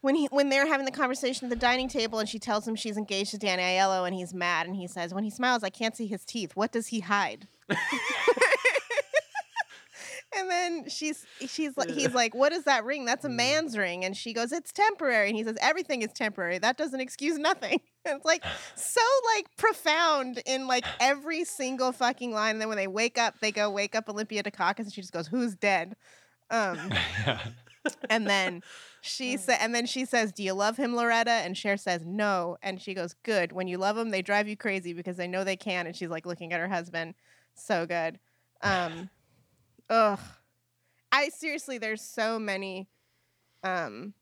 when 0.01 0.14
he 0.14 0.26
when 0.30 0.49
they're 0.49 0.66
having 0.66 0.86
the 0.86 0.93
conversation 0.93 1.47
at 1.47 1.51
the 1.51 1.57
dining 1.57 1.89
table, 1.89 2.18
and 2.18 2.28
she 2.28 2.39
tells 2.39 2.66
him 2.66 2.76
she's 2.76 2.97
engaged 2.97 3.30
to 3.32 3.39
Danny 3.39 3.62
Aiello, 3.62 4.07
and 4.07 4.14
he's 4.14 4.34
mad, 4.34 4.66
and 4.66 4.76
he 4.76 4.86
says, 4.86 5.14
"When 5.14 5.24
he 5.24 5.30
smiles, 5.30 5.62
I 5.62 5.70
can't 5.70 5.97
see 5.97 6.07
his 6.07 6.24
teeth. 6.24 6.55
What 6.55 6.72
does 6.72 6.89
he 6.89 7.01
hide?" 7.01 7.47
And 10.37 10.51
then 10.51 10.89
she's 10.91 11.24
she's 11.47 11.76
like 11.76 11.91
he's 11.91 12.12
like, 12.12 12.35
"What 12.35 12.53
is 12.53 12.64
that 12.64 12.85
ring? 12.85 13.07
That's 13.07 13.24
a 13.24 13.29
Mm. 13.31 13.35
man's 13.37 13.79
ring." 13.79 14.05
And 14.05 14.14
she 14.16 14.35
goes, 14.35 14.53
"It's 14.53 14.72
temporary." 14.72 15.29
And 15.29 15.37
he 15.37 15.43
says, 15.43 15.57
"Everything 15.61 16.03
is 16.03 16.12
temporary. 16.12 16.59
That 16.59 16.76
doesn't 16.76 17.01
excuse 17.01 17.39
nothing." 17.39 17.81
And 18.05 18.16
it's 18.16 18.26
like 18.26 18.45
so 18.74 19.01
like 19.37 19.47
profound 19.57 20.43
in 20.45 20.66
like 20.66 20.85
every 21.01 21.45
single 21.45 21.93
fucking 21.93 22.33
line. 22.33 22.53
And 22.57 22.61
then 22.61 22.68
when 22.68 22.76
they 22.76 22.87
wake 22.87 23.16
up, 23.16 23.37
they 23.41 23.51
go 23.53 23.70
wake 23.70 23.95
up 23.95 24.09
Olympia 24.09 24.43
Dukakis, 24.43 24.81
and 24.81 24.93
she 24.93 25.01
just 25.01 25.12
goes, 25.14 25.29
"Who's 25.29 25.55
dead?" 25.55 25.97
Um, 26.51 26.79
yeah. 27.26 27.41
and 28.11 28.26
then 28.26 28.62
she 29.01 29.39
said, 29.39 29.59
and 29.62 29.74
then 29.74 29.87
she 29.87 30.05
says, 30.05 30.33
"Do 30.33 30.43
you 30.43 30.53
love 30.53 30.76
him, 30.76 30.95
Loretta?" 30.95 31.31
And 31.31 31.57
Cher 31.57 31.79
says, 31.79 32.03
"No." 32.05 32.59
And 32.62 32.83
she 32.83 32.93
goes, 32.93 33.14
"Good. 33.22 33.53
When 33.53 33.66
you 33.66 33.79
love 33.79 33.97
them, 33.97 34.11
they 34.11 34.20
drive 34.20 34.47
you 34.47 34.59
crazy 34.59 34.93
because 34.93 35.16
they 35.16 35.26
know 35.26 35.43
they 35.43 35.57
can." 35.57 35.87
And 35.87 35.97
she's 35.97 36.11
like 36.11 36.26
looking 36.26 36.53
at 36.53 36.61
her 36.61 36.68
husband, 36.68 37.14
so 37.55 37.87
good. 37.87 38.18
Um, 38.62 39.09
ugh, 39.91 40.20
I 41.11 41.28
seriously, 41.30 41.78
there's 41.78 42.03
so 42.03 42.39
many. 42.39 42.89
Um, 43.64 44.14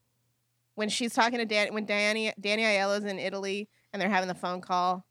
when 0.77 0.89
she's 0.89 1.13
talking 1.13 1.39
to 1.39 1.45
Dan, 1.45 1.75
when 1.75 1.85
Danny 1.85 2.33
Danny 2.41 2.63
Aiello's 2.63 3.05
in 3.05 3.19
Italy 3.19 3.69
and 3.93 4.01
they're 4.01 4.09
having 4.09 4.29
the 4.29 4.35
phone 4.35 4.61
call, 4.61 5.05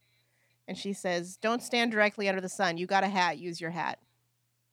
and 0.67 0.77
she 0.77 0.93
says, 0.93 1.37
"Don't 1.37 1.61
stand 1.61 1.91
directly 1.91 2.29
under 2.29 2.41
the 2.41 2.49
sun. 2.49 2.77
You 2.77 2.87
got 2.87 3.03
a 3.03 3.07
hat. 3.07 3.37
Use 3.37 3.59
your 3.59 3.71
hat." 3.71 3.99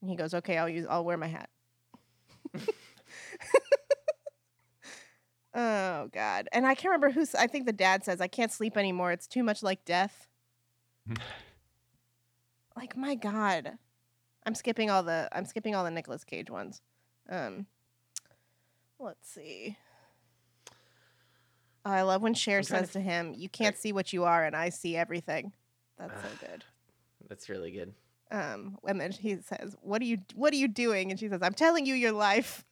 And 0.01 0.11
he 0.11 0.17
goes, 0.17 0.35
"Okay, 0.35 0.59
I'll 0.59 0.69
use. 0.69 0.87
I'll 0.89 1.05
wear 1.05 1.17
my 1.17 1.29
hat." 1.29 1.51
oh 5.55 6.09
god. 6.13 6.49
And 6.53 6.67
I 6.67 6.75
can't 6.75 6.93
remember 6.93 7.11
who's. 7.11 7.35
I 7.35 7.47
think 7.47 7.67
the 7.67 7.73
dad 7.73 8.05
says 8.05 8.21
I 8.21 8.29
can't 8.29 8.53
sleep 8.53 8.77
anymore. 8.77 9.13
It's 9.13 9.27
too 9.27 9.43
much 9.43 9.63
like 9.63 9.85
death. 9.85 10.29
like 12.77 12.97
my 12.97 13.15
god. 13.15 13.79
I'm 14.45 14.55
skipping 14.55 14.91
all 14.91 15.03
the. 15.03 15.29
I'm 15.33 15.45
skipping 15.45 15.75
all 15.75 15.85
the 15.85 15.91
Nicolas 15.91 16.25
Cage 16.25 16.51
ones. 16.51 16.81
Um. 17.29 17.67
Let's 18.99 19.29
see. 19.29 19.77
Oh, 21.85 21.91
I 21.91 22.03
love 22.03 22.23
when 22.23 22.35
Cher 22.35 22.63
says 22.63 22.89
to 22.89 22.95
to 22.95 23.01
him, 23.01 23.35
"You 23.37 23.49
can't 23.49 23.77
see 23.77 23.93
what 23.93 24.13
you 24.13 24.25
are, 24.25 24.45
and 24.45 24.55
I 24.55 24.69
see 24.69 24.97
everything." 24.97 25.53
That's 25.99 26.21
so 26.21 26.29
good. 26.41 26.65
That's 27.29 27.49
really 27.49 27.73
good. 27.73 27.95
Um, 28.31 28.79
and 28.87 29.01
then 29.01 29.13
he 29.13 29.39
says, 29.43 29.77
"What 29.83 30.01
are 30.01 30.05
you? 30.05 30.19
What 30.35 30.53
are 30.53 30.57
you 30.57 30.69
doing?" 30.69 31.11
And 31.11 31.19
she 31.19 31.29
says, 31.29 31.41
"I'm 31.43 31.55
telling 31.55 31.85
you 31.85 31.95
your 31.95 32.13
life." 32.13 32.65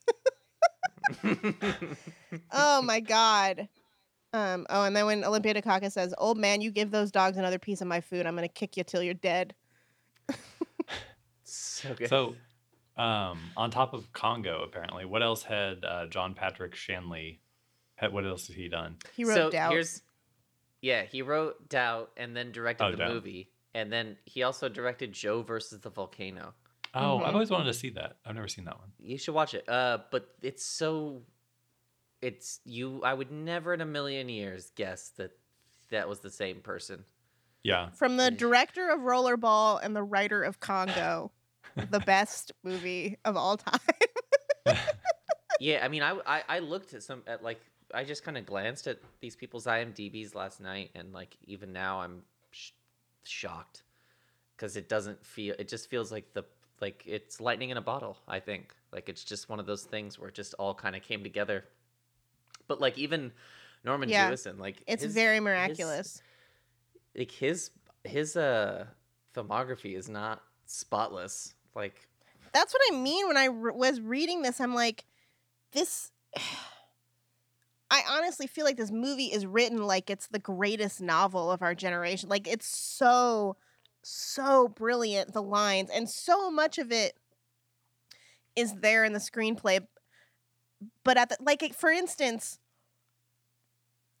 oh 2.51 2.81
my 2.81 2.99
god. 2.99 3.67
Um. 4.33 4.65
Oh, 4.69 4.85
and 4.85 4.95
then 4.95 5.05
when 5.05 5.25
Olympia 5.25 5.53
Dukakis 5.53 5.91
says, 5.91 6.13
"Old 6.17 6.37
man, 6.37 6.61
you 6.61 6.71
give 6.71 6.91
those 6.91 7.11
dogs 7.11 7.37
another 7.37 7.59
piece 7.59 7.81
of 7.81 7.87
my 7.87 7.99
food, 7.99 8.25
I'm 8.25 8.35
gonna 8.35 8.47
kick 8.47 8.77
you 8.77 8.83
till 8.83 9.03
you're 9.03 9.13
dead." 9.13 9.53
so 11.55 11.93
good. 11.95 12.09
So, 12.09 12.35
um, 12.97 13.39
on 13.57 13.71
top 13.71 13.93
of 13.93 14.11
Congo, 14.13 14.63
apparently, 14.63 15.05
what 15.05 15.21
else 15.23 15.43
had 15.43 15.83
uh, 15.85 16.05
John 16.07 16.33
Patrick 16.33 16.75
Shanley? 16.75 17.39
Had, 17.95 18.13
what 18.13 18.25
else 18.25 18.47
has 18.47 18.55
he 18.55 18.67
done? 18.67 18.97
He 19.15 19.23
wrote 19.23 19.35
so 19.35 19.49
Doubt. 19.51 19.71
here's 19.71 20.01
yeah 20.81 21.03
he 21.03 21.21
wrote 21.21 21.69
doubt 21.69 22.09
and 22.17 22.35
then 22.35 22.51
directed 22.51 22.83
Oh, 22.85 22.91
the 22.91 22.97
Doubt. 22.97 23.13
movie 23.13 23.51
and 23.75 23.93
then 23.93 24.17
he 24.25 24.41
also 24.41 24.67
directed 24.67 25.13
joe 25.13 25.43
versus 25.43 25.79
the 25.81 25.91
volcano 25.91 26.55
Oh, 26.95 27.19
Mhm. 27.19 27.25
I've 27.27 27.33
always 27.35 27.51
wanted 27.51 27.65
to 27.65 27.73
see 27.75 27.91
that. 27.91 28.17
I've 28.25 28.33
never 28.33 28.47
seen 28.47 28.65
that 28.65 28.79
one. 28.79 28.91
you 28.99 29.19
should 29.19 29.35
watch 29.35 29.53
it 29.53 29.69
uh 29.69 29.99
but 30.09 30.33
it's 30.41 30.65
so 30.65 31.21
it's 32.23 32.59
you 32.65 33.01
i 33.03 33.13
would 33.13 33.31
never 33.31 33.73
in 33.75 33.81
a 33.81 33.85
million 33.85 34.27
years 34.29 34.71
guess 34.75 35.09
that 35.17 35.31
that 35.91 36.09
was 36.09 36.21
the 36.21 36.31
same 36.31 36.61
person 36.61 37.05
Yeah, 37.63 37.89
From 37.91 38.17
the 38.17 38.31
director 38.31 38.89
of 38.89 39.01
Rollerball 39.01 39.79
and 39.83 39.95
the 39.95 40.01
writer 40.03 40.41
of 40.41 40.59
Congo, 40.59 41.31
the 41.89 41.99
best 42.01 42.51
movie 42.63 43.17
of 43.25 43.35
all 43.37 43.57
time. 43.57 43.79
yeah 45.59 45.83
i 45.83 45.87
mean 45.87 46.03
i 46.03 46.15
i, 46.25 46.43
I 46.47 46.59
looked 46.59 46.93
at 46.93 47.01
some 47.03 47.23
at 47.27 47.43
like 47.43 47.59
i 47.93 48.03
just 48.03 48.23
kind 48.23 48.37
of 48.37 48.45
glanced 48.45 48.85
at 48.87 48.99
these 49.21 49.35
people's 49.35 49.65
imdb's 49.65 50.35
last 50.35 50.61
night 50.61 50.91
and 50.95 51.13
like 51.13 51.35
even 51.45 51.73
now 51.73 52.01
i'm 52.01 52.21
sh- 52.51 52.71
shocked 53.23 53.83
because 54.55 54.75
it 54.77 54.87
doesn't 54.87 55.25
feel 55.25 55.55
it 55.57 55.67
just 55.67 55.89
feels 55.89 56.11
like 56.11 56.31
the 56.33 56.43
like 56.79 57.03
it's 57.07 57.41
lightning 57.41 57.69
in 57.71 57.77
a 57.77 57.81
bottle 57.81 58.17
i 58.27 58.39
think 58.39 58.73
like 58.93 59.09
it's 59.09 59.23
just 59.23 59.49
one 59.49 59.59
of 59.59 59.65
those 59.65 59.83
things 59.83 60.19
where 60.19 60.29
it 60.29 60.35
just 60.35 60.53
all 60.59 60.73
kind 60.75 60.95
of 60.95 61.01
came 61.01 61.23
together 61.23 61.63
but 62.67 62.79
like 62.79 62.97
even 62.99 63.31
norman 63.83 64.09
Yeah. 64.09 64.29
jewison 64.29 64.59
like 64.59 64.83
It's 64.87 65.03
his- 65.03 65.13
very 65.13 65.37
his- 65.37 65.43
miraculous. 65.43 66.21
like 67.15 67.31
his 67.31 67.71
his 68.03 68.37
uh 68.37 68.85
filmography 69.35 69.95
is 69.97 70.07
not 70.07 70.41
spotless 70.71 71.53
like 71.75 72.07
That's 72.53 72.73
what 72.73 72.81
I 72.91 72.95
mean 72.97 73.27
when 73.27 73.37
I 73.37 73.45
re- 73.45 73.73
was 73.75 74.01
reading 74.01 74.41
this. 74.41 74.59
I'm 74.59 74.73
like, 74.73 75.05
this. 75.71 76.11
I 77.93 78.03
honestly 78.09 78.47
feel 78.47 78.63
like 78.63 78.77
this 78.77 78.89
movie 78.89 79.33
is 79.33 79.45
written 79.45 79.85
like 79.85 80.09
it's 80.09 80.27
the 80.27 80.39
greatest 80.39 81.01
novel 81.01 81.51
of 81.51 81.61
our 81.61 81.75
generation. 81.75 82.29
Like 82.29 82.47
it's 82.47 82.65
so, 82.65 83.57
so 84.01 84.69
brilliant, 84.69 85.33
the 85.33 85.41
lines, 85.41 85.89
and 85.93 86.09
so 86.09 86.49
much 86.49 86.77
of 86.77 86.93
it 86.93 87.17
is 88.55 88.75
there 88.75 89.03
in 89.03 89.11
the 89.11 89.19
screenplay. 89.19 89.85
But 91.03 91.17
at 91.17 91.29
the, 91.29 91.37
like, 91.41 91.73
for 91.73 91.89
instance, 91.89 92.59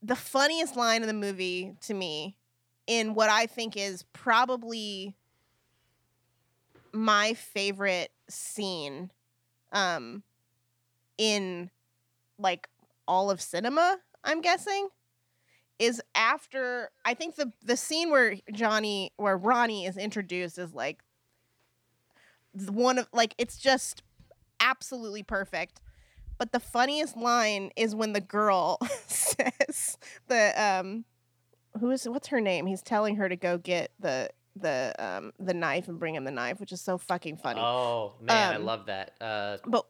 the 0.03 0.17
funniest 0.17 0.75
line 0.75 1.01
in 1.01 1.07
the 1.07 1.13
movie 1.13 1.75
to 1.83 1.93
me, 1.93 2.35
in 2.87 3.13
what 3.13 3.29
I 3.29 3.45
think 3.45 3.77
is 3.77 4.03
probably 4.11 5.15
my 6.93 7.33
favorite 7.33 8.11
scene 8.29 9.11
um 9.71 10.23
in 11.17 11.69
like 12.37 12.67
all 13.07 13.29
of 13.29 13.41
cinema 13.41 13.97
i'm 14.23 14.41
guessing 14.41 14.89
is 15.79 16.01
after 16.15 16.89
i 17.05 17.13
think 17.13 17.35
the 17.35 17.51
the 17.63 17.77
scene 17.77 18.09
where 18.09 18.35
johnny 18.51 19.11
where 19.17 19.37
ronnie 19.37 19.85
is 19.85 19.97
introduced 19.97 20.57
is 20.57 20.73
like 20.73 21.01
one 22.69 22.97
of 22.97 23.07
like 23.13 23.33
it's 23.37 23.57
just 23.57 24.03
absolutely 24.59 25.23
perfect 25.23 25.81
but 26.37 26.51
the 26.51 26.59
funniest 26.59 27.15
line 27.15 27.71
is 27.75 27.95
when 27.95 28.13
the 28.13 28.21
girl 28.21 28.77
says 29.07 29.97
the 30.27 30.53
um 30.61 31.05
who 31.79 31.91
is 31.91 32.07
what's 32.07 32.27
her 32.27 32.41
name? 32.41 32.65
He's 32.65 32.81
telling 32.81 33.15
her 33.15 33.29
to 33.29 33.35
go 33.35 33.57
get 33.57 33.91
the 33.99 34.29
the 34.55 34.93
um 34.99 35.31
the 35.39 35.53
knife 35.53 35.87
and 35.87 35.99
bring 35.99 36.15
him 36.15 36.23
the 36.25 36.31
knife 36.31 36.59
which 36.59 36.71
is 36.71 36.81
so 36.81 36.97
fucking 36.97 37.37
funny. 37.37 37.61
Oh 37.61 38.13
man 38.21 38.53
i 38.53 38.55
Um, 38.55 38.65
love 38.65 38.85
that. 38.87 39.13
Uh 39.21 39.57
but 39.65 39.85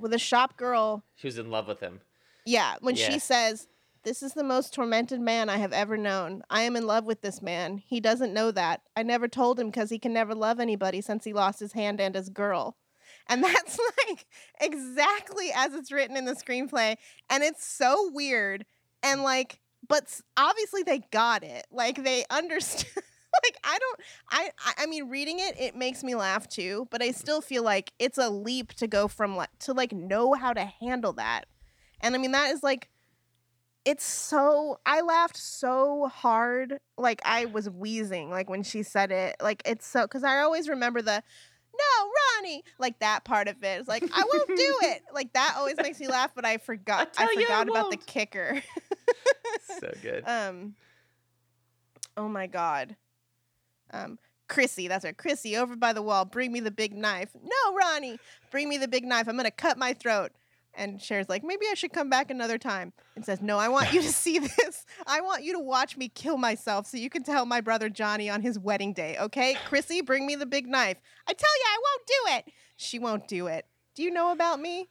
with 0.00 0.12
a 0.12 0.18
shop 0.18 0.56
girl 0.56 1.04
she 1.14 1.26
was 1.26 1.38
in 1.38 1.50
love 1.50 1.68
with 1.68 1.80
him. 1.80 2.00
Yeah 2.44 2.74
when 2.80 2.96
Yeah. 2.96 3.10
she 3.10 3.18
says 3.18 3.68
this 4.02 4.22
is 4.22 4.34
the 4.34 4.44
most 4.44 4.74
tormented 4.74 5.20
man 5.20 5.48
i 5.48 5.56
have 5.56 5.72
ever 5.72 5.96
known. 5.96 6.42
I 6.50 6.62
am 6.62 6.76
in 6.76 6.86
love 6.86 7.04
with 7.04 7.20
this 7.22 7.40
man. 7.40 7.78
He 7.78 8.00
doesn't 8.00 8.34
know 8.34 8.50
that. 8.50 8.82
I 8.96 9.02
never 9.02 9.28
told 9.28 9.58
him 9.58 9.68
because 9.68 9.88
he 9.90 9.98
can 9.98 10.12
never 10.12 10.34
love 10.34 10.60
anybody 10.60 11.00
since 11.00 11.24
he 11.24 11.32
lost 11.32 11.60
his 11.60 11.72
hand 11.72 12.00
and 12.00 12.14
his 12.14 12.28
girl 12.28 12.76
and 13.28 13.42
that's 13.44 13.78
like 14.06 14.26
exactly 14.60 15.50
as 15.54 15.72
it's 15.74 15.90
written 15.92 16.16
in 16.16 16.24
the 16.26 16.34
screenplay. 16.34 16.96
And 17.30 17.42
it's 17.42 17.64
so 17.64 18.10
weird. 18.12 18.66
And 19.02 19.22
like 19.22 19.60
but 19.86 20.20
obviously 20.36 20.82
they 20.82 21.00
got 21.10 21.42
it. 21.44 21.66
Like 21.70 22.02
they 22.02 22.24
understood 22.30 23.02
like 23.44 23.56
i 23.64 23.78
don't 23.78 24.00
I, 24.30 24.50
I 24.78 24.86
mean 24.86 25.08
reading 25.08 25.38
it 25.38 25.58
it 25.58 25.76
makes 25.76 26.02
me 26.02 26.14
laugh 26.14 26.48
too 26.48 26.86
but 26.90 27.02
i 27.02 27.10
still 27.10 27.40
feel 27.40 27.62
like 27.62 27.92
it's 27.98 28.18
a 28.18 28.28
leap 28.28 28.72
to 28.74 28.86
go 28.86 29.08
from 29.08 29.36
like 29.36 29.50
to 29.60 29.72
like 29.72 29.92
know 29.92 30.34
how 30.34 30.52
to 30.52 30.64
handle 30.64 31.12
that. 31.14 31.46
And 32.00 32.14
i 32.14 32.18
mean 32.18 32.32
that 32.32 32.50
is 32.50 32.62
like 32.62 32.90
it's 33.84 34.04
so 34.04 34.78
i 34.86 35.00
laughed 35.00 35.36
so 35.36 36.08
hard 36.08 36.78
like 36.96 37.20
i 37.24 37.44
was 37.46 37.68
wheezing 37.68 38.30
like 38.30 38.48
when 38.48 38.62
she 38.62 38.82
said 38.82 39.10
it. 39.10 39.36
Like 39.40 39.62
it's 39.66 39.86
so 39.86 40.02
because 40.02 40.24
i 40.24 40.40
always 40.40 40.68
remember 40.68 41.02
the 41.02 41.22
no 41.76 42.10
ronnie 42.38 42.62
like 42.78 43.00
that 43.00 43.24
part 43.24 43.48
of 43.48 43.62
it. 43.62 43.80
It's 43.80 43.88
like 43.88 44.04
i 44.14 44.22
won't 44.22 44.48
do 44.48 44.54
it. 44.82 45.02
Like 45.12 45.32
that 45.32 45.54
always 45.56 45.76
makes 45.76 45.98
me 46.00 46.08
laugh 46.08 46.32
but 46.34 46.44
i 46.44 46.58
forgot 46.58 47.14
i, 47.18 47.24
I 47.24 47.34
forgot 47.34 47.68
about 47.68 47.90
the 47.90 47.96
kicker. 47.96 48.62
So 49.80 49.92
good. 50.02 50.24
Um 50.28 50.74
oh 52.16 52.28
my 52.28 52.46
god 52.46 52.96
um 53.94 54.18
chrissy 54.48 54.88
that's 54.88 55.04
her 55.04 55.12
chrissy 55.12 55.56
over 55.56 55.74
by 55.74 55.92
the 55.92 56.02
wall 56.02 56.24
bring 56.24 56.52
me 56.52 56.60
the 56.60 56.70
big 56.70 56.92
knife 56.92 57.30
no 57.42 57.74
ronnie 57.74 58.18
bring 58.50 58.68
me 58.68 58.76
the 58.76 58.88
big 58.88 59.04
knife 59.04 59.26
i'm 59.26 59.36
gonna 59.36 59.50
cut 59.50 59.78
my 59.78 59.94
throat 59.94 60.32
and 60.76 61.00
Cher's 61.00 61.28
like, 61.28 61.44
maybe 61.44 61.66
I 61.70 61.74
should 61.74 61.92
come 61.92 62.10
back 62.10 62.30
another 62.30 62.58
time. 62.58 62.92
And 63.16 63.24
says, 63.24 63.40
no, 63.40 63.58
I 63.58 63.68
want 63.68 63.92
you 63.92 64.02
to 64.02 64.08
see 64.12 64.38
this. 64.38 64.84
I 65.06 65.20
want 65.20 65.44
you 65.44 65.52
to 65.52 65.58
watch 65.58 65.96
me 65.96 66.08
kill 66.08 66.36
myself 66.36 66.86
so 66.86 66.96
you 66.96 67.10
can 67.10 67.22
tell 67.22 67.46
my 67.46 67.60
brother 67.60 67.88
Johnny 67.88 68.28
on 68.28 68.42
his 68.42 68.58
wedding 68.58 68.92
day, 68.92 69.16
okay? 69.20 69.56
Chrissy, 69.66 70.00
bring 70.00 70.26
me 70.26 70.34
the 70.34 70.46
big 70.46 70.66
knife. 70.66 71.00
I 71.26 71.32
tell 71.32 71.56
you, 71.56 71.64
I 71.66 71.78
won't 71.78 72.06
do 72.06 72.50
it. 72.50 72.54
She 72.76 72.98
won't 72.98 73.28
do 73.28 73.46
it. 73.46 73.66
Do 73.94 74.02
you 74.02 74.10
know 74.10 74.32
about 74.32 74.60
me? 74.60 74.88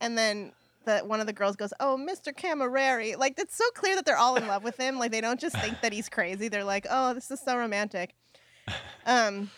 And 0.00 0.16
then 0.16 0.52
the 0.84 0.98
one 1.00 1.20
of 1.20 1.26
the 1.26 1.32
girls 1.32 1.56
goes, 1.56 1.72
"Oh, 1.80 1.96
Mr. 1.96 2.34
Cammareri." 2.34 3.16
Like 3.16 3.38
it's 3.38 3.56
so 3.56 3.68
clear 3.74 3.94
that 3.96 4.04
they're 4.04 4.16
all 4.16 4.36
in 4.36 4.46
love 4.46 4.64
with 4.64 4.76
him. 4.76 4.98
Like 4.98 5.10
they 5.10 5.20
don't 5.20 5.40
just 5.40 5.56
think 5.58 5.80
that 5.80 5.92
he's 5.92 6.08
crazy. 6.08 6.48
They're 6.48 6.64
like, 6.64 6.86
"Oh, 6.90 7.14
this 7.14 7.30
is 7.30 7.40
so 7.40 7.56
romantic." 7.56 8.14
Um 9.06 9.50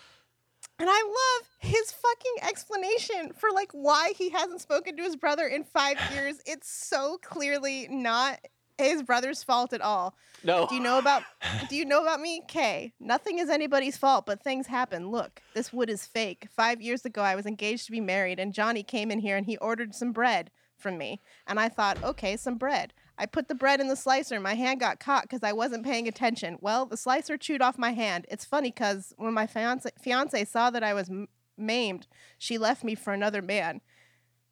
and 0.79 0.89
I 0.91 1.03
love 1.03 1.49
his 1.61 1.93
fucking 1.93 2.49
explanation 2.49 3.33
for 3.33 3.51
like 3.53 3.71
why 3.73 4.13
he 4.17 4.31
hasn't 4.31 4.61
spoken 4.61 4.97
to 4.97 5.05
his 5.05 5.15
brother 5.15 5.47
in 5.47 5.63
5 5.63 5.99
years. 6.13 6.41
It's 6.47 6.69
so 6.69 7.19
clearly 7.23 7.87
not 7.89 8.41
his 8.77 9.05
brother's 9.05 9.45
fault 9.45 9.73
at 9.73 9.81
all. 9.81 10.17
no 10.43 10.67
Do 10.67 10.75
you 10.75 10.81
know 10.81 10.99
about 10.99 11.23
Do 11.69 11.77
you 11.77 11.85
know 11.85 12.03
about 12.03 12.21
me? 12.21 12.43
Kay, 12.49 12.93
nothing 12.99 13.39
is 13.39 13.49
anybody's 13.49 13.97
fault, 13.97 14.27
but 14.27 14.43
things 14.43 14.67
happen. 14.67 15.11
Look, 15.11 15.43
this 15.55 15.73
wood 15.73 15.89
is 15.89 16.07
fake. 16.07 16.49
5 16.57 16.83
years 16.83 17.05
ago 17.05 17.23
I 17.23 17.37
was 17.37 17.47
engaged 17.47 17.87
to 17.87 17.93
be 17.93 18.01
married 18.01 18.41
and 18.41 18.53
Johnny 18.53 18.83
came 18.83 19.13
in 19.13 19.21
here 19.21 19.37
and 19.37 19.47
he 19.47 19.57
ordered 19.59 19.95
some 19.95 20.13
bread 20.13 20.51
from 20.85 20.99
me. 20.99 21.21
And 21.47 21.59
I 21.59 21.69
thought, 21.71 22.03
"Okay, 22.05 22.37
some 22.37 22.57
bread." 22.57 22.93
I 23.17 23.25
put 23.27 23.49
the 23.49 23.55
bread 23.55 23.81
in 23.81 23.89
the 23.89 23.97
slicer. 23.97 24.39
My 24.39 24.55
hand 24.55 24.81
got 24.81 25.01
caught 25.01 25.29
cuz 25.31 25.43
I 25.43 25.53
wasn't 25.53 25.85
paying 25.85 26.07
attention. 26.07 26.59
Well, 26.61 26.85
the 26.85 26.97
slicer 26.97 27.37
chewed 27.39 27.63
off 27.63 27.79
my 27.79 27.93
hand. 27.93 28.27
It's 28.29 28.45
funny 28.45 28.71
cuz 28.71 29.15
when 29.17 29.33
my 29.33 29.47
fiance 29.47 29.91
fiance 29.99 30.45
saw 30.45 30.69
that 30.71 30.85
I 30.85 30.93
was 30.93 31.09
m- 31.09 31.29
maimed, 31.57 32.07
she 32.39 32.59
left 32.59 32.85
me 32.85 32.95
for 32.95 33.13
another 33.15 33.41
man. 33.41 33.81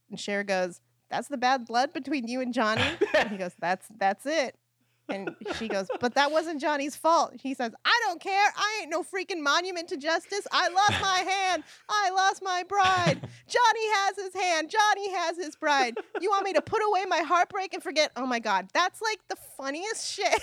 And 0.09 0.19
Cher 0.19 0.43
goes, 0.43 0.81
"That's 1.11 1.29
the 1.29 1.37
bad 1.37 1.67
blood 1.67 1.93
between 1.93 2.27
you 2.29 2.41
and 2.41 2.55
Johnny?" 2.55 2.97
and 3.15 3.29
he 3.31 3.37
goes, 3.37 3.55
"That's 3.59 3.89
that's 3.89 4.25
it." 4.25 4.57
And 5.09 5.35
she 5.57 5.69
goes, 5.69 5.89
But 6.01 6.15
that 6.15 6.31
wasn't 6.31 6.61
Johnny's 6.61 6.97
fault. 6.97 7.33
He 7.41 7.55
says, 7.55 7.73
I 7.85 8.01
don't 8.07 8.21
care. 8.21 8.53
I 8.57 8.81
ain't 8.83 8.91
no 8.91 9.03
freaking 9.03 9.41
monument 9.43 9.89
to 9.89 9.97
justice. 9.97 10.47
I 10.53 10.69
lost 10.69 11.01
my 11.01 11.19
hand. 11.31 11.65
I 11.89 12.11
lost 12.11 12.43
my 12.43 12.65
bride. 12.69 13.21
Johnny 13.49 13.89
has 13.95 14.17
his 14.17 14.35
hand. 14.35 14.71
Johnny 14.71 15.13
has 15.13 15.37
his 15.37 15.57
bride. 15.57 15.97
You 16.21 16.31
want 16.31 16.45
me 16.45 16.53
to 16.55 16.63
put 16.63 16.81
away 16.87 17.05
my 17.07 17.19
heartbreak 17.19 17.75
and 17.75 17.83
forget? 17.83 18.13
Oh 18.17 18.27
my 18.27 18.39
God. 18.39 18.69
That's 18.73 19.03
like 19.03 19.21
the 19.29 19.37
funniest 19.57 20.09
shit. 20.09 20.41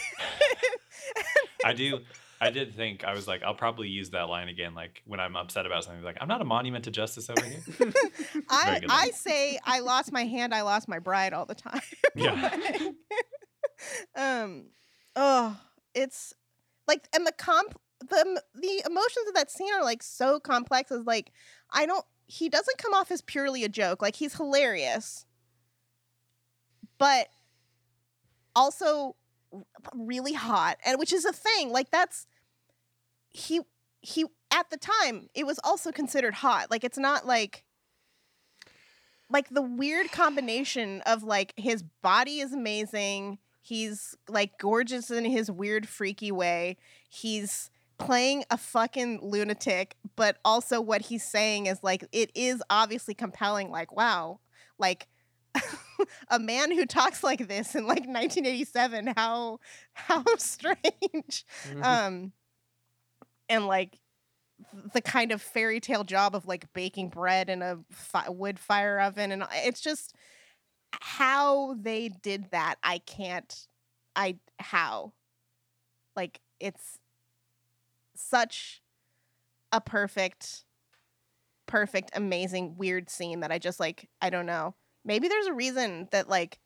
I 1.66 1.74
do. 1.74 2.00
I 2.42 2.52
did 2.52 2.74
think 2.74 3.04
I 3.04 3.14
was 3.14 3.28
like, 3.28 3.44
I'll 3.44 3.54
probably 3.54 3.90
use 3.90 4.12
that 4.12 4.30
line 4.30 4.48
again, 4.48 4.74
like 4.74 5.02
when 5.06 5.20
I'm 5.20 5.36
upset 5.36 5.66
about 5.66 5.84
something. 5.84 6.04
Like, 6.04 6.18
I'm 6.22 6.28
not 6.30 6.40
a 6.40 6.46
monument 6.46 6.86
to 6.86 6.92
justice 6.92 7.30
over 7.30 7.44
here. 7.44 7.62
I, 8.50 8.80
I 8.88 9.10
say 9.10 9.60
I 9.66 9.82
lost 9.82 10.14
my 10.14 10.24
hand, 10.24 10.54
I 10.54 10.62
lost 10.62 10.88
my 10.88 11.00
bride 11.00 11.34
all 11.34 11.46
the 11.46 11.56
time. 11.56 11.82
Yeah. 12.16 12.58
um 14.16 14.66
oh 15.16 15.58
it's 15.94 16.34
like 16.88 17.08
and 17.16 17.26
the 17.26 17.32
comp 17.32 17.80
the 18.02 18.42
the 18.56 18.84
emotions 18.86 19.28
of 19.28 19.36
that 19.36 19.52
scene 19.52 19.74
are 19.74 19.84
like 19.84 20.02
so 20.02 20.40
complex 20.40 20.92
Is 20.92 21.06
like 21.06 21.32
I 21.72 21.86
don't 21.86 22.06
he 22.30 22.48
doesn't 22.48 22.78
come 22.78 22.94
off 22.94 23.10
as 23.12 23.22
purely 23.22 23.64
a 23.64 23.70
joke. 23.70 24.04
Like 24.04 24.16
he's 24.16 24.36
hilarious. 24.36 25.26
But 27.00 27.30
also 28.56 29.16
really 29.96 30.34
hot 30.34 30.78
and 30.86 31.00
which 31.00 31.12
is 31.12 31.26
a 31.26 31.34
thing. 31.34 31.72
Like 31.72 31.90
that's 31.90 32.28
he 33.30 33.62
he 34.02 34.26
at 34.52 34.70
the 34.70 34.78
time 34.78 35.30
it 35.34 35.48
was 35.48 35.60
also 35.64 35.92
considered 35.92 36.36
hot. 36.36 36.70
Like 36.70 36.84
it's 36.84 37.00
not 37.00 37.26
like 37.26 37.64
like 39.32 39.50
the 39.50 39.62
weird 39.62 40.12
combination 40.12 41.02
of 41.08 41.24
like 41.24 41.54
his 41.58 41.84
body 41.84 42.42
is 42.42 42.54
amazing. 42.54 43.40
He's 43.62 44.16
like 44.28 44.58
gorgeous 44.58 45.12
in 45.12 45.26
his 45.26 45.52
weird 45.52 45.88
freaky 45.88 46.32
way. 46.32 46.78
He's 47.10 47.70
playing 47.98 48.46
a 48.50 48.58
fucking 48.58 49.20
lunatic, 49.22 49.98
but 50.16 50.38
also 50.46 50.80
what 50.80 51.02
he's 51.04 51.24
saying 51.24 51.66
is 51.66 51.80
like 51.84 52.06
it 52.12 52.32
is 52.34 52.64
obviously 52.70 53.14
compelling 53.14 53.70
like 53.70 53.96
wow, 53.96 54.40
like 54.78 55.08
a 56.30 56.40
man 56.40 56.72
who 56.72 56.86
talks 56.86 57.24
like 57.24 57.48
this 57.48 57.76
in 57.76 57.86
like 57.88 58.06
1987 58.08 59.14
how 59.18 59.60
how 59.94 60.24
strange 60.38 61.44
Mhm. 61.68 61.84
um 61.84 62.32
and 63.50 63.66
like 63.68 64.00
the 64.94 65.02
kind 65.02 65.32
of 65.32 65.42
fairy 65.42 65.80
tale 65.80 66.04
job 66.04 66.36
of 66.36 66.46
like 66.46 66.72
baking 66.74 67.10
bread 67.10 67.50
in 67.50 67.62
a 67.62 67.80
fi- 67.90 68.30
wood 68.30 68.60
fire 68.60 69.00
oven 69.00 69.32
and 69.32 69.44
it's 69.52 69.82
just 69.82 70.14
how 70.92 71.76
they 71.80 72.10
did 72.22 72.52
that 72.52 72.76
i 72.84 72.98
can't 73.00 73.68
i 74.16 74.36
how? 74.60 75.14
Like 76.16 76.42
it's 76.60 77.00
such 78.16 78.82
a 79.72 79.80
perfect 79.80 80.66
perfect 81.66 82.12
amazing 82.16 82.76
weird 82.78 83.10
scene 83.10 83.42
that 83.42 83.52
i 83.52 83.60
just 83.60 83.80
like 83.80 84.10
i 84.22 84.30
don't 84.30 84.46
know. 84.46 84.76
Maybe 85.06 85.28
there's 85.28 85.46
a 85.48 85.54
reason 85.54 86.08
that 86.12 86.28
like 86.30 86.60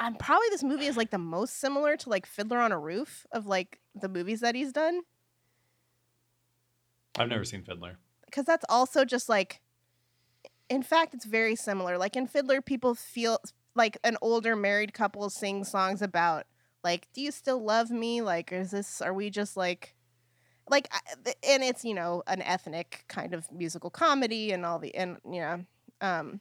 i'm 0.00 0.16
probably 0.16 0.48
this 0.50 0.64
movie 0.64 0.86
is 0.86 0.96
like 0.96 1.10
the 1.10 1.18
most 1.18 1.58
similar 1.58 1.96
to 1.96 2.08
like 2.08 2.26
fiddler 2.26 2.58
on 2.58 2.72
a 2.72 2.78
roof 2.78 3.26
of 3.32 3.46
like 3.46 3.80
the 3.94 4.08
movies 4.08 4.40
that 4.40 4.54
he's 4.54 4.72
done. 4.72 5.02
I've 7.18 7.28
never 7.28 7.44
seen 7.44 7.62
Fiddler. 7.62 7.98
because 8.26 8.44
that's 8.44 8.64
also 8.68 9.04
just 9.04 9.28
like 9.28 9.60
in 10.68 10.82
fact 10.82 11.14
it's 11.14 11.24
very 11.24 11.54
similar 11.56 11.96
like 11.98 12.16
in 12.16 12.26
fiddler 12.26 12.60
people 12.60 12.94
feel 12.94 13.38
like 13.74 13.96
an 14.04 14.16
older 14.22 14.56
married 14.56 14.92
couple 14.92 15.28
sing 15.30 15.64
songs 15.64 16.02
about 16.02 16.44
like 16.82 17.06
do 17.12 17.20
you 17.20 17.30
still 17.30 17.62
love 17.62 17.90
me 17.90 18.20
like 18.22 18.52
is 18.52 18.70
this 18.70 19.00
are 19.00 19.12
we 19.14 19.30
just 19.30 19.56
like 19.56 19.94
like 20.68 20.88
and 21.48 21.62
it's 21.62 21.84
you 21.84 21.94
know 21.94 22.22
an 22.26 22.42
ethnic 22.42 23.04
kind 23.08 23.32
of 23.34 23.50
musical 23.52 23.90
comedy 23.90 24.52
and 24.52 24.64
all 24.66 24.78
the 24.78 24.94
and 24.94 25.18
you 25.30 25.40
know 25.40 25.64
um 26.00 26.40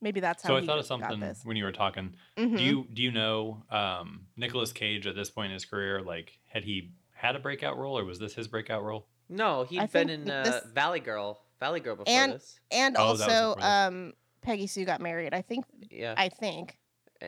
maybe 0.00 0.20
that's 0.20 0.42
how 0.42 0.50
So 0.50 0.56
I 0.56 0.64
thought 0.64 0.78
of 0.78 0.86
something 0.86 1.20
when 1.44 1.56
you 1.56 1.64
were 1.64 1.72
talking. 1.72 2.14
Mhm. 2.38 2.56
Do 2.56 2.62
you 2.62 2.86
do 2.92 3.02
you 3.02 3.10
know 3.10 3.64
um, 3.70 4.26
Nicolas 4.36 4.72
Cage 4.72 5.06
at 5.06 5.14
this 5.16 5.28
point 5.28 5.46
in 5.46 5.54
his 5.54 5.64
career? 5.64 6.00
Like, 6.02 6.38
had 6.46 6.62
he 6.64 6.92
had 7.12 7.34
a 7.34 7.40
breakout 7.40 7.76
role, 7.76 7.98
or 7.98 8.04
was 8.04 8.18
this 8.20 8.32
his 8.34 8.46
breakout 8.48 8.84
role? 8.84 9.08
no, 9.28 9.64
he 9.64 9.76
I 9.78 9.82
had 9.82 9.92
been 9.92 10.06
think 10.08 10.22
in 10.26 10.30
uh, 10.30 10.42
this- 10.44 10.64
Valley 10.72 11.00
Girl. 11.00 11.40
Valley 11.60 11.80
Girl 11.80 11.96
before 11.96 12.12
And- 12.14 12.32
this. 12.34 12.60
and 12.70 12.96
Oh, 12.96 13.02
also 13.04 13.54
um 13.60 14.12
peggy 14.42 14.66
sue 14.66 14.84
got 14.84 15.00
married 15.00 15.34
i 15.34 15.42
think 15.42 15.64
Yeah. 15.90 16.14
i 16.16 16.28
think 16.28 16.78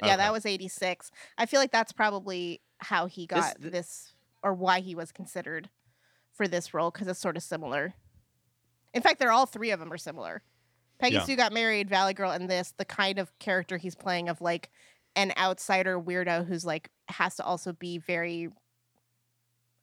Yeah, 0.05 0.17
that 0.19 0.33
was 0.33 0.47
86. 0.47 1.11
I 1.37 1.47
feel 1.47 1.59
like 1.59 1.73
that's 1.73 1.91
probably 1.91 2.61
how 2.79 3.07
he 3.07 3.27
got 3.27 3.61
th- 3.61 3.73
this, 3.73 4.15
or 4.41 4.55
why 4.55 4.79
he 4.79 4.95
was 4.95 5.11
considered 5.11 5.69
for 6.33 6.47
this 6.47 6.73
role 6.73 6.93
because 6.93 7.09
it's 7.09 7.19
sort 7.19 7.37
of 7.37 7.43
similar. 7.43 7.95
In 8.95 9.03
fact, 9.03 9.19
they're 9.19 9.33
all 9.33 9.47
three 9.47 9.73
of 9.73 9.81
them 9.81 9.93
are 9.93 9.99
similar. 9.99 10.45
Peggy 11.01 11.17
Yeah. 11.17 11.25
Sue 11.25 11.35
got 11.35 11.53
married, 11.53 11.89
Valley 11.91 12.15
Girl, 12.15 12.31
and 12.31 12.49
this, 12.49 12.73
the 12.79 12.85
kind 12.85 13.19
of 13.19 13.37
character 13.41 13.79
he's 13.79 13.97
playing 13.97 14.29
of 14.29 14.41
like 14.41 14.71
an 15.17 15.33
outsider 15.37 15.99
weirdo 16.01 16.47
who's 16.47 16.65
like 16.65 16.89
has 17.09 17.35
to 17.35 17.45
also 17.45 17.73
be 17.73 17.99
very 17.99 18.49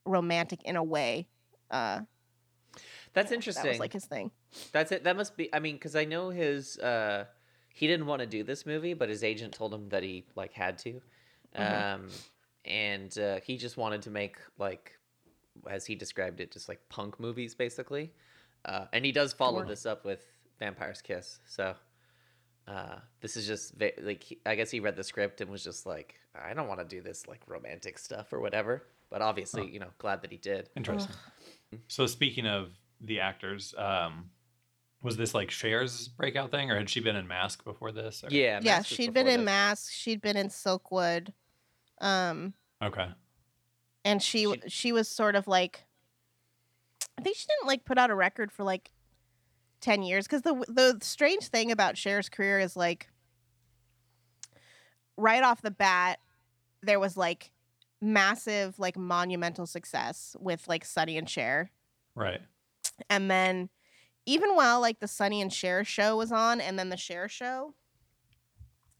romantic 0.05 0.63
in 0.63 0.77
a 0.77 0.83
way. 0.83 1.27
Uh, 1.69 2.01
That's 3.13 3.33
interesting. 3.33 3.63
that 3.65 3.69
was 3.71 3.79
like 3.79 3.91
his 3.93 4.05
thing. 4.05 4.31
That's 4.71 4.91
it. 4.91 5.03
That 5.03 5.15
must 5.17 5.35
be. 5.37 5.53
I 5.53 5.59
mean, 5.59 5.75
because 5.75 5.95
I 5.95 6.05
know 6.05 6.29
his. 6.29 6.77
uh 6.79 7.25
He 7.73 7.85
didn't 7.87 8.07
want 8.07 8.21
to 8.21 8.25
do 8.27 8.43
this 8.43 8.65
movie, 8.65 8.93
but 8.95 9.07
his 9.09 9.23
agent 9.23 9.53
told 9.53 9.73
him 9.73 9.89
that 9.89 10.01
he 10.03 10.25
like 10.35 10.53
had 10.53 10.77
to, 10.79 11.01
Mhm. 11.55 11.93
um, 11.95 12.09
and 12.65 13.17
uh, 13.19 13.39
he 13.43 13.55
just 13.57 13.77
wanted 13.77 14.01
to 14.03 14.09
make 14.09 14.37
like, 14.57 14.97
as 15.69 15.85
he 15.85 15.93
described 15.95 16.39
it, 16.41 16.51
just 16.51 16.67
like 16.69 16.79
punk 16.89 17.19
movies 17.19 17.53
basically. 17.55 18.11
Uh, 18.65 18.85
and 18.93 19.05
he 19.05 19.11
does 19.11 19.31
follow 19.33 19.63
this 19.63 19.85
up 19.85 20.03
with 20.05 20.25
Vampire's 20.59 21.01
Kiss. 21.01 21.39
So 21.45 21.75
uh, 22.67 22.97
this 23.21 23.37
is 23.37 23.45
just 23.47 23.75
va- 23.75 23.93
like 24.01 24.23
he, 24.23 24.39
I 24.45 24.55
guess 24.55 24.71
he 24.71 24.79
read 24.79 24.95
the 24.95 25.03
script 25.03 25.39
and 25.41 25.49
was 25.49 25.63
just 25.63 25.85
like, 25.85 26.15
I 26.35 26.53
don't 26.53 26.67
want 26.67 26.79
to 26.79 26.85
do 26.95 27.01
this 27.01 27.27
like 27.27 27.41
romantic 27.47 27.97
stuff 27.99 28.33
or 28.33 28.39
whatever. 28.41 28.83
But 29.09 29.21
obviously, 29.21 29.61
Oh. 29.61 29.65
you 29.73 29.79
know, 29.79 29.91
glad 29.99 30.21
that 30.23 30.31
he 30.31 30.37
did. 30.37 30.69
Interesting. 30.75 31.15
So 31.87 32.07
speaking 32.07 32.45
of 32.47 32.71
the 32.99 33.19
actors, 33.21 33.73
um, 33.77 34.31
was 35.01 35.15
this 35.17 35.33
like 35.33 35.49
Cher's 35.51 36.07
breakout 36.07 36.51
thing, 36.51 36.71
or 36.71 36.77
had 36.77 36.89
she 36.89 36.99
been 36.99 37.15
in 37.15 37.27
Mask 37.27 37.63
before 37.63 37.91
this? 37.91 38.23
or- 38.23 38.27
Yeah, 38.31 38.59
yeah, 38.61 38.77
Mask 38.77 38.89
was 38.89 38.95
she'd 38.97 39.13
been 39.13 39.25
before 39.25 39.39
in. 39.39 39.45
Mask. 39.45 39.91
She'd 39.91 40.21
been 40.21 40.37
in 40.37 40.47
Silkwood. 40.49 41.33
Um, 41.99 42.53
Okay. 42.83 43.07
and 44.05 44.21
she 44.21 44.43
w 44.43 44.61
she 44.67 44.91
was 44.91 45.07
sort 45.09 45.35
of 45.35 45.47
like 45.47 45.85
I 47.17 47.21
think 47.23 47.35
she 47.35 47.47
didn't 47.47 47.67
like 47.67 47.85
put 47.85 47.97
out 47.97 48.11
a 48.11 48.15
record 48.15 48.51
for 48.51 48.63
like 48.63 48.91
10 49.81 50.03
years 50.03 50.27
cuz 50.27 50.41
the 50.43 50.53
the 50.67 50.97
strange 51.01 51.47
thing 51.47 51.71
about 51.71 51.95
Cher's 51.95 52.29
career 52.29 52.59
is 52.59 52.75
like 52.75 53.09
right 55.17 55.43
off 55.43 55.61
the 55.61 55.71
bat 55.71 56.19
there 56.83 56.99
was 56.99 57.17
like 57.17 57.51
massive 58.01 58.77
like 58.77 58.95
monumental 58.97 59.65
success 59.65 60.35
with 60.39 60.67
like 60.67 60.85
Sonny 60.85 61.17
and 61.17 61.27
Cher 61.29 61.71
Right. 62.15 62.41
and 63.09 63.29
then 63.29 63.69
even 64.27 64.55
while 64.55 64.81
like 64.81 64.99
the 64.99 65.07
Sonny 65.07 65.41
and 65.41 65.51
Cher 65.51 65.83
show 65.83 66.17
was 66.17 66.31
on 66.31 66.61
and 66.61 66.77
then 66.77 66.89
the 66.89 66.97
Cher 66.97 67.27
show 67.27 67.73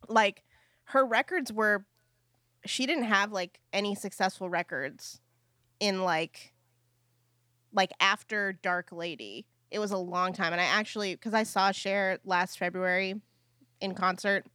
like 0.08 0.44
her 0.86 1.06
records 1.06 1.52
were 1.52 1.86
she 2.66 2.86
didn't 2.88 3.04
have 3.04 3.32
like 3.32 3.60
any 3.74 3.94
successful 3.94 4.50
records 4.50 5.20
in 5.80 6.04
like 6.04 6.54
like 7.74 7.92
after 8.00 8.54
Dark 8.54 8.92
Lady. 8.92 9.46
It 9.70 9.80
was 9.80 9.92
a 9.92 9.98
long 9.98 10.32
time 10.32 10.54
and 10.54 10.62
I 10.62 10.66
actually 10.66 11.16
cuz 11.18 11.34
I 11.34 11.44
saw 11.44 11.72
Cher 11.72 12.20
last 12.24 12.58
February 12.58 13.22
in 13.82 13.94
concert 13.94 14.48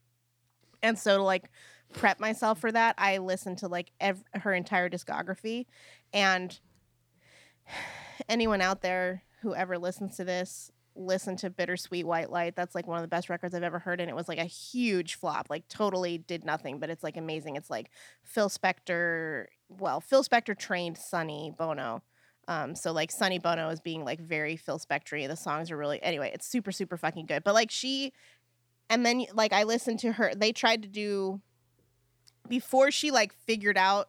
and 0.83 0.99
so 0.99 1.19
to 1.19 1.23
like 1.23 1.51
prep 1.93 2.19
myself 2.19 2.59
for 2.59 2.73
that, 2.73 2.95
I 2.97 3.19
listened 3.19 3.59
to 3.59 3.69
like 3.69 3.93
ev- 4.01 4.25
her 4.33 4.55
entire 4.55 4.89
discography 4.89 5.67
and 6.15 6.59
anyone 8.29 8.63
out 8.63 8.81
there 8.81 9.23
who 9.43 9.55
ever 9.55 9.79
listens 9.79 10.17
to 10.17 10.25
this 10.25 10.71
listen 10.95 11.37
to 11.37 11.51
bittersweet 11.51 12.07
white 12.07 12.31
light. 12.31 12.55
That's 12.55 12.75
like 12.75 12.87
one 12.87 12.99
of 12.99 13.03
the 13.03 13.09
best 13.09 13.31
records 13.31 13.55
i've 13.55 13.63
ever 13.63 13.79
heard 13.79 14.01
and 14.01 14.11
it 14.11 14.17
was 14.17 14.29
like 14.29 14.39
a 14.39 14.45
huge 14.45 15.15
flop 15.15 15.47
like 15.49 15.67
totally 15.69 16.19
did 16.19 16.45
nothing 16.45 16.79
but 16.79 16.91
it's 16.91 17.03
like 17.03 17.17
amazing. 17.17 17.57
It's 17.57 17.71
like 17.71 17.91
phil 18.23 18.49
spector 18.49 19.47
well 19.69 20.01
phil 20.01 20.23
spector 20.23 20.57
trained 20.57 20.99
sonny 20.99 21.53
bono. 21.57 22.03
Um 22.49 22.75
so 22.75 22.93
like 22.93 23.11
sonny 23.11 23.39
bono 23.39 23.69
is 23.71 23.81
being 23.81 24.05
like 24.05 24.21
very 24.21 24.57
phil 24.57 24.79
spectory. 24.79 25.27
The 25.27 25.37
songs 25.37 25.71
are 25.71 25.77
really 25.77 26.03
anyway 26.03 26.31
it's 26.35 26.47
super 26.47 26.73
super 26.73 26.97
fucking 26.97 27.27
good. 27.27 27.43
But 27.45 27.55
like 27.55 27.71
she 27.71 28.13
and 28.91 29.07
then 29.07 29.25
like 29.33 29.53
i 29.53 29.63
listened 29.63 29.99
to 30.01 30.13
her 30.13 30.33
they 30.35 30.53
tried 30.53 30.83
to 30.83 30.89
do 30.89 31.41
before 32.49 32.91
she 32.91 33.11
like 33.11 33.33
figured 33.33 33.79
out 33.79 34.09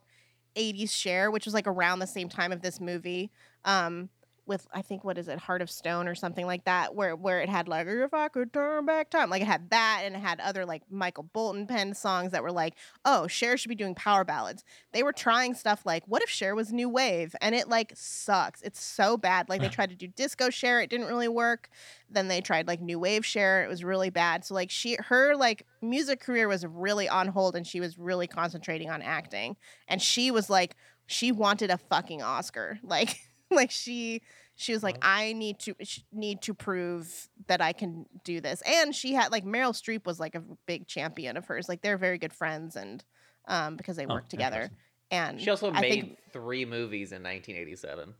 80s 0.55 0.91
Cher 0.91 1.31
which 1.31 1.45
was 1.45 1.53
like 1.53 1.67
around 1.67 1.99
the 1.99 2.07
same 2.07 2.29
time 2.29 2.51
of 2.51 2.61
this 2.61 2.79
movie 2.79 3.31
um 3.63 4.09
with 4.45 4.67
I 4.73 4.81
think 4.81 5.03
what 5.03 5.17
is 5.17 5.27
it, 5.27 5.39
Heart 5.39 5.61
of 5.61 5.69
Stone 5.69 6.07
or 6.07 6.15
something 6.15 6.45
like 6.45 6.65
that, 6.65 6.95
where 6.95 7.15
where 7.15 7.41
it 7.41 7.49
had 7.49 7.67
like 7.67 7.87
if 7.87 8.13
I 8.13 8.27
could 8.27 8.51
turn 8.51 8.85
back 8.85 9.09
time, 9.09 9.29
like 9.29 9.41
it 9.41 9.47
had 9.47 9.69
that, 9.69 10.01
and 10.03 10.15
it 10.15 10.19
had 10.19 10.39
other 10.39 10.65
like 10.65 10.83
Michael 10.89 11.23
Bolton 11.23 11.65
pen 11.67 11.93
songs 11.93 12.31
that 12.31 12.43
were 12.43 12.51
like, 12.51 12.75
oh, 13.05 13.27
Cher 13.27 13.57
should 13.57 13.69
be 13.69 13.75
doing 13.75 13.95
power 13.95 14.23
ballads. 14.23 14.63
They 14.91 15.03
were 15.03 15.13
trying 15.13 15.53
stuff 15.53 15.85
like, 15.85 16.03
what 16.07 16.21
if 16.21 16.29
Cher 16.29 16.55
was 16.55 16.73
new 16.73 16.89
wave, 16.89 17.35
and 17.41 17.55
it 17.55 17.69
like 17.69 17.93
sucks. 17.95 18.61
It's 18.61 18.83
so 18.83 19.17
bad. 19.17 19.49
Like 19.49 19.61
they 19.61 19.69
tried 19.69 19.89
to 19.91 19.95
do 19.95 20.07
disco 20.07 20.49
Cher, 20.49 20.81
it 20.81 20.89
didn't 20.89 21.07
really 21.07 21.29
work. 21.29 21.69
Then 22.09 22.27
they 22.27 22.41
tried 22.41 22.67
like 22.67 22.81
new 22.81 22.99
wave 22.99 23.25
Cher, 23.25 23.63
it 23.63 23.69
was 23.69 23.83
really 23.83 24.09
bad. 24.09 24.45
So 24.45 24.53
like 24.53 24.69
she 24.69 24.97
her 25.05 25.35
like 25.35 25.65
music 25.81 26.19
career 26.19 26.47
was 26.47 26.65
really 26.65 27.07
on 27.07 27.29
hold, 27.29 27.55
and 27.55 27.65
she 27.65 27.79
was 27.79 27.97
really 27.97 28.27
concentrating 28.27 28.89
on 28.89 29.01
acting, 29.01 29.55
and 29.87 30.01
she 30.01 30.31
was 30.31 30.49
like 30.49 30.75
she 31.05 31.31
wanted 31.31 31.69
a 31.69 31.77
fucking 31.77 32.21
Oscar, 32.21 32.79
like. 32.83 33.19
Like 33.56 33.72
she 33.72 34.22
she 34.56 34.72
was 34.74 34.84
like 34.84 34.97
i 35.01 35.34
need 35.34 35.58
to 35.60 35.74
need 36.12 36.41
to 36.41 36.54
prove 36.54 37.30
that 37.47 37.62
i 37.62 37.72
can 37.74 38.06
do 38.24 38.39
this 38.39 38.62
and 38.66 38.93
she 38.93 39.14
had 39.14 39.32
like 39.32 39.43
meryl 39.45 39.72
streep 39.74 40.06
was 40.06 40.20
like 40.20 40.36
a 40.36 40.43
big 40.66 40.88
champion 40.88 41.38
of 41.38 41.45
hers 41.45 41.68
like 41.68 41.82
they're 41.82 41.97
very 41.97 42.18
good 42.18 42.34
friends 42.34 42.76
and 42.76 43.04
um 43.47 43.76
because 43.76 43.95
they 43.97 44.06
Oh, 44.06 44.14
work 44.16 44.30
together 44.30 44.70
and 45.12 45.39
She 45.41 45.49
also 45.49 45.72
I 45.72 45.82
made 45.82 45.89
think, 45.91 46.18
three 46.32 46.66
movies 46.66 47.12
in 47.12 47.22
1987. 47.24 48.14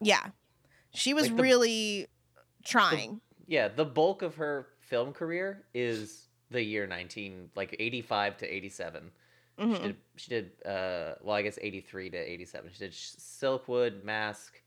yeah 0.00 0.26
she 0.94 1.14
was 1.14 1.28
like 1.28 1.36
the- 1.36 1.42
really 1.42 2.06
trying 2.64 3.20
Yeah, 3.46 3.68
the 3.68 3.84
bulk 3.84 4.22
of 4.22 4.36
her 4.36 4.68
film 4.80 5.12
career 5.12 5.64
is 5.74 6.28
the 6.50 6.62
year 6.62 6.86
19 6.86 7.50
like 7.56 7.74
85 7.78 8.36
to 8.38 8.46
87. 8.54 9.10
Mhm. 9.58 9.76
She 9.76 9.82
did 9.82 9.96
she 10.16 10.28
did 10.30 10.50
uh 10.64 11.14
well 11.22 11.34
I 11.36 11.42
guess 11.42 11.58
83 11.60 12.10
to 12.10 12.18
87. 12.18 12.70
She 12.72 12.78
did 12.78 12.92
Silkwood, 12.92 14.04
Mask, 14.04 14.61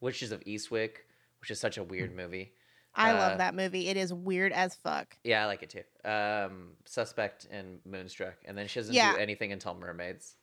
Witches 0.00 0.32
of 0.32 0.40
Eastwick, 0.44 0.92
which 1.40 1.50
is 1.50 1.60
such 1.60 1.76
a 1.78 1.84
weird 1.84 2.14
movie. 2.16 2.52
i 2.94 3.12
uh, 3.12 3.14
love 3.18 3.38
that 3.38 3.54
movie 3.54 3.88
it 3.88 3.96
is 3.96 4.12
weird 4.12 4.52
as 4.52 4.74
fuck 4.74 5.16
Yeah, 5.24 5.42
I 5.42 5.46
like 5.46 5.62
it 5.62 5.70
too. 5.70 6.08
Um 6.10 6.70
Suspect 6.84 7.46
and 7.50 7.78
Moonstruck, 7.84 8.34
and 8.44 8.56
then 8.58 8.66
she 8.66 8.80
doesn't 8.80 8.94
Yeah. 8.94 9.12
do 9.14 9.18
anything 9.18 9.52
until 9.52 9.74
Mermaids. 9.74 10.36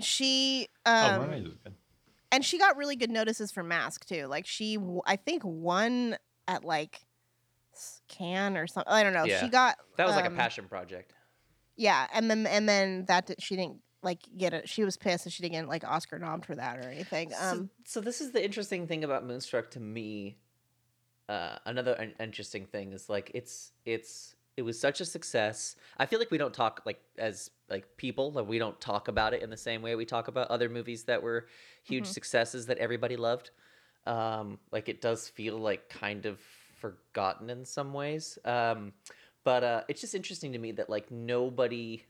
she 0.00 0.68
oh, 0.86 1.06
um 1.14 1.20
Mermaids 1.22 1.48
is 1.48 1.54
good. 1.64 1.74
and 2.32 2.44
she 2.44 2.58
got 2.58 2.76
really 2.76 2.96
good 2.96 3.10
notices 3.10 3.50
for 3.52 3.62
mask 3.62 4.06
too 4.06 4.26
like 4.26 4.46
she 4.46 4.78
I 5.06 5.16
think 5.16 5.42
won 5.44 6.16
at 6.48 6.64
like 6.64 7.00
s- 7.74 8.00
Cannes 8.08 8.56
or 8.56 8.66
something 8.66 8.92
i 8.92 9.02
don't 9.02 9.12
know 9.12 9.24
Yeah. 9.24 9.40
she 9.40 9.48
got 9.48 9.76
That 9.96 10.06
was 10.06 10.16
like 10.16 10.26
um, 10.26 10.34
a 10.34 10.36
passion 10.36 10.66
project. 10.68 11.12
Yeah, 11.78 12.06
and 12.14 12.30
then 12.30 12.46
and 12.46 12.66
then 12.66 13.04
that 13.08 13.26
did, 13.26 13.42
she 13.42 13.54
didn't 13.54 13.80
like 14.02 14.20
get 14.36 14.52
it. 14.54 14.68
She 14.68 14.84
was 14.84 14.96
pissed 14.96 15.24
that 15.24 15.30
she 15.30 15.42
didn't 15.42 15.54
get 15.54 15.68
like 15.68 15.84
Oscar 15.84 16.18
nommed 16.18 16.44
for 16.44 16.54
that 16.54 16.78
or 16.78 16.88
anything. 16.88 17.32
Um, 17.40 17.70
so, 17.84 17.98
so 17.98 18.00
this 18.00 18.20
is 18.20 18.32
the 18.32 18.44
interesting 18.44 18.86
thing 18.86 19.04
about 19.04 19.24
Moonstruck 19.26 19.70
to 19.72 19.80
me. 19.80 20.36
Uh, 21.28 21.56
another 21.64 22.12
interesting 22.20 22.66
thing 22.66 22.92
is 22.92 23.08
like 23.08 23.32
it's 23.34 23.72
it's 23.84 24.36
it 24.56 24.62
was 24.62 24.78
such 24.78 25.00
a 25.00 25.04
success. 25.04 25.76
I 25.98 26.06
feel 26.06 26.18
like 26.18 26.30
we 26.30 26.38
don't 26.38 26.54
talk 26.54 26.82
like 26.86 27.00
as 27.18 27.50
like 27.68 27.96
people 27.96 28.30
like 28.32 28.46
we 28.46 28.58
don't 28.58 28.80
talk 28.80 29.08
about 29.08 29.34
it 29.34 29.42
in 29.42 29.50
the 29.50 29.56
same 29.56 29.82
way 29.82 29.96
we 29.96 30.04
talk 30.04 30.28
about 30.28 30.48
other 30.48 30.68
movies 30.68 31.04
that 31.04 31.22
were 31.22 31.46
huge 31.82 32.04
Mhm. 32.04 32.12
successes 32.14 32.66
that 32.66 32.78
everybody 32.78 33.16
loved. 33.16 33.50
Um, 34.06 34.60
like 34.70 34.88
it 34.88 35.00
does 35.00 35.28
feel 35.28 35.58
like 35.58 35.88
kind 35.88 36.26
of 36.26 36.38
forgotten 36.76 37.50
in 37.50 37.64
some 37.64 37.92
ways. 37.92 38.38
Um, 38.44 38.92
but 39.42 39.64
uh, 39.64 39.82
it's 39.88 40.00
just 40.00 40.14
interesting 40.14 40.52
to 40.52 40.58
me 40.58 40.70
that 40.72 40.88
like 40.88 41.10
nobody 41.10 42.04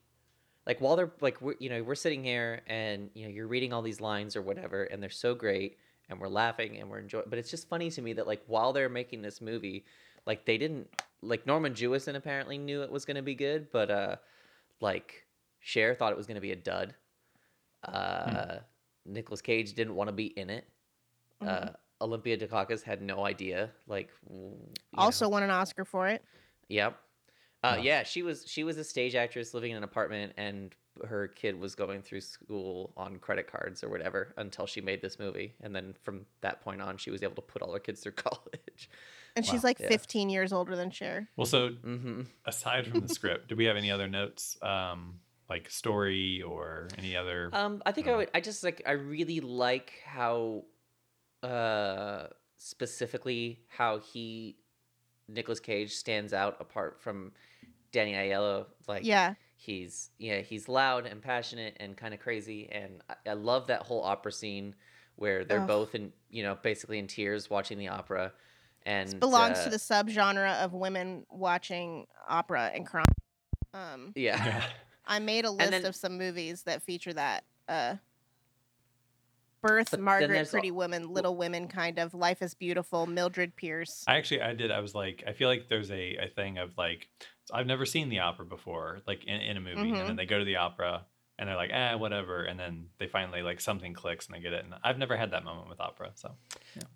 like 0.66 0.80
while 0.80 0.96
they're 0.96 1.12
like 1.20 1.40
we're 1.40 1.54
you 1.58 1.70
know 1.70 1.82
we're 1.82 1.94
sitting 1.94 2.24
here 2.24 2.60
and 2.66 3.10
you 3.14 3.24
know 3.24 3.30
you're 3.30 3.46
reading 3.46 3.72
all 3.72 3.82
these 3.82 4.00
lines 4.00 4.36
or 4.36 4.42
whatever 4.42 4.84
and 4.84 5.02
they're 5.02 5.10
so 5.10 5.34
great 5.34 5.78
and 6.08 6.20
we're 6.20 6.28
laughing 6.28 6.78
and 6.78 6.90
we're 6.90 6.98
enjoying 6.98 7.24
but 7.28 7.38
it's 7.38 7.50
just 7.50 7.68
funny 7.68 7.90
to 7.90 8.02
me 8.02 8.12
that 8.12 8.26
like 8.26 8.42
while 8.46 8.72
they're 8.72 8.88
making 8.88 9.22
this 9.22 9.40
movie 9.40 9.84
like 10.26 10.44
they 10.44 10.58
didn't 10.58 10.88
like 11.22 11.46
norman 11.46 11.72
jewison 11.72 12.16
apparently 12.16 12.58
knew 12.58 12.82
it 12.82 12.90
was 12.90 13.04
going 13.04 13.16
to 13.16 13.22
be 13.22 13.34
good 13.34 13.70
but 13.72 13.90
uh 13.90 14.16
like 14.80 15.24
Cher 15.60 15.94
thought 15.94 16.12
it 16.12 16.16
was 16.16 16.26
going 16.26 16.36
to 16.36 16.40
be 16.40 16.52
a 16.52 16.56
dud 16.56 16.94
uh 17.84 18.56
Nicolas 19.04 19.40
cage 19.40 19.74
didn't 19.74 19.94
want 19.94 20.08
to 20.08 20.12
be 20.12 20.26
in 20.26 20.50
it 20.50 20.66
mhm. 21.42 21.48
uh 21.48 21.70
olympia 22.02 22.36
dukakis 22.36 22.82
had 22.82 23.00
no 23.00 23.24
idea 23.24 23.70
like 23.86 24.10
you 24.30 24.40
know. 24.40 24.56
also 24.98 25.28
won 25.28 25.42
an 25.42 25.50
Oscar 25.50 25.84
for 25.84 26.08
it. 26.08 26.22
Yep. 26.68 26.98
Uh, 27.72 27.76
Yeah, 27.82 28.02
she 28.02 28.22
was 28.22 28.44
she 28.46 28.64
was 28.64 28.76
a 28.78 28.84
stage 28.84 29.14
actress 29.14 29.54
living 29.54 29.70
in 29.72 29.76
an 29.76 29.84
apartment, 29.84 30.32
and 30.36 30.74
her 31.06 31.28
kid 31.28 31.58
was 31.60 31.74
going 31.74 32.00
through 32.02 32.22
school 32.22 32.92
on 32.96 33.18
credit 33.18 33.46
cards 33.50 33.84
or 33.84 33.88
whatever 33.90 34.32
until 34.38 34.66
she 34.66 34.80
made 34.80 35.02
this 35.02 35.18
movie, 35.18 35.54
and 35.60 35.74
then 35.74 35.94
from 36.02 36.24
that 36.40 36.60
point 36.62 36.80
on, 36.80 36.96
she 36.96 37.10
was 37.10 37.22
able 37.22 37.34
to 37.34 37.42
put 37.42 37.62
all 37.62 37.72
her 37.72 37.78
kids 37.78 38.00
through 38.00 38.12
college. 38.28 38.88
And 39.34 39.44
she's 39.44 39.62
like 39.64 39.78
Yeah. 39.78 39.88
15 39.88 40.30
years 40.30 40.52
older 40.52 40.74
than 40.76 40.90
Cher. 40.90 41.28
Well, 41.36 41.46
so 41.46 41.68
hmm 41.70 42.22
aside 42.46 42.86
from 42.86 43.00
the 43.00 43.08
script, 43.08 43.48
do 43.48 43.56
we 43.56 43.64
have 43.66 43.76
any 43.76 43.90
other 43.90 44.08
notes, 44.08 44.56
um, 44.62 45.20
like 45.50 45.68
story 45.70 46.40
or 46.42 46.88
any 46.96 47.14
other? 47.16 47.50
Um, 47.52 47.82
I 47.84 47.92
think 47.92 48.08
I 48.08 48.12
Uh. 48.12 48.16
would. 48.18 48.30
I 48.34 48.40
just 48.40 48.64
like. 48.64 48.82
I 48.86 48.92
really 48.92 49.40
like 49.40 49.92
how, 50.04 50.64
uh, 51.42 52.28
specifically 52.56 53.60
how 53.68 53.98
he, 53.98 54.56
Nicolas 55.28 55.60
Cage 55.60 55.92
stands 55.94 56.32
out 56.32 56.56
apart 56.60 57.00
from 57.00 57.32
Danny 57.96 58.12
Aiello. 58.12 58.66
Like, 58.86 59.04
Yeah. 59.06 59.34
he's 59.56 60.10
yeah 60.18 60.40
he's 60.42 60.68
loud 60.68 61.06
and 61.06 61.22
passionate 61.22 61.74
and 61.80 61.96
kind 61.96 62.12
of 62.12 62.20
crazy 62.20 62.68
and 62.70 63.00
I, 63.08 63.30
I 63.30 63.32
love 63.32 63.68
that 63.68 63.82
whole 63.84 64.02
opera 64.02 64.30
scene 64.30 64.74
where 65.16 65.44
they're 65.46 65.62
Ugh. 65.62 65.66
both 65.66 65.94
in 65.94 66.12
you 66.28 66.42
know 66.42 66.58
basically 66.62 66.98
in 66.98 67.06
tears 67.06 67.48
watching 67.48 67.78
the 67.78 67.88
opera 67.88 68.32
and 68.84 69.18
Belongs 69.18 69.58
uh, 69.58 69.64
to 69.64 69.70
the 69.70 69.78
subgenre 69.78 70.62
of 70.62 70.74
women 70.74 71.24
watching 71.30 72.06
opera 72.28 72.70
and 72.74 72.86
crying. 72.86 73.06
Um, 73.72 74.12
yeah 74.14 74.44
yeah. 74.44 74.62
I 75.06 75.18
made 75.20 75.46
a 75.46 75.50
list 75.50 75.70
then- 75.70 75.86
of 75.86 75.96
some 75.96 76.18
movies 76.18 76.62
that 76.64 76.82
feature 76.82 77.14
that. 77.14 77.44
Uh, 77.68 77.94
Birth, 79.62 79.98
Margaret, 79.98 80.28
there's 80.28 80.48
al- 80.48 80.52
Pretty 80.52 80.70
Women, 80.70 81.08
Little 81.12 81.34
Women, 81.36 81.66
kind 81.66 81.98
of. 81.98 82.14
Life 82.14 82.40
is 82.42 82.54
Beautiful, 82.54 83.06
Mildred 83.06 83.56
Pierce. 83.56 84.04
I 84.06 84.16
actually 84.16 84.42
I 84.42 84.52
did. 84.54 84.70
I 84.70 84.78
was 84.80 84.94
like, 84.94 85.24
I 85.26 85.32
feel 85.32 85.48
like 85.48 85.68
there's 85.68 85.90
a, 85.90 86.16
a 86.16 86.28
thing 86.28 86.58
of 86.58 86.76
like, 86.78 87.08
I've 87.52 87.66
never 87.66 87.86
seen 87.86 88.08
the 88.08 88.20
opera 88.20 88.44
before, 88.44 89.00
like 89.06 89.24
in, 89.24 89.40
in 89.40 89.56
a 89.56 89.60
movie, 89.60 89.90
Mhm. 89.92 90.00
and 90.00 90.08
then 90.08 90.16
they 90.16 90.26
go 90.26 90.38
to 90.38 90.44
the 90.44 90.56
opera 90.56 91.06
and 91.38 91.48
they're 91.48 91.56
like, 91.56 91.70
eh, 91.70 91.94
whatever, 91.94 92.44
and 92.44 92.58
then 92.58 92.88
they 92.98 93.06
finally 93.06 93.42
like 93.42 93.60
something 93.60 93.92
clicks 93.92 94.26
and 94.26 94.34
they 94.34 94.40
get 94.40 94.52
it. 94.54 94.64
And 94.64 94.74
I've 94.82 94.96
never 94.98 95.16
had 95.18 95.32
that 95.32 95.44
moment 95.44 95.68
with 95.68 95.78
opera, 95.80 96.12
so 96.14 96.34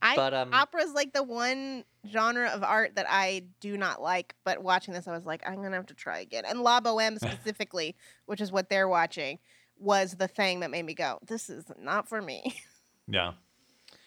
I 0.01 0.16
but 0.16 0.32
um 0.34 0.53
opera's 0.55 0.92
like 0.92 1.12
the 1.12 1.22
one 1.22 1.84
genre 2.11 2.48
of 2.48 2.64
art 2.64 2.96
that 2.96 3.07
I 3.09 3.44
do 3.61 3.76
not 3.76 4.01
like, 4.01 4.34
but 4.44 4.62
watching 4.62 4.94
this, 4.94 5.07
I 5.07 5.12
was 5.12 5.26
like, 5.26 5.42
I'm 5.46 5.62
gonna 5.62 5.76
have 5.76 5.86
to 5.86 5.94
try 5.94 6.20
again. 6.20 6.44
And 6.46 6.62
La 6.62 6.80
Boheme 6.80 7.18
specifically, 7.20 7.96
which 8.26 8.40
is 8.40 8.51
what 8.51 8.70
they're 8.70 8.88
watching, 8.88 9.38
was 9.78 10.14
the 10.16 10.28
thing 10.28 10.61
that 10.61 10.70
made 10.70 10.84
me 10.84 10.94
go, 10.94 11.18
"This 11.26 11.48
is 11.51 11.64
not 11.78 12.09
for 12.09 12.20
me." 12.22 12.55
yeah, 13.07 13.32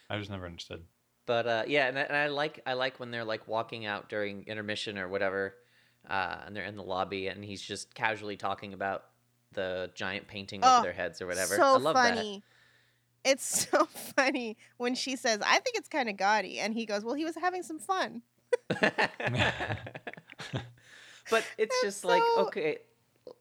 I 0.10 0.18
just 0.18 0.30
never 0.32 0.46
understood. 0.46 0.84
but 1.26 1.48
uh 1.48 1.64
yeah 1.68 1.88
and 1.88 1.98
I, 1.98 2.02
and 2.02 2.16
I 2.18 2.28
like 2.28 2.60
i 2.66 2.74
like 2.74 3.00
when 3.00 3.10
they're 3.12 3.24
like 3.24 3.48
walking 3.48 3.86
out 3.86 4.10
during 4.10 4.44
intermission 4.46 4.98
or 4.98 5.08
whatever 5.08 5.56
uh 6.10 6.38
and 6.46 6.56
they're 6.56 6.66
in 6.66 6.76
the 6.76 6.84
lobby 6.84 7.28
and 7.28 7.44
he's 7.44 7.62
just 7.62 7.94
casually 7.96 8.38
talking 8.38 8.74
about 8.74 9.06
the 9.54 9.92
giant 9.96 10.28
painting 10.28 10.64
Oh, 10.64 10.78
over 10.78 10.84
their 10.84 10.94
heads 10.94 11.22
or 11.22 11.28
whatever 11.28 11.56
So 11.58 11.64
i 11.74 11.78
love 11.78 11.96
funny. 11.96 12.44
It's 13.26 13.68
so 13.72 13.86
funny 13.86 14.58
when 14.78 14.96
she 14.96 15.16
says, 15.16 15.40
"I 15.46 15.60
think 15.60 15.78
it's 15.78 15.90
kind 15.90 16.10
of 16.10 16.18
gaudy," 16.18 16.60
and 16.60 16.74
he 16.74 16.86
goes, 16.86 17.04
"Well, 17.06 17.16
he 17.16 17.26
was 17.26 17.36
having 17.36 17.64
some 17.64 17.80
fun." 17.80 18.22
but 21.30 21.46
it's 21.58 21.82
That's 21.82 21.82
just 21.82 22.06
like 22.06 22.24
okay 22.38 22.80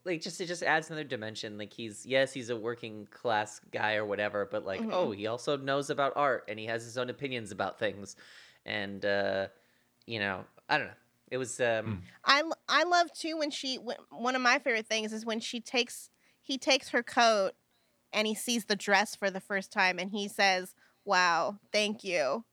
like 0.04 0.20
just 0.20 0.40
it 0.40 0.46
just 0.46 0.62
adds 0.62 0.90
another 0.90 1.04
dimension 1.04 1.58
like 1.58 1.72
he's 1.72 2.06
yes 2.06 2.32
he's 2.32 2.50
a 2.50 2.56
working 2.56 3.06
class 3.10 3.60
guy 3.72 3.94
or 3.96 4.04
whatever 4.04 4.46
but 4.50 4.64
like 4.64 4.80
Mhm. 4.82 4.92
oh 4.92 5.10
he 5.10 5.26
also 5.26 5.56
knows 5.56 5.90
about 5.90 6.12
art 6.16 6.44
and 6.48 6.58
he 6.58 6.66
has 6.66 6.84
his 6.84 6.96
own 6.96 7.10
opinions 7.10 7.50
about 7.50 7.78
things 7.78 8.16
and 8.64 9.04
uh 9.04 9.48
you 10.06 10.18
know 10.18 10.44
i 10.68 10.78
don't 10.78 10.86
know 10.86 10.92
it 11.30 11.36
was 11.38 11.60
um 11.60 12.02
I 12.24 12.40
l- 12.40 12.51
I 12.72 12.84
love 12.84 13.12
too 13.12 13.36
when 13.36 13.50
she 13.50 13.76
when, 13.76 13.98
one 14.10 14.34
of 14.34 14.40
my 14.40 14.58
favorite 14.58 14.86
things 14.86 15.12
is 15.12 15.26
when 15.26 15.40
she 15.40 15.60
takes 15.60 16.08
he 16.40 16.56
takes 16.56 16.88
her 16.88 17.02
coat 17.02 17.52
and 18.14 18.26
he 18.26 18.34
sees 18.34 18.64
the 18.64 18.74
dress 18.74 19.14
for 19.14 19.30
the 19.30 19.40
first 19.40 19.70
time 19.70 19.98
and 19.98 20.10
he 20.10 20.26
says, 20.26 20.74
"Wow, 21.04 21.58
thank 21.70 22.02
you." 22.02 22.44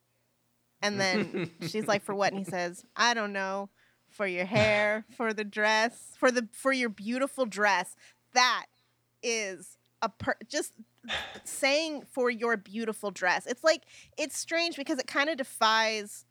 And 0.82 1.00
then 1.00 1.52
she's 1.62 1.88
like, 1.88 2.04
"For 2.04 2.14
what?" 2.14 2.34
And 2.34 2.40
he 2.40 2.44
says, 2.44 2.84
"I 2.98 3.14
don't 3.14 3.32
know, 3.32 3.70
for 4.10 4.28
your 4.28 4.44
hair, 4.44 5.06
for 5.16 5.34
the 5.34 5.46
dress, 5.46 6.16
for 6.20 6.32
the 6.32 6.50
for 6.52 6.74
your 6.74 6.90
beautiful 6.90 7.46
dress." 7.46 7.96
That 8.34 8.66
is 9.24 9.78
a 10.02 10.10
per- 10.10 10.38
just 10.50 10.74
saying 11.46 12.04
for 12.12 12.30
your 12.30 12.58
beautiful 12.58 13.10
dress. 13.12 13.48
It's 13.48 13.64
like 13.64 13.84
it's 14.18 14.38
strange 14.38 14.76
because 14.76 15.00
it 15.00 15.08
kind 15.08 15.30
of 15.30 15.38
defies 15.38 16.26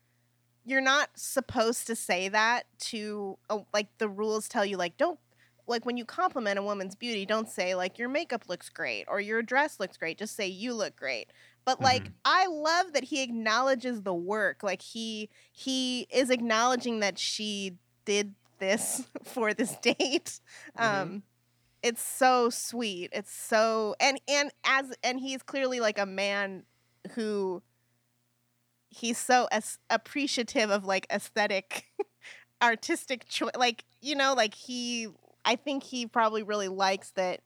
you're 0.68 0.80
not 0.80 1.10
supposed 1.16 1.86
to 1.86 1.96
say 1.96 2.28
that 2.28 2.64
to 2.78 3.38
uh, 3.50 3.58
like 3.72 3.88
the 3.98 4.08
rules 4.08 4.48
tell 4.48 4.64
you 4.64 4.76
like 4.76 4.96
don't 4.96 5.18
like 5.66 5.84
when 5.84 5.96
you 5.96 6.04
compliment 6.04 6.58
a 6.58 6.62
woman's 6.62 6.94
beauty 6.94 7.26
don't 7.26 7.48
say 7.48 7.74
like 7.74 7.98
your 7.98 8.08
makeup 8.08 8.44
looks 8.48 8.68
great 8.68 9.04
or 9.08 9.20
your 9.20 9.42
dress 9.42 9.78
looks 9.80 9.96
great 9.96 10.18
just 10.18 10.36
say 10.36 10.46
you 10.46 10.74
look 10.74 10.96
great 10.96 11.30
but 11.64 11.80
like 11.82 12.10
Mhm. 12.10 12.14
I 12.24 12.46
love 12.46 12.92
that 12.94 13.04
he 13.04 13.22
acknowledges 13.22 14.02
the 14.02 14.14
work. 14.14 14.62
Like 14.62 14.82
he 14.82 15.28
he 15.52 16.06
is 16.10 16.30
acknowledging 16.30 17.00
that 17.00 17.18
she 17.18 17.76
did 18.04 18.34
this 18.58 19.02
for 19.24 19.52
this 19.54 19.76
date. 19.76 20.40
Mhm. 20.74 20.84
Um 20.84 21.22
it's 21.82 22.02
so 22.02 22.50
sweet. 22.50 23.10
It's 23.12 23.32
so 23.32 23.94
and 24.00 24.20
and 24.28 24.50
as 24.64 24.92
and 25.02 25.20
he's 25.20 25.42
clearly 25.42 25.80
like 25.80 25.98
a 25.98 26.06
man 26.06 26.64
who 27.12 27.62
he's 28.90 29.18
so 29.18 29.48
as, 29.52 29.78
appreciative 29.90 30.70
of 30.70 30.84
like 30.84 31.06
aesthetic 31.12 31.86
artistic 32.62 33.28
choice 33.28 33.52
like 33.56 33.84
you 34.00 34.16
know 34.16 34.34
like 34.34 34.54
he 34.54 35.08
I 35.44 35.56
think 35.56 35.82
he 35.82 36.06
probably 36.06 36.42
really 36.42 36.68
likes 36.68 37.12
that 37.12 37.40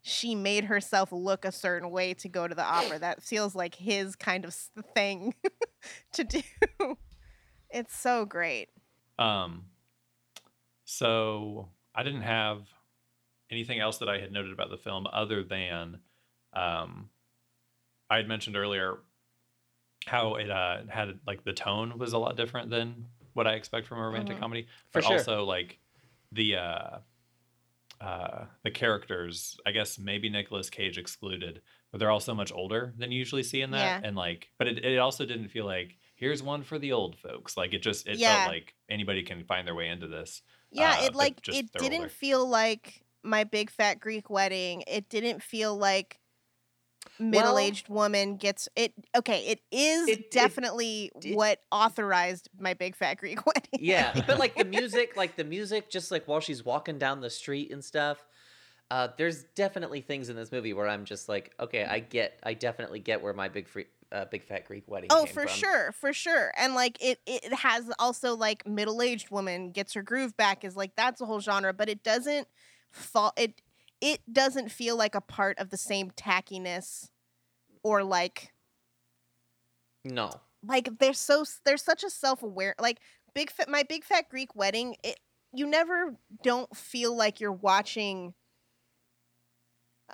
she 0.00 0.34
made 0.34 0.64
herself 0.64 1.12
look 1.12 1.44
a 1.44 1.52
certain 1.52 1.90
way 1.90 2.14
to 2.14 2.28
go 2.28 2.48
to 2.48 2.54
the 2.54 2.64
opera. 2.64 2.98
That 2.98 3.22
feels 3.22 3.54
like 3.54 3.74
his 3.74 4.16
kind 4.16 4.44
of 4.44 4.54
thing 4.94 5.34
to 6.14 6.24
do. 6.24 6.42
It's 7.70 7.96
so 7.96 8.24
great. 8.24 8.70
Um, 9.18 9.66
so 10.84 11.68
I 11.94 12.02
didn't 12.02 12.22
have 12.22 12.62
anything 13.50 13.78
else 13.78 13.98
that 13.98 14.08
I 14.08 14.18
had 14.18 14.32
noted 14.32 14.52
about 14.52 14.70
the 14.70 14.76
film 14.76 15.06
other 15.12 15.44
than 15.44 15.98
um, 16.52 17.10
I 18.10 18.16
had 18.16 18.28
mentioned 18.28 18.56
earlier 18.56 18.98
how 20.06 20.34
it 20.36 20.50
uh, 20.50 20.78
had 20.88 21.18
like 21.26 21.44
the 21.44 21.52
tone 21.52 21.98
was 21.98 22.12
a 22.12 22.18
lot 22.18 22.36
different 22.36 22.70
than 22.70 23.06
what 23.34 23.46
I 23.46 23.54
expect 23.54 23.86
from 23.86 23.98
a 23.98 24.02
romantic 24.02 24.36
Mhm. 24.36 24.40
comedy, 24.40 24.62
For 24.90 25.00
but 25.00 25.04
sure. 25.04 25.18
also 25.18 25.44
like 25.44 25.78
the 26.32 26.56
uh, 26.56 26.98
uh, 28.00 28.46
the 28.64 28.70
characters. 28.70 29.56
I 29.64 29.70
guess 29.72 29.98
maybe 29.98 30.28
Nicolas 30.28 30.68
Cage 30.70 30.98
excluded, 30.98 31.62
but 31.90 31.98
they're 31.98 32.10
all 32.10 32.20
so 32.20 32.34
much 32.34 32.52
older 32.52 32.92
than 32.98 33.12
you 33.12 33.18
usually 33.18 33.42
see 33.44 33.62
in 33.62 33.70
that, 33.72 34.02
Yeah. 34.02 34.08
and 34.08 34.16
like, 34.16 34.48
but 34.58 34.66
it, 34.66 34.84
it 34.84 34.98
also 34.98 35.24
didn't 35.24 35.48
feel 35.48 35.66
like 35.66 35.98
here's 36.16 36.42
one 36.42 36.62
for 36.62 36.78
the 36.78 36.92
old 36.92 37.16
folks. 37.16 37.56
Like 37.56 37.74
it 37.74 37.82
just 37.82 38.06
it 38.08 38.18
Yeah. 38.18 38.34
felt 38.44 38.48
like 38.54 38.74
anybody 38.88 39.22
can 39.22 39.44
find 39.44 39.66
their 39.66 39.74
way 39.74 39.88
into 39.88 40.08
this. 40.08 40.42
Yeah, 40.70 40.98
Uh, 41.00 41.04
it 41.04 41.14
like 41.14 41.46
it 41.48 41.70
didn't 41.74 41.94
older. 42.00 42.08
feel 42.08 42.46
like 42.46 43.04
my 43.22 43.44
big 43.44 43.70
fat 43.70 44.00
Greek 44.00 44.28
wedding. 44.30 44.82
It 44.88 45.08
didn't 45.08 45.42
feel 45.42 45.76
like 45.76 46.18
middle-aged 47.18 47.88
woman 47.88 48.36
gets 48.36 48.68
it 48.76 48.92
okay 49.16 49.46
it 49.46 49.60
is 49.70 50.08
It- 50.08 50.18
it- 50.20 50.30
definitely 50.30 51.10
it- 51.22 51.34
what 51.36 51.60
authorized 51.70 52.48
my 52.58 52.74
big 52.74 52.96
fat 52.96 53.18
greek 53.18 53.44
wedding 53.46 53.78
yeah 53.80 54.22
but 54.26 54.38
like 54.38 54.56
the 54.56 54.64
music 54.64 55.16
like 55.16 55.36
the 55.36 55.44
music 55.44 55.90
just 55.90 56.10
like 56.10 56.26
while 56.26 56.40
she's 56.40 56.64
walking 56.64 56.98
down 56.98 57.20
the 57.20 57.30
street 57.30 57.70
and 57.72 57.84
stuff 57.84 58.26
uh 58.90 59.08
there's 59.16 59.44
definitely 59.54 60.00
things 60.00 60.28
in 60.28 60.36
this 60.36 60.50
movie 60.52 60.72
where 60.72 60.88
i'm 60.88 61.04
just 61.04 61.28
like 61.28 61.52
okay 61.60 61.84
i 61.84 61.98
get 61.98 62.38
i 62.42 62.54
definitely 62.54 62.98
get 63.00 63.22
where 63.22 63.32
my 63.32 63.48
big 63.48 63.68
free 63.68 63.86
uh, 64.10 64.26
big 64.26 64.44
fat 64.44 64.66
greek 64.66 64.84
wedding 64.88 65.08
oh 65.10 65.24
for 65.24 65.46
from. 65.46 65.48
sure 65.48 65.92
for 65.92 66.12
sure 66.12 66.52
and 66.58 66.74
like 66.74 67.02
it 67.02 67.18
it 67.26 67.50
has 67.54 67.90
also 67.98 68.36
like 68.36 68.66
middle-aged 68.66 69.30
woman 69.30 69.70
gets 69.70 69.94
her 69.94 70.02
groove 70.02 70.36
back 70.36 70.64
is 70.64 70.76
like 70.76 70.94
that's 70.96 71.22
a 71.22 71.24
whole 71.24 71.40
genre 71.40 71.72
but 71.72 71.88
it 71.88 72.02
doesn't 72.02 72.46
fall 72.90 73.32
it 73.38 73.61
it 74.02 74.20
doesn't 74.30 74.70
feel 74.70 74.96
like 74.96 75.14
a 75.14 75.20
part 75.22 75.58
of 75.58 75.70
the 75.70 75.78
same 75.78 76.10
tackiness 76.10 77.08
or 77.82 78.02
like 78.04 78.52
no. 80.04 80.40
Like 80.66 80.98
they're 80.98 81.14
so 81.14 81.44
they're 81.64 81.76
such 81.76 82.04
a 82.04 82.10
self-aware 82.10 82.74
like 82.80 82.98
big 83.34 83.50
fat 83.50 83.68
my 83.68 83.82
big 83.82 84.04
fat 84.04 84.28
greek 84.28 84.54
wedding 84.54 84.96
it 85.02 85.18
you 85.52 85.66
never 85.66 86.16
don't 86.42 86.76
feel 86.76 87.16
like 87.16 87.40
you're 87.40 87.52
watching 87.52 88.34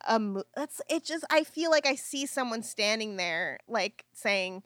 a 0.06 0.18
mo- 0.18 0.44
that's 0.54 0.80
it 0.88 1.04
just 1.04 1.24
i 1.30 1.42
feel 1.42 1.70
like 1.70 1.86
i 1.86 1.94
see 1.94 2.26
someone 2.26 2.62
standing 2.62 3.16
there 3.16 3.58
like 3.68 4.04
saying 4.12 4.62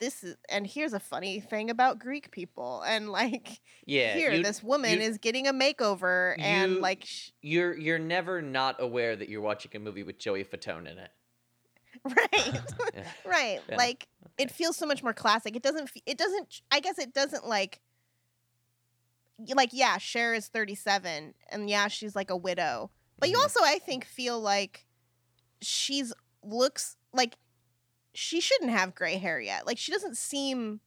this 0.00 0.22
is 0.22 0.36
and 0.48 0.66
here's 0.66 0.92
a 0.92 1.00
funny 1.00 1.40
thing 1.40 1.70
about 1.70 1.98
greek 1.98 2.30
people 2.30 2.82
and 2.86 3.10
like 3.10 3.60
yeah 3.86 4.14
here 4.14 4.32
you- 4.32 4.42
this 4.42 4.62
woman 4.62 4.92
you- 5.00 5.00
is 5.06 5.18
getting 5.18 5.46
a 5.48 5.52
makeover 5.52 6.34
and 6.38 6.72
you- 6.74 6.80
like 6.80 7.04
sh- 7.04 7.30
you're 7.42 7.76
you're 7.76 7.98
never 7.98 8.40
not 8.40 8.76
aware 8.80 9.16
that 9.16 9.28
you're 9.28 9.40
watching 9.40 9.70
a 9.74 9.78
movie 9.78 10.02
with 10.04 10.18
joey 10.18 10.44
fatone 10.44 10.86
in 10.90 10.98
it 10.98 11.10
right 12.04 12.60
Yeah. 12.94 13.04
right 13.26 13.60
Yeah. 13.68 13.76
like 13.76 14.06
it 14.38 14.50
feels 14.50 14.76
so 14.76 14.86
much 14.86 15.02
more 15.02 15.12
classic 15.14 15.56
it 15.56 15.62
doesn't 15.62 15.90
it 16.06 16.16
doesn't 16.16 16.60
i 16.70 16.78
guess 16.80 16.98
it 16.98 17.12
doesn't 17.12 17.46
like 17.46 17.80
like 19.54 19.70
yeah 19.72 19.98
Cher 19.98 20.34
is 20.34 20.48
37 20.48 21.34
and 21.50 21.70
yeah 21.70 21.88
she's 21.88 22.16
like 22.16 22.30
a 22.30 22.36
widow 22.36 22.90
but 23.18 23.28
you 23.30 23.36
Mhm. 23.36 23.42
also 23.42 23.60
i 23.62 23.78
think 23.78 24.04
feel 24.04 24.40
like 24.40 24.84
she's 25.62 26.12
looks 26.42 26.96
like 27.12 27.36
she 28.18 28.40
shouldn't 28.40 28.70
have 28.72 28.94
gray 28.96 29.16
hair 29.16 29.38
yet. 29.40 29.64
Like 29.66 29.78
she 29.78 29.92
doesn't 29.92 30.16
seem 30.16 30.80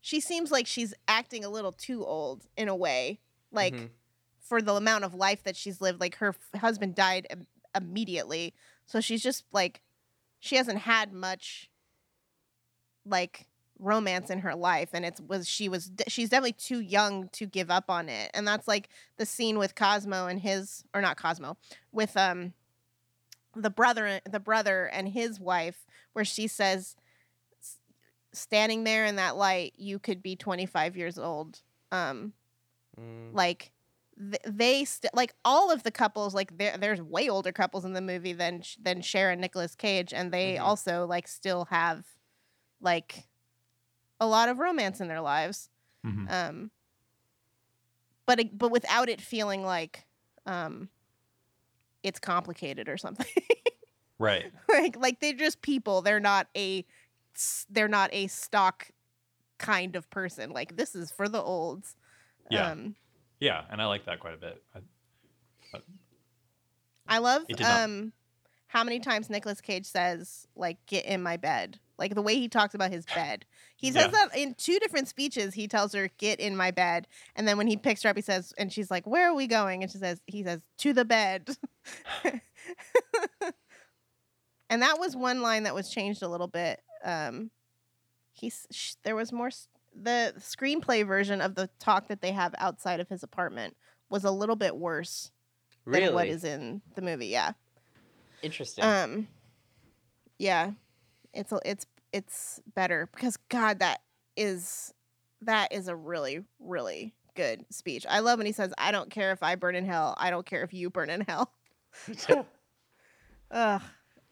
she 0.00 0.20
seems 0.20 0.50
like 0.50 0.66
she's 0.66 0.94
acting 1.06 1.44
a 1.44 1.48
little 1.50 1.72
too 1.72 2.04
old 2.04 2.46
in 2.56 2.68
a 2.68 2.74
way 2.76 3.18
like 3.52 3.74
Mhm. 3.74 3.90
for 4.40 4.62
the 4.62 4.74
amount 4.74 5.04
of 5.04 5.12
life 5.14 5.42
that 5.42 5.56
she's 5.56 5.80
lived. 5.80 6.00
Like 6.00 6.16
her 6.16 6.28
f- 6.28 6.60
husband 6.60 6.94
died 6.94 7.26
im- 7.30 7.46
immediately. 7.74 8.54
So 8.86 9.00
she's 9.00 9.22
just 9.22 9.44
like 9.52 9.82
she 10.40 10.56
hasn't 10.56 10.78
had 10.78 11.12
much 11.12 11.70
like 13.04 13.46
romance 13.78 14.30
in 14.30 14.38
her 14.40 14.54
life. 14.54 14.90
And 14.92 15.04
it's 15.04 15.20
was 15.20 15.46
she 15.48 15.68
was 15.68 15.90
she's 16.08 16.30
definitely 16.30 16.52
too 16.52 16.80
young 16.80 17.28
to 17.30 17.46
give 17.46 17.70
up 17.70 17.90
on 17.90 18.08
it. 18.08 18.30
And 18.34 18.46
that's 18.48 18.66
like 18.66 18.88
the 19.18 19.26
scene 19.26 19.58
with 19.58 19.74
Cosmo 19.74 20.26
and 20.26 20.40
his 20.40 20.84
or 20.94 21.00
not 21.00 21.16
Cosmo 21.18 21.56
with 21.92 22.16
um 22.16 22.54
the 23.56 23.70
brother 23.70 24.20
the 24.30 24.40
brother 24.40 24.84
and 24.86 25.08
his 25.08 25.40
wife 25.40 25.86
where 26.12 26.24
she 26.24 26.46
says 26.46 26.94
standing 28.32 28.84
there 28.84 29.04
in 29.06 29.16
that 29.16 29.36
light 29.36 29.72
you 29.76 29.98
could 29.98 30.22
be 30.22 30.36
25 30.36 30.96
years 30.96 31.18
old 31.18 31.60
um 31.92 32.32
Mm. 32.98 33.34
like 33.34 33.72
th- 34.18 34.40
they 34.46 34.84
st- 34.86 35.14
like 35.14 35.34
all 35.44 35.70
of 35.70 35.82
the 35.82 35.90
couples 35.90 36.34
like 36.34 36.56
there's 36.56 37.02
way 37.02 37.28
older 37.28 37.52
couples 37.52 37.84
in 37.84 37.92
the 37.92 38.00
movie 38.00 38.32
than 38.32 38.62
Sh- 38.62 38.76
than 38.80 39.02
Cher 39.02 39.30
and 39.30 39.38
Nicolas 39.40 39.74
Cage 39.74 40.14
and 40.14 40.32
they 40.32 40.54
Mhm. 40.54 40.62
also 40.62 41.04
like 41.06 41.28
still 41.28 41.66
have 41.66 42.06
like 42.80 43.28
a 44.18 44.26
lot 44.26 44.48
of 44.48 44.58
romance 44.58 44.98
in 45.00 45.08
their 45.08 45.20
lives 45.20 45.68
Mhm. 46.06 46.30
um 46.30 46.70
but 48.24 48.40
but 48.56 48.70
without 48.70 49.08
it 49.10 49.20
feeling 49.20 49.62
like 49.62 50.06
um 50.46 50.88
it's 52.06 52.18
complicated 52.18 52.88
or 52.88 52.96
something 52.96 53.26
Right. 54.18 54.50
like 54.68 54.96
like 54.96 55.20
they're 55.20 55.34
just 55.34 55.60
people 55.60 56.00
they're 56.00 56.20
not 56.20 56.46
a 56.56 56.84
they're 57.68 57.88
not 57.88 58.08
a 58.12 58.28
stock 58.28 58.88
kind 59.58 59.94
of 59.96 60.08
person 60.10 60.50
like 60.50 60.76
this 60.76 60.94
is 60.94 61.10
for 61.10 61.28
the 61.28 61.42
olds 61.42 61.96
Yeah. 62.50 62.70
um 62.70 62.94
Yeah, 63.40 63.62
and 63.70 63.82
I 63.82 63.86
like 63.86 64.06
that 64.06 64.20
quite 64.20 64.34
a 64.34 64.38
bit. 64.38 64.62
I, 64.74 65.78
I 67.08 67.18
love 67.18 67.42
um 67.64 68.12
how 68.68 68.82
many 68.84 68.98
times 69.00 69.30
Nicolas 69.30 69.60
Cage 69.60 69.86
says 69.86 70.46
like 70.56 70.78
get 70.86 71.04
in 71.04 71.22
my 71.22 71.36
bed. 71.36 71.78
Like 71.98 72.14
the 72.14 72.22
way 72.22 72.34
he 72.36 72.48
talks 72.48 72.74
about 72.74 72.90
his 72.92 73.06
bed. 73.06 73.46
He 73.76 73.90
says 73.92 74.10
Yeah. 74.12 74.26
that 74.28 74.36
in 74.36 74.54
two 74.54 74.78
different 74.78 75.08
speeches. 75.08 75.54
He 75.54 75.66
tells 75.68 75.92
her 75.94 76.08
get 76.18 76.40
in 76.40 76.56
my 76.56 76.70
bed 76.70 77.06
and 77.34 77.46
then 77.48 77.56
when 77.56 77.66
he 77.66 77.76
picks 77.76 78.02
her 78.02 78.10
up 78.10 78.16
he 78.16 78.22
says 78.22 78.52
and 78.58 78.72
she's 78.72 78.90
like 78.90 79.06
where 79.06 79.28
are 79.30 79.34
we 79.34 79.46
going? 79.46 79.82
And 79.82 79.90
she 79.90 79.98
says 79.98 80.20
he 80.26 80.42
says 80.44 80.60
to 80.78 80.92
the 80.92 81.04
bed. 81.04 81.48
and 84.70 84.82
that 84.82 84.98
was 84.98 85.16
one 85.16 85.40
line 85.42 85.62
that 85.64 85.74
was 85.74 85.90
changed 85.90 86.22
a 86.22 86.28
little 86.28 86.48
bit. 86.48 86.80
Um 87.04 87.50
he's 88.32 88.66
sh- 88.70 88.94
there 89.04 89.16
was 89.16 89.32
more 89.32 89.46
s- 89.48 89.68
the 89.94 90.34
screenplay 90.38 91.06
version 91.06 91.40
of 91.40 91.54
the 91.54 91.70
talk 91.78 92.08
that 92.08 92.20
they 92.20 92.32
have 92.32 92.54
outside 92.58 93.00
of 93.00 93.08
his 93.08 93.22
apartment 93.22 93.76
was 94.10 94.24
a 94.24 94.30
little 94.30 94.56
bit 94.56 94.76
worse 94.76 95.30
really 95.86 96.06
than 96.06 96.14
what 96.14 96.28
is 96.28 96.44
in 96.44 96.82
the 96.94 97.02
movie. 97.02 97.28
Yeah. 97.28 97.52
interesting 98.42 98.84
Um. 98.84 99.28
Yeah, 100.38 100.72
it's 101.36 101.52
it's 101.64 101.86
it's 102.12 102.60
better 102.74 103.08
because 103.14 103.36
God, 103.48 103.78
that 103.80 104.00
is 104.36 104.92
that 105.42 105.72
is 105.72 105.88
a 105.88 105.94
really 105.96 106.42
really 106.58 107.14
good 107.34 107.64
speech. 107.70 108.06
I 108.08 108.20
love 108.20 108.38
when 108.38 108.46
he 108.46 108.52
says, 108.52 108.72
"I 108.78 108.90
don't 108.92 109.10
care 109.10 109.32
if 109.32 109.42
I 109.42 109.54
burn 109.54 109.76
in 109.76 109.84
hell. 109.84 110.14
I 110.18 110.30
don't 110.30 110.46
care 110.46 110.62
if 110.62 110.72
you 110.72 110.90
burn 110.90 111.10
in 111.10 111.20
hell." 111.22 111.52
Ugh, 113.50 113.82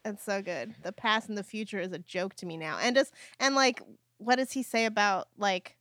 it's 0.03 0.23
so 0.23 0.41
good. 0.41 0.75
The 0.83 0.91
past 0.91 1.29
and 1.29 1.37
the 1.37 1.43
future 1.43 1.79
is 1.79 1.91
a 1.93 1.99
joke 1.99 2.35
to 2.35 2.45
me 2.45 2.57
now. 2.57 2.77
And 2.81 2.95
just 2.95 3.13
and 3.39 3.55
like, 3.55 3.81
what 4.17 4.35
does 4.35 4.51
he 4.51 4.63
say 4.63 4.85
about 4.85 5.27
like 5.37 5.77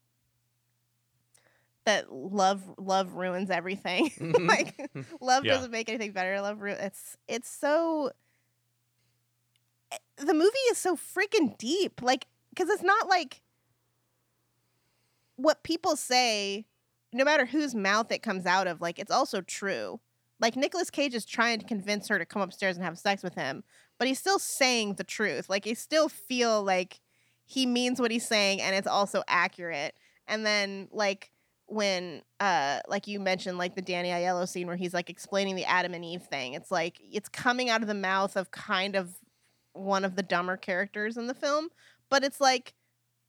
that 1.85 2.13
love 2.13 2.63
love 2.79 3.15
ruins 3.15 3.51
everything? 3.51 4.11
Mhm. 4.19 4.49
like 4.49 4.91
love 5.21 5.45
Yeah. 5.45 5.55
doesn't 5.55 5.71
make 5.71 5.89
anything 5.89 6.13
better. 6.13 6.41
Love 6.41 6.61
ru- 6.61 6.73
it's 6.73 7.17
it's 7.29 7.49
so 7.51 8.11
the 10.17 10.35
movie 10.35 10.57
is 10.71 10.79
so 10.79 10.97
freaking 10.97 11.57
deep. 11.59 12.03
Like 12.03 12.27
cuz 12.57 12.69
it's 12.69 12.83
not 12.83 13.09
like 13.09 13.43
what 15.37 15.63
people 15.63 15.97
say 15.97 16.67
no 17.13 17.25
matter 17.25 17.47
whose 17.47 17.75
mouth 17.75 18.11
it 18.11 18.23
comes 18.23 18.45
out 18.45 18.67
of, 18.67 18.81
like 18.81 18.99
it's 18.99 19.11
also 19.11 19.41
true. 19.41 20.01
Like 20.41 20.57
Nicolas 20.57 20.91
Cage 20.91 21.15
is 21.15 21.25
trying 21.25 21.61
to 21.61 21.67
convince 21.67 22.09
her 22.09 22.19
to 22.19 22.27
come 22.27 22.43
upstairs 22.43 22.77
and 22.77 22.85
have 22.85 22.99
sex 22.99 23.23
with 23.23 23.35
him, 23.35 23.63
but 23.99 24.09
he's 24.09 24.19
still 24.19 24.41
saying 24.41 24.95
the 24.95 25.05
truth. 25.05 25.49
Like 25.49 25.65
he 25.65 25.75
still 25.75 26.09
feel 26.09 26.63
like 26.63 27.01
he 27.47 27.67
means 27.67 28.01
what 28.01 28.11
he's 28.11 28.27
saying 28.27 28.61
and 28.61 28.75
it's 28.75 28.89
also 28.89 29.23
accurate. 29.29 29.95
And 30.27 30.45
then 30.45 30.89
like 30.91 31.31
when 31.67 32.23
uh 32.41 32.81
like 32.89 33.07
you 33.07 33.21
mentioned 33.21 33.59
like 33.59 33.75
the 33.75 33.83
Danny 33.83 34.11
Aiello 34.11 34.47
scene 34.47 34.67
where 34.67 34.77
he's 34.77 34.93
like 34.93 35.09
explaining 35.09 35.55
the 35.55 35.65
Adam 35.65 35.95
and 35.95 36.05
Eve 36.05 36.23
thing. 36.23 36.55
It's 36.55 36.71
like 36.71 37.01
it's 37.01 37.29
coming 37.29 37.71
out 37.71 37.83
of 37.83 37.89
the 37.89 37.95
mouth 37.95 38.37
of 38.37 38.51
kind 38.51 38.97
of 38.97 39.15
one 39.75 40.05
of 40.05 40.17
the 40.17 40.23
dumber 40.23 40.57
characters 40.57 41.17
in 41.17 41.27
the 41.27 41.35
film, 41.35 41.69
but 42.09 42.25
it's 42.25 42.41
like 42.41 42.75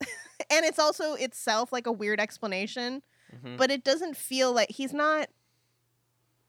and 0.00 0.64
it's 0.64 0.78
also 0.78 1.14
itself 1.14 1.72
like 1.72 1.86
a 1.86 1.92
weird 1.92 2.18
explanation, 2.20 3.02
Mhm. 3.34 3.56
but 3.58 3.70
it 3.70 3.84
doesn't 3.84 4.16
feel 4.16 4.52
like 4.52 4.70
he's 4.70 4.92
not 4.94 5.28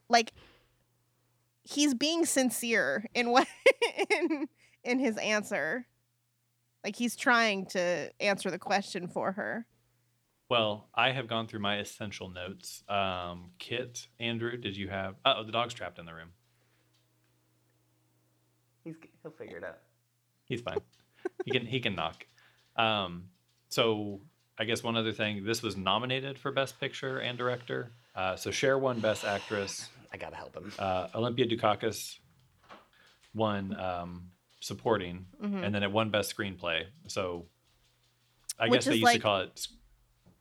like 0.10 0.34
he's 1.64 1.94
being 1.94 2.26
sincere 2.26 3.06
in 3.14 3.30
what 3.32 3.48
in 4.10 4.48
in 4.84 5.00
his 5.00 5.18
answer. 5.18 5.86
Like 6.84 6.96
he's 6.96 7.16
trying 7.16 7.66
to 7.68 8.12
answer 8.22 8.50
the 8.52 8.60
question 8.60 9.08
for 9.08 9.34
her. 9.34 9.66
Well, 10.50 10.88
I 10.96 11.12
have 11.12 11.28
gone 11.28 11.48
through 11.48 11.60
my 11.60 11.80
essential 11.80 12.30
notes. 12.30 12.82
Um, 12.88 13.52
Kit, 13.60 14.08
Andrew, 14.20 14.56
did 14.56 14.78
you 14.78 14.88
have? 14.88 15.16
Oh, 15.26 15.44
the 15.44 15.52
dog's 15.52 15.74
trapped 15.74 16.00
in 16.00 16.06
the 16.06 16.14
room. 16.14 16.30
He's 18.86 18.96
he'll 19.22 19.32
figure 19.32 19.58
it 19.58 19.64
out. 19.66 19.80
He's 20.48 20.62
fine. 20.62 20.78
he 21.46 21.52
can 21.52 21.66
he 21.66 21.80
can 21.80 21.96
knock. 21.96 22.26
Um, 22.76 23.26
so 23.70 24.22
I 24.58 24.64
guess 24.66 24.84
one 24.84 24.96
other 24.98 25.12
thing. 25.12 25.44
This 25.46 25.62
was 25.62 25.76
nominated 25.78 26.38
for 26.40 26.52
Best 26.52 26.80
Picture 26.80 27.20
and 27.20 27.38
Director. 27.38 27.92
Uh, 28.16 28.36
so 28.36 28.50
Cher 28.52 28.78
won 28.78 29.00
Best 29.00 29.26
Actress. 29.26 29.90
I 30.14 30.18
gotta 30.18 30.36
help 30.36 30.56
him. 30.56 30.72
Uh, 30.80 31.08
Olympia 31.16 31.46
Dukakis 31.48 32.20
won 33.34 33.78
um, 33.80 34.32
Supporting, 34.60 35.26
Mhm. 35.44 35.64
and 35.66 35.76
then 35.76 35.84
it 35.84 35.92
won 35.92 36.10
Best 36.10 36.36
Screenplay. 36.36 36.86
So 37.08 37.46
I 38.58 38.70
Which 38.70 38.80
guess 38.80 38.86
they 38.86 38.92
used 38.94 39.04
like- 39.04 39.16
to 39.18 39.22
call 39.22 39.40
it. 39.42 39.68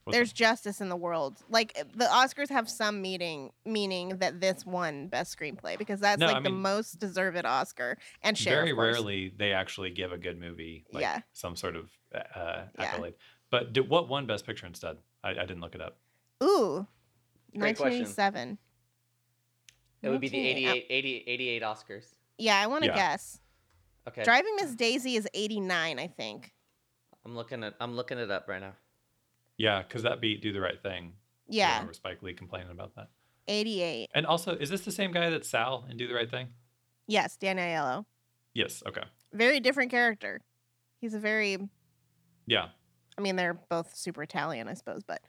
What's 0.07 0.17
There's 0.17 0.31
that? 0.31 0.37
justice 0.37 0.81
in 0.81 0.89
the 0.89 0.97
world. 0.97 1.43
Like 1.51 1.73
eh, 1.77 1.83
the 1.95 2.05
Oscars 2.07 2.49
have 2.49 2.71
some 2.71 3.03
meaning 3.03 3.53
meaning 3.65 4.19
that 4.19 4.41
this 4.41 4.65
won 4.65 5.09
best 5.09 5.37
screenplay 5.37 5.77
because 5.77 6.01
that's 6.01 6.21
No, 6.21 6.27
like 6.27 6.37
I 6.37 6.41
the 6.41 6.51
mean- 6.51 6.63
most 6.63 6.99
deserved 7.01 7.45
Oscar 7.45 7.99
and 8.23 8.39
Cher. 8.39 8.57
very 8.57 8.73
rarely 8.73 9.33
they 9.37 9.53
actually 9.53 9.91
give 9.91 10.13
a 10.13 10.19
good 10.19 10.39
movie 10.41 10.85
like 10.93 11.03
Yeah. 11.03 11.21
some 11.33 11.57
sort 11.57 11.77
of 11.77 11.91
uh, 12.15 12.19
uh 12.39 12.65
Yeah. 12.79 12.85
accolade. 12.85 13.15
But 13.51 13.73
did, 13.73 13.89
what 13.89 14.09
won 14.09 14.27
Best 14.27 14.47
Picture 14.47 14.67
instead? 14.67 14.97
I, 15.23 15.31
I 15.31 15.35
didn't 15.47 15.61
look 15.61 15.75
it 15.75 15.81
up. 15.81 15.97
Ooh. 16.43 16.87
Great 17.57 17.77
question. 17.77 18.01
1987. 18.05 18.59
It 20.03 20.09
would 20.11 20.21
be 20.21 20.29
the 20.29 20.37
1988. 20.39 20.69
88, 20.69 20.83
uh, 20.83 20.87
88, 20.91 21.25
88 21.27 21.63
Oscars. 21.63 22.15
Yeah, 22.39 22.61
I 22.61 22.67
want 22.69 22.85
to 22.85 22.91
Yeah. 22.91 22.97
guess. 22.97 23.41
Okay. 24.09 24.23
Driving 24.25 24.55
Miss 24.57 24.75
Daisy 24.75 25.17
is 25.17 25.27
89, 25.35 25.99
I 25.99 26.07
think. 26.07 26.55
I'm 27.25 27.35
looking 27.35 27.65
at 27.65 27.75
I'm 27.81 27.97
looking 27.97 28.19
it 28.19 28.31
up 28.31 28.47
right 28.47 28.61
now. 28.61 28.75
Yeah, 29.59 29.83
because 29.83 30.03
that 30.03 30.21
beat 30.21 30.43
Do 30.43 30.53
the 30.53 30.61
Right 30.61 30.81
Thing. 30.83 31.13
I 31.15 31.21
Yeah, 31.49 31.73
remember 31.75 31.95
Spike 31.95 32.23
Lee 32.23 32.35
complaining 32.35 32.71
about 32.71 32.95
that. 32.97 33.09
88. 33.49 34.11
And 34.15 34.27
also, 34.27 34.57
is 34.57 34.69
this 34.71 34.83
the 34.83 34.91
same 34.93 35.13
guy 35.13 35.31
that's 35.31 35.49
Sal 35.49 35.87
in 35.91 35.97
Do 35.97 36.07
the 36.09 36.15
Right 36.15 36.31
Thing? 36.31 36.49
Yes, 37.07 37.37
Dan 37.37 37.57
Aiello. 37.59 38.05
Yes. 38.55 38.83
Okay. 38.87 39.03
Very 39.33 39.61
different 39.61 39.91
character. 39.91 40.41
He's 41.01 41.15
a 41.15 41.19
very 41.21 41.59
Yeah. 42.47 42.69
I 43.17 43.21
mean, 43.23 43.37
they're 43.37 43.55
both 43.71 43.95
super 43.97 44.23
Italian, 44.23 44.69
I 44.69 44.75
suppose, 44.75 45.03
but 45.05 45.21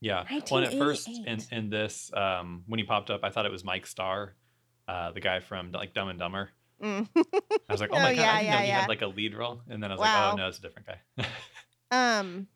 Yeah. 0.00 0.24
Well, 0.50 0.62
and 0.64 0.72
at 0.72 0.78
first 0.78 1.08
in 1.08 1.38
in 1.52 1.70
this, 1.70 2.10
um, 2.14 2.64
when 2.66 2.78
he 2.78 2.84
popped 2.84 3.10
up, 3.10 3.20
I 3.24 3.30
thought 3.30 3.46
it 3.46 3.52
was 3.52 3.64
Mike 3.64 3.86
Starr, 3.86 4.34
uh, 4.88 5.10
the 5.12 5.20
guy 5.20 5.40
from 5.40 5.70
like 5.72 5.92
Dumb 5.92 6.08
and 6.08 6.18
Dumber. 6.18 6.50
mm. 6.82 7.06
I 7.16 7.72
was 7.72 7.80
like, 7.80 7.90
oh 7.92 7.96
Oh, 7.96 8.00
my 8.00 8.14
god, 8.14 8.20
yeah, 8.22 8.32
I 8.32 8.38
didn't 8.40 8.50
know 8.52 8.56
yeah, 8.56 8.62
he 8.62 8.68
yeah. 8.68 8.80
had 8.80 8.88
like 8.88 9.02
a 9.02 9.06
lead 9.08 9.34
role. 9.34 9.60
And 9.68 9.82
then 9.82 9.90
I 9.90 9.94
was 9.94 10.00
Wow. 10.00 10.24
like, 10.30 10.34
oh 10.34 10.36
no, 10.36 10.48
it's 10.48 10.58
a 10.58 10.62
different 10.62 10.88
guy. 10.88 11.26
um 12.20 12.46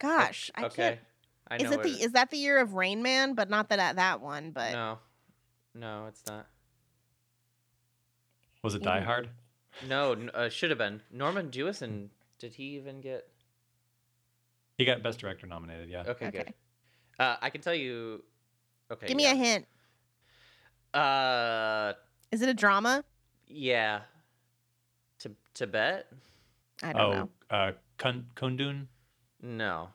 Gosh, 0.00 0.50
I 0.54 0.64
okay. 0.64 0.82
can't 0.82 1.00
I 1.50 1.56
know 1.58 1.64
Is 1.64 1.72
it 1.72 1.82
the 1.82 1.88
is 1.90 2.12
that 2.12 2.30
the 2.30 2.36
year 2.38 2.58
of 2.58 2.74
Rain 2.74 3.02
Man? 3.02 3.34
But 3.34 3.50
not 3.50 3.68
that 3.68 3.96
that 3.96 4.20
one, 4.20 4.50
but 4.50 4.72
No. 4.72 4.98
No, 5.74 6.06
it's 6.08 6.22
not. 6.26 6.46
was 8.62 8.74
it 8.74 8.82
Die 8.82 9.00
Hard? 9.00 9.28
No, 9.88 10.12
n- 10.12 10.30
uh, 10.34 10.48
should 10.48 10.70
have 10.70 10.78
been. 10.78 11.00
Norman 11.12 11.50
Jewison, 11.50 12.08
did 12.38 12.54
he 12.54 12.64
even 12.76 13.00
get 13.00 13.28
He 14.78 14.84
got 14.84 15.02
Best 15.02 15.18
Director 15.20 15.46
nominated. 15.46 15.88
Yeah. 15.88 16.04
Okay, 16.08 16.30
good. 16.30 16.54
Uh, 17.18 17.36
I 17.40 17.50
can 17.50 17.60
tell 17.60 17.74
you 17.74 18.24
Okay. 18.90 19.06
give 19.06 19.16
me 19.16 19.24
yeah. 19.24 19.32
a 19.32 19.36
hint. 19.36 19.66
Uh 20.94 21.92
Is 22.32 22.42
it 22.42 22.48
a 22.48 22.54
drama? 22.54 23.04
yeah. 23.46 24.00
T- 25.18 25.30
Tibet? 25.54 26.06
I 26.82 26.92
don't 26.92 27.02
oh, 27.02 27.12
know. 27.12 27.28
uh, 27.50 27.72
Kun- 27.98 28.26
Kundun. 28.34 28.86
No. 29.42 29.88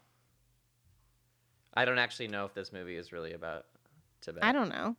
I 1.73 1.85
don't 1.85 1.99
actually 1.99 2.27
know 2.29 2.45
if 2.45 2.53
this 2.53 2.71
movie 2.71 2.95
is 2.95 3.11
really 3.11 3.33
about 3.33 3.65
Tibet. 4.21 4.43
I 4.43 4.51
don't 4.51 4.69
know. 4.69 4.95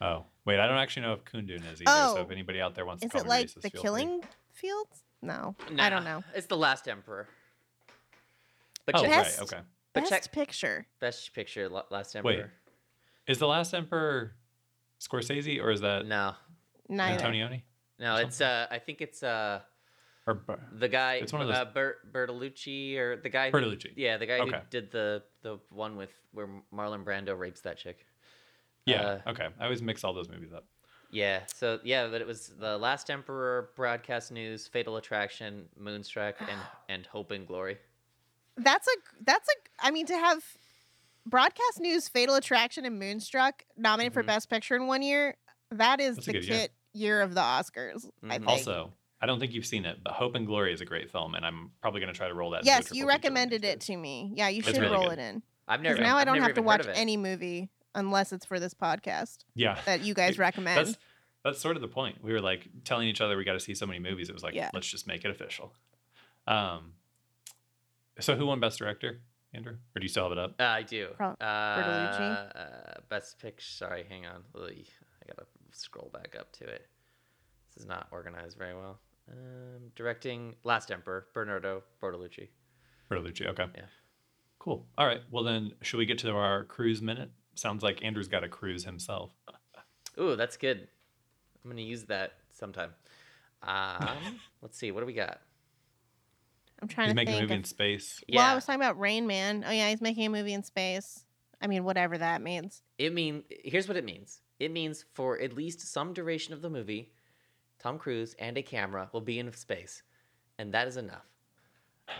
Oh, 0.00 0.24
wait, 0.44 0.58
I 0.58 0.66
don't 0.66 0.78
actually 0.78 1.02
know 1.02 1.12
if 1.12 1.24
Kundun 1.24 1.58
is 1.72 1.80
either. 1.82 1.84
so 1.86 2.14
Oh. 2.18 2.20
if 2.22 2.30
anybody 2.30 2.60
out 2.60 2.74
there 2.74 2.84
wants 2.86 3.02
Is 3.04 3.10
to 3.10 3.18
call 3.18 3.20
it 3.22 3.24
me 3.24 3.28
like 3.30 3.46
racist, 3.46 3.54
the 3.54 3.60
feel 3.62 3.70
free. 3.70 3.80
Killing 3.82 4.24
Fields? 4.52 5.04
No, 5.22 5.54
I 5.78 5.90
don't 5.90 6.04
know. 6.04 6.24
It's 6.34 6.46
The 6.46 6.56
Last 6.56 6.88
Emperor. 6.88 7.28
But 8.86 8.96
Oh, 8.96 9.02
Best- 9.02 9.38
right. 9.38 9.44
Okay. 9.52 9.62
but 9.92 10.00
Best 10.00 10.10
check 10.10 10.32
picture. 10.32 10.86
Best 10.98 11.32
Picture 11.34 11.68
La- 11.68 11.84
Last 11.90 12.14
Wait. 12.14 12.38
Emperor. 12.38 12.52
Is 13.26 13.38
the 13.38 13.46
Last 13.46 13.74
Emperor 13.74 14.34
Scorsese 14.98 15.62
or 15.62 15.70
is 15.70 15.82
that 15.82 16.06
No. 16.06 16.34
Neither. 16.88 17.22
Antonioni 17.24 17.62
No, 17.98 18.16
it's 18.16 18.40
uh 18.40 18.66
I 18.70 18.78
think 18.78 19.00
it's 19.02 19.22
uh 19.22 19.60
or 20.30 20.34
Ber- 20.34 20.60
the 20.72 20.88
guy 20.88 21.14
It's 21.14 21.32
one 21.32 21.42
of 21.42 21.50
uh, 21.50 21.64
Bert 21.74 22.12
Bertolucci 22.12 22.96
or 22.98 23.16
the 23.16 23.28
guy 23.28 23.50
who, 23.50 23.56
Bertolucci? 23.58 23.92
Yeah, 23.96 24.16
the 24.16 24.26
guy 24.26 24.38
who 24.38 24.52
did 24.70 24.90
the 24.90 25.22
the 25.42 25.58
one 25.70 25.96
with 25.96 26.10
where 26.32 26.48
Marlon 26.72 27.04
Brando 27.04 27.36
rapes 27.38 27.60
that 27.62 27.76
chick. 27.78 28.06
Yeah. 28.86 29.20
Uh, 29.26 29.30
okay. 29.30 29.48
I 29.58 29.64
always 29.64 29.82
mix 29.82 30.04
all 30.04 30.12
those 30.14 30.28
movies 30.28 30.52
up. 30.52 30.64
Yeah, 31.12 31.40
so 31.52 31.80
yeah, 31.82 32.06
but 32.06 32.20
it 32.20 32.26
was 32.26 32.52
the 32.58 32.78
Last 32.78 33.10
Emperor, 33.10 33.70
Broadcast 33.74 34.30
News, 34.30 34.68
Fatal 34.68 34.96
Attraction, 34.96 35.64
Moonstruck, 35.76 36.36
and 36.40 36.58
and 36.88 37.04
Hope 37.06 37.32
and 37.32 37.46
Glory. 37.46 37.78
That's 38.56 38.86
a 38.86 38.92
that's 39.24 39.48
a 39.48 39.86
I 39.86 39.90
mean 39.90 40.06
to 40.06 40.14
have 40.14 40.42
broadcast 41.26 41.80
news, 41.80 42.08
Fatal 42.08 42.36
Attraction, 42.36 42.84
and 42.84 42.98
Moonstruck 42.98 43.64
nominated 43.76 44.14
for 44.14 44.22
Mhm. 44.22 44.26
Best 44.26 44.48
Picture 44.50 44.76
in 44.76 44.86
one 44.86 45.02
year. 45.02 45.36
That 45.72 46.00
is 46.00 46.16
That's 46.16 46.26
the 46.26 46.32
good 46.34 46.44
year. 46.46 46.56
kit 46.58 46.72
year. 46.92 47.20
of 47.22 47.34
the 47.34 47.40
Oscars. 47.40 48.06
I 48.22 48.26
Mhm. 48.26 48.30
think. 48.38 48.48
Also, 48.48 48.92
I 49.22 49.26
don't 49.26 49.38
think 49.38 49.52
you've 49.52 49.66
seen 49.66 49.84
it, 49.84 49.98
but 50.02 50.14
Hope 50.14 50.34
and 50.34 50.46
Glory 50.46 50.72
is 50.72 50.80
a 50.80 50.84
great 50.86 51.10
film, 51.10 51.34
and 51.34 51.44
I'm 51.44 51.70
probably 51.82 52.00
going 52.00 52.12
to 52.12 52.16
try 52.16 52.28
to 52.28 52.34
roll 52.34 52.50
that. 52.50 52.58
into 52.60 52.66
yes, 52.66 52.78
triple 52.86 52.96
you 52.96 53.02
feature 53.02 53.06
one 53.06 53.14
of 53.14 53.22
recommended 53.22 53.62
these 53.62 53.70
it 53.70 53.80
to 53.82 53.96
me. 53.96 54.32
Yeah, 54.34 54.48
you 54.48 54.62
should 54.62 54.76
really 54.78 54.92
roll 54.94 55.08
good. 55.10 55.18
it 55.18 55.22
in. 55.22 55.42
I've 55.68 55.82
never 55.82 56.00
now 56.00 56.16
I 56.16 56.20
I've 56.20 56.26
don't 56.26 56.40
have 56.40 56.54
to 56.54 56.62
watch 56.62 56.80
heard 56.86 56.90
of 56.92 56.96
it. 56.96 57.00
any 57.00 57.16
movie 57.16 57.68
unless 57.94 58.32
it's 58.32 58.44
for 58.46 58.58
this 58.58 58.72
podcast 58.74 59.38
Yeah. 59.54 59.78
that 59.86 60.02
you 60.02 60.14
guys 60.22 60.32
It- 60.34 60.38
recommend. 60.38 60.78
That's 60.86 60.98
that's 61.44 61.58
sort 61.60 61.76
of 61.76 61.82
the 61.82 61.88
point. 61.88 62.22
We 62.22 62.32
were 62.32 62.40
like 62.40 62.68
telling 62.84 63.08
each 63.08 63.20
other 63.20 63.36
we 63.36 63.44
got 63.44 63.54
to 63.54 63.60
see 63.60 63.74
so 63.74 63.86
many 63.86 63.98
movies. 63.98 64.28
It 64.28 64.32
was 64.34 64.42
like, 64.42 64.54
Yeah. 64.54 64.70
let's 64.74 64.86
just 64.88 65.06
make 65.06 65.24
it 65.24 65.30
official. 65.30 65.72
Um. 66.46 66.92
So 68.18 68.36
who 68.36 68.46
won 68.46 68.60
Best 68.60 68.78
Director, 68.78 69.20
Andrew? 69.54 69.72
Or 69.94 70.00
do 70.00 70.02
you 70.04 70.08
still 70.08 70.24
have 70.24 70.32
it 70.32 70.38
up? 70.38 70.54
Uh, 70.60 70.64
I 70.64 70.82
do. 70.82 71.08
Pro- 71.16 71.28
uh, 71.40 71.76
Bertolucci? 72.16 72.56
uh, 72.56 73.00
best 73.08 73.38
picture. 73.38 73.64
Sorry, 73.64 74.04
hang 74.08 74.26
on. 74.26 74.42
Ugh, 74.54 74.70
I 74.70 75.26
gotta 75.28 75.46
scroll 75.72 76.10
back 76.12 76.36
up 76.38 76.52
to 76.54 76.64
it. 76.64 76.86
This 77.74 77.82
is 77.84 77.88
not 77.88 78.08
organized 78.10 78.58
very 78.58 78.74
well. 78.74 78.98
Um, 79.30 79.90
directing 79.94 80.54
Last 80.64 80.90
Emperor, 80.90 81.26
Bernardo 81.34 81.82
Bertolucci. 82.02 82.48
Bertolucci. 83.10 83.46
Okay. 83.48 83.66
Yeah. 83.74 83.82
Cool. 84.58 84.86
All 84.98 85.06
right. 85.06 85.20
Well, 85.30 85.44
then, 85.44 85.72
should 85.82 85.98
we 85.98 86.06
get 86.06 86.18
to 86.18 86.30
our 86.32 86.64
cruise 86.64 87.00
minute? 87.00 87.30
Sounds 87.54 87.82
like 87.82 88.04
Andrew's 88.04 88.28
got 88.28 88.44
a 88.44 88.48
cruise 88.48 88.84
himself. 88.84 89.32
Ooh, 90.18 90.36
that's 90.36 90.56
good. 90.56 90.88
I'm 91.64 91.70
gonna 91.70 91.82
use 91.82 92.04
that 92.04 92.32
sometime. 92.52 92.92
Um, 93.62 94.16
let's 94.62 94.78
see. 94.78 94.90
What 94.90 95.00
do 95.00 95.06
we 95.06 95.12
got? 95.12 95.40
I'm 96.82 96.88
trying 96.88 97.08
He's 97.08 97.12
to 97.12 97.16
making 97.16 97.34
a 97.34 97.40
movie 97.42 97.54
of- 97.54 97.58
in 97.60 97.64
space. 97.64 98.22
Well, 98.32 98.44
I 98.44 98.54
was 98.54 98.64
talking 98.64 98.80
about 98.80 98.98
Rain 98.98 99.26
Man. 99.26 99.64
Oh 99.66 99.70
yeah, 99.70 99.88
he's 99.90 100.00
making 100.00 100.26
a 100.26 100.30
movie 100.30 100.54
in 100.54 100.62
space. 100.62 101.24
I 101.60 101.66
mean, 101.66 101.84
whatever 101.84 102.16
that 102.18 102.40
means. 102.42 102.82
It 102.98 103.12
mean 103.12 103.44
here's 103.50 103.86
what 103.86 103.96
it 103.96 104.04
means. 104.04 104.40
It 104.58 104.72
means 104.72 105.04
for 105.12 105.38
at 105.40 105.52
least 105.54 105.80
some 105.80 106.12
duration 106.14 106.54
of 106.54 106.62
the 106.62 106.70
movie, 106.70 107.12
Tom 107.82 107.98
Cruise 107.98 108.34
and 108.38 108.56
a 108.58 108.62
camera 108.62 109.08
will 109.12 109.20
be 109.20 109.38
in 109.38 109.52
space, 109.52 110.02
and 110.58 110.72
that 110.74 110.86
is 110.86 110.96
enough. 110.96 111.26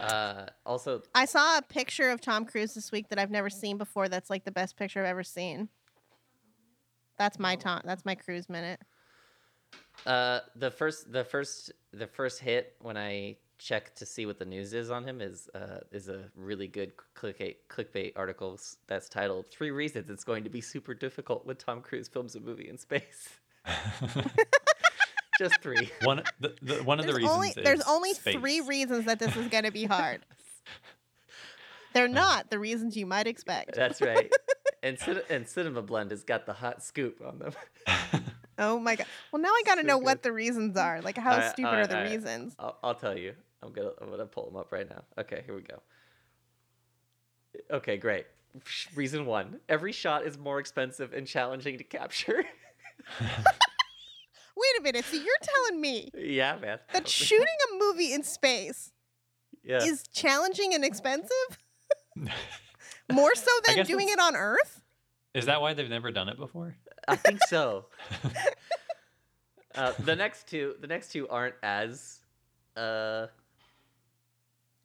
Uh, 0.00 0.46
also, 0.64 1.02
I 1.14 1.24
saw 1.24 1.58
a 1.58 1.62
picture 1.62 2.10
of 2.10 2.20
Tom 2.20 2.44
Cruise 2.44 2.74
this 2.74 2.92
week 2.92 3.08
that 3.08 3.18
I've 3.18 3.30
never 3.30 3.50
seen 3.50 3.76
before. 3.76 4.08
That's 4.08 4.30
like 4.30 4.44
the 4.44 4.52
best 4.52 4.76
picture 4.76 5.00
I've 5.00 5.06
ever 5.06 5.24
seen. 5.24 5.68
That's 7.18 7.38
my 7.38 7.56
Tom. 7.56 7.82
That's 7.84 8.04
my 8.04 8.14
Cruise 8.14 8.48
minute. 8.48 8.80
uh, 10.06 10.40
the 10.56 10.70
first, 10.70 11.12
the 11.12 11.24
first, 11.24 11.72
the 11.92 12.06
first 12.06 12.40
hit 12.40 12.76
when 12.80 12.96
I 12.96 13.36
check 13.58 13.94
to 13.94 14.06
see 14.06 14.24
what 14.24 14.38
the 14.38 14.44
news 14.46 14.72
is 14.72 14.90
on 14.90 15.04
him 15.04 15.20
is 15.20 15.48
uh, 15.54 15.80
is 15.92 16.08
a 16.08 16.24
really 16.34 16.66
good 16.66 16.92
clickbait 17.14 17.56
clickbait 17.68 18.12
article 18.16 18.58
that's 18.86 19.08
titled 19.08 19.50
Three 19.50 19.70
Reasons 19.70 20.08
It's 20.08 20.24
Going 20.24 20.44
to 20.44 20.50
Be 20.50 20.62
Super 20.62 20.94
Difficult 20.94 21.44
when 21.46 21.56
Tom 21.56 21.82
Cruise 21.82 22.08
Films 22.08 22.34
a 22.36 22.40
Movie 22.40 22.68
in 22.68 22.78
Space." 22.78 23.28
Just 25.40 25.62
three. 25.62 25.90
one 26.02 26.22
the, 26.38 26.54
the, 26.60 26.74
one 26.84 27.00
of 27.00 27.06
the 27.06 27.14
reasons 27.14 27.32
only 27.32 27.52
there's 27.56 27.80
only 27.88 28.12
space. 28.12 28.34
three 28.34 28.60
reasons 28.60 29.06
that 29.06 29.18
this 29.18 29.34
is 29.36 29.48
going 29.48 29.64
to 29.64 29.70
be 29.70 29.84
hard. 29.96 30.20
They're 31.94 32.08
not 32.08 32.50
the 32.50 32.58
reasons 32.58 32.94
you 32.94 33.06
might 33.06 33.26
expect. 33.26 33.74
That's 33.74 34.00
right. 34.00 34.30
And, 34.82 34.98
cin- 34.98 35.20
and 35.28 35.46
Cinema 35.46 35.82
Blend 35.82 36.10
has 36.10 36.22
got 36.24 36.46
the 36.46 36.54
hot 36.54 36.82
scoop 36.82 37.20
on 37.22 37.38
them. 37.38 37.52
Oh 38.58 38.78
my 38.78 38.96
god. 38.96 39.06
Well, 39.30 39.42
now 39.42 39.50
I 39.50 39.62
got 39.66 39.74
to 39.74 39.82
know 39.82 39.98
what 39.98 40.22
the 40.22 40.32
reasons 40.32 40.74
are. 40.74 41.02
Like 41.02 41.18
how 41.18 41.32
Alright, 41.32 41.50
stupid 41.50 41.68
alright, 41.68 41.84
are 41.84 41.86
the 41.86 41.96
alright. 41.96 42.10
reasons? 42.12 42.54
I'll, 42.58 42.78
I'll 42.82 42.94
tell 42.94 43.14
you. 43.14 43.34
I'm 43.62 43.72
gonna 43.72 43.90
I'm 44.00 44.10
gonna 44.10 44.24
pull 44.24 44.46
them 44.46 44.56
up 44.56 44.72
right 44.72 44.88
now. 44.88 45.02
Okay, 45.18 45.42
here 45.44 45.54
we 45.54 45.60
go. 45.60 45.82
Okay, 47.70 47.98
great. 47.98 48.24
Reason 48.94 49.26
one: 49.26 49.60
every 49.68 49.92
shot 49.92 50.24
is 50.24 50.38
more 50.38 50.58
expensive 50.60 51.12
and 51.12 51.26
challenging 51.26 51.76
to 51.76 51.84
capture. 51.84 52.44
Wait 54.60 54.80
a 54.80 54.82
minute. 54.82 55.04
So 55.04 55.16
you're 55.16 55.26
telling 55.42 55.80
me 55.80 56.10
yeah, 56.14 56.56
man. 56.60 56.78
that 56.92 57.08
shooting 57.08 57.46
a 57.46 57.78
movie 57.78 58.12
in 58.12 58.22
space 58.22 58.92
yeah. 59.62 59.82
is 59.82 60.04
challenging 60.12 60.74
and 60.74 60.84
expensive? 60.84 61.58
More 63.12 63.34
so 63.34 63.50
than 63.66 63.76
guess 63.76 63.86
doing 63.86 64.08
it 64.08 64.20
on 64.20 64.36
Earth? 64.36 64.82
Is 65.34 65.46
that 65.46 65.60
why 65.60 65.74
they've 65.74 65.88
never 65.88 66.10
done 66.10 66.28
it 66.28 66.36
before? 66.36 66.76
I 67.08 67.16
think 67.16 67.40
so. 67.48 67.86
uh, 69.74 69.92
the 70.00 70.16
next 70.16 70.48
two, 70.48 70.74
the 70.80 70.86
next 70.86 71.12
two 71.12 71.28
aren't 71.28 71.54
as, 71.62 72.20
uh, 72.76 73.26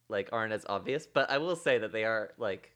like 0.07 0.30
aren't 0.32 0.53
as 0.53 0.65
obvious, 0.69 1.07
but 1.07 1.30
I 1.30 1.39
will 1.39 1.55
say 1.55 1.80
that 1.80 1.91
they 1.91 2.03
are 2.03 2.32
like 2.38 2.76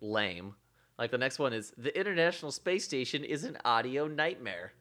lame. 0.00 0.54
Like 0.98 1.10
the 1.10 1.18
next 1.18 1.38
one 1.38 1.52
is 1.52 1.72
the 1.76 1.96
International 1.98 2.52
Space 2.52 2.84
Station 2.84 3.24
is 3.24 3.44
an 3.44 3.58
audio 3.64 4.06
nightmare. 4.06 4.72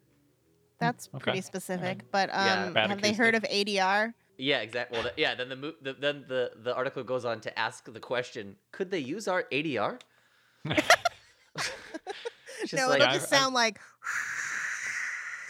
That's 0.84 1.10
Okay. 1.14 1.24
pretty 1.24 1.42
specific. 1.42 2.12
But 2.12 2.30
um, 2.32 2.74
Bad 2.74 2.90
have 2.90 3.02
they 3.02 3.14
heard 3.14 3.36
of 3.36 3.44
ADR? 3.44 4.14
Yeah, 4.38 4.60
exactly. 4.62 4.96
Well, 4.98 5.04
th- 5.04 5.14
yeah. 5.18 5.36
Then 5.36 5.50
the, 5.50 5.56
mo- 5.56 5.74
the 5.82 5.94
then 5.94 6.26
the 6.28 6.52
the 6.64 6.74
article 6.76 7.04
goes 7.04 7.24
on 7.26 7.40
to 7.42 7.60
ask 7.60 7.92
the 7.92 8.00
question: 8.00 8.56
Could 8.72 8.90
they 8.92 9.00
use 9.00 9.28
our 9.28 9.44
ADR? 9.52 10.00
Just 12.62 12.74
no, 12.74 12.88
like- 12.88 13.02
it'll 13.02 13.08
Yeah, 13.08 13.14
just 13.14 13.32
I've- 13.34 13.42
sound 13.42 13.54
like. 13.56 13.80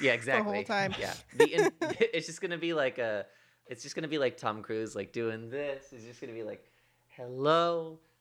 Yeah, 0.02 0.14
exactly. 0.14 0.44
The 0.50 0.56
whole 0.56 0.64
time. 0.64 0.94
Yeah, 1.00 1.14
the 1.38 1.46
in, 1.48 1.72
it's 2.14 2.26
just 2.28 2.42
gonna 2.42 2.58
be 2.58 2.74
like 2.74 2.98
a, 2.98 3.26
it's 3.68 3.84
just 3.84 3.96
gonna 3.96 4.08
be 4.08 4.18
like 4.18 4.38
Tom 4.38 4.62
Cruise 4.64 4.96
like 4.96 5.14
doing 5.14 5.50
this. 5.50 5.86
It's 5.94 6.06
just 6.06 6.20
gonna 6.20 6.34
be 6.34 6.44
like, 6.44 6.64
"Hello, 7.10 8.00
I'm 8.00 8.13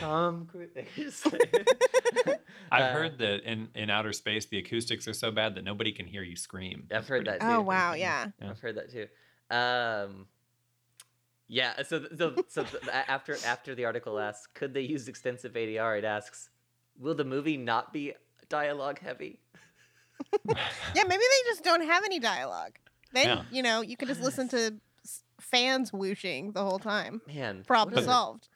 Tom 0.00 0.46
Cruise." 0.46 0.70
I've 2.72 2.82
Uh, 2.82 2.92
heard 2.92 3.18
that 3.18 3.42
in, 3.50 3.68
in 3.74 3.90
outer 3.90 4.12
space 4.12 4.46
the 4.46 4.58
acoustics 4.58 5.08
are 5.08 5.12
so 5.12 5.30
bad 5.30 5.54
that 5.56 5.64
nobody 5.64 5.90
can 5.92 6.06
hear 6.06 6.22
you 6.22 6.36
scream. 6.36 6.86
I've 6.92 7.08
heard 7.08 7.26
that 7.26 7.40
too. 7.40 7.46
Oh 7.46 7.60
wow, 7.60 7.94
yeah. 7.94 8.26
Yeah. 8.40 8.50
I've 8.50 8.60
heard 8.60 8.76
that 8.76 8.90
too. 8.90 9.06
Um, 9.50 10.26
yeah. 11.48 11.82
So 11.82 11.98
th- 12.00 12.12
so 12.16 12.34
so 12.48 12.64
after 12.92 13.36
after 13.44 13.74
the 13.74 13.84
article 13.84 14.18
asks, 14.20 14.46
could 14.54 14.72
they 14.72 14.82
use 14.82 15.08
extensive 15.08 15.52
ADR? 15.54 15.98
It 15.98 16.04
asks, 16.04 16.50
will 16.98 17.14
the 17.16 17.24
movie 17.24 17.56
not 17.56 17.92
be 17.92 18.14
dialogue 18.48 18.98
heavy? 19.00 19.40
Yeah, 20.94 21.04
maybe 21.04 21.22
they 21.22 21.50
just 21.50 21.64
don't 21.64 21.82
have 21.82 22.04
any 22.04 22.18
dialogue. 22.20 22.78
Then 23.12 23.26
Yeah. 23.26 23.42
you 23.50 23.62
know 23.62 23.80
you 23.80 23.96
can 23.96 24.06
just 24.06 24.20
listen 24.20 24.48
to 24.50 24.74
fans 25.40 25.92
whooshing 25.92 26.52
the 26.52 26.62
whole 26.62 26.78
time. 26.78 27.20
Man, 27.26 27.64
Problem 27.66 28.04
solved. 28.04 28.44
it? 28.44 28.48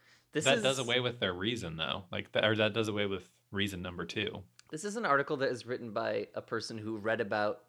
Solved. 0.42 0.46
This 0.58 0.62
that 0.62 0.70
is 0.70 0.76
does 0.76 0.78
away 0.78 1.00
with 1.00 1.20
their 1.20 1.32
reason 1.32 1.76
though. 1.76 2.04
Like 2.12 2.32
that, 2.32 2.44
or 2.44 2.54
that 2.56 2.72
does 2.74 2.88
away 2.88 3.06
with 3.06 3.28
reason 3.52 3.82
number 3.82 4.04
two. 4.04 4.42
This 4.70 4.84
is 4.84 4.96
an 4.96 5.04
article 5.04 5.36
that 5.38 5.50
is 5.50 5.66
written 5.66 5.92
by 5.92 6.28
a 6.34 6.40
person 6.42 6.78
who 6.78 6.96
read 6.98 7.20
about 7.20 7.62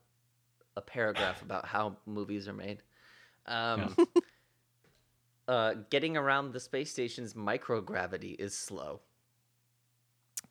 a 0.76 0.82
paragraph 0.82 1.42
about 1.42 1.66
how 1.68 1.98
movies 2.06 2.48
are 2.48 2.54
made. 2.54 2.82
Um, 3.46 3.96
uh, 5.48 5.74
getting 5.90 6.18
around 6.18 6.54
the 6.54 6.60
space 6.60 6.92
station's 6.92 7.34
microgravity 7.34 8.36
is 8.40 8.58
slow. 8.58 9.02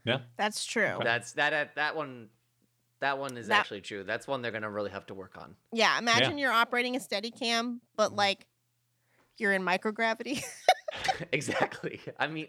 Yeah. 0.04 0.18
That's 0.36 0.64
true. 0.64 0.98
That's 1.02 1.32
that 1.32 1.74
that 1.76 1.96
one. 1.96 2.28
That 3.00 3.18
one 3.18 3.36
is 3.36 3.48
That- 3.48 3.60
actually 3.60 3.80
true. 3.82 4.04
That's 4.04 4.26
one 4.26 4.40
they're 4.40 4.52
gonna 4.52 4.70
really 4.70 4.90
have 4.90 5.06
to 5.06 5.14
work 5.14 5.36
on. 5.36 5.56
Yeah, 5.72 5.98
imagine 5.98 6.38
you're 6.38 6.52
operating 6.52 6.96
a 6.96 7.00
steady 7.00 7.30
cam, 7.30 7.80
but 7.96 8.12
Mm. 8.12 8.16
like 8.16 8.46
you're 9.36 9.52
in 9.52 9.62
microgravity. 9.62 10.42
exactly. 11.32 12.00
I 12.18 12.26
mean, 12.26 12.48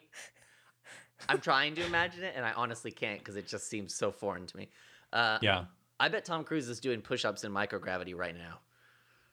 I'm 1.30 1.40
trying 1.40 1.76
to 1.76 1.86
imagine 1.86 2.24
it, 2.24 2.34
and 2.36 2.46
I 2.46 2.52
honestly 2.54 2.92
can't 2.92 3.20
because 3.20 3.36
it 3.36 3.48
just 3.48 3.70
seems 3.70 3.96
so 3.96 4.12
foreign 4.12 4.46
to 4.48 4.58
me. 4.58 4.70
Uh, 5.14 5.40
Yeah, 5.42 5.66
I 6.00 6.10
bet 6.10 6.26
Tom 6.26 6.44
Cruise 6.44 6.68
is 6.70 6.80
doing 6.80 7.02
push-ups 7.02 7.44
in 7.44 7.52
microgravity 7.52 8.16
right 8.16 8.36
now. 8.38 8.60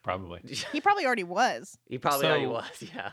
probably. 0.02 0.40
he 0.72 0.80
probably 0.80 1.06
already 1.06 1.24
was. 1.24 1.76
he 1.88 1.98
probably 1.98 2.26
already 2.26 2.46
was. 2.46 2.64
Yeah. 2.94 3.12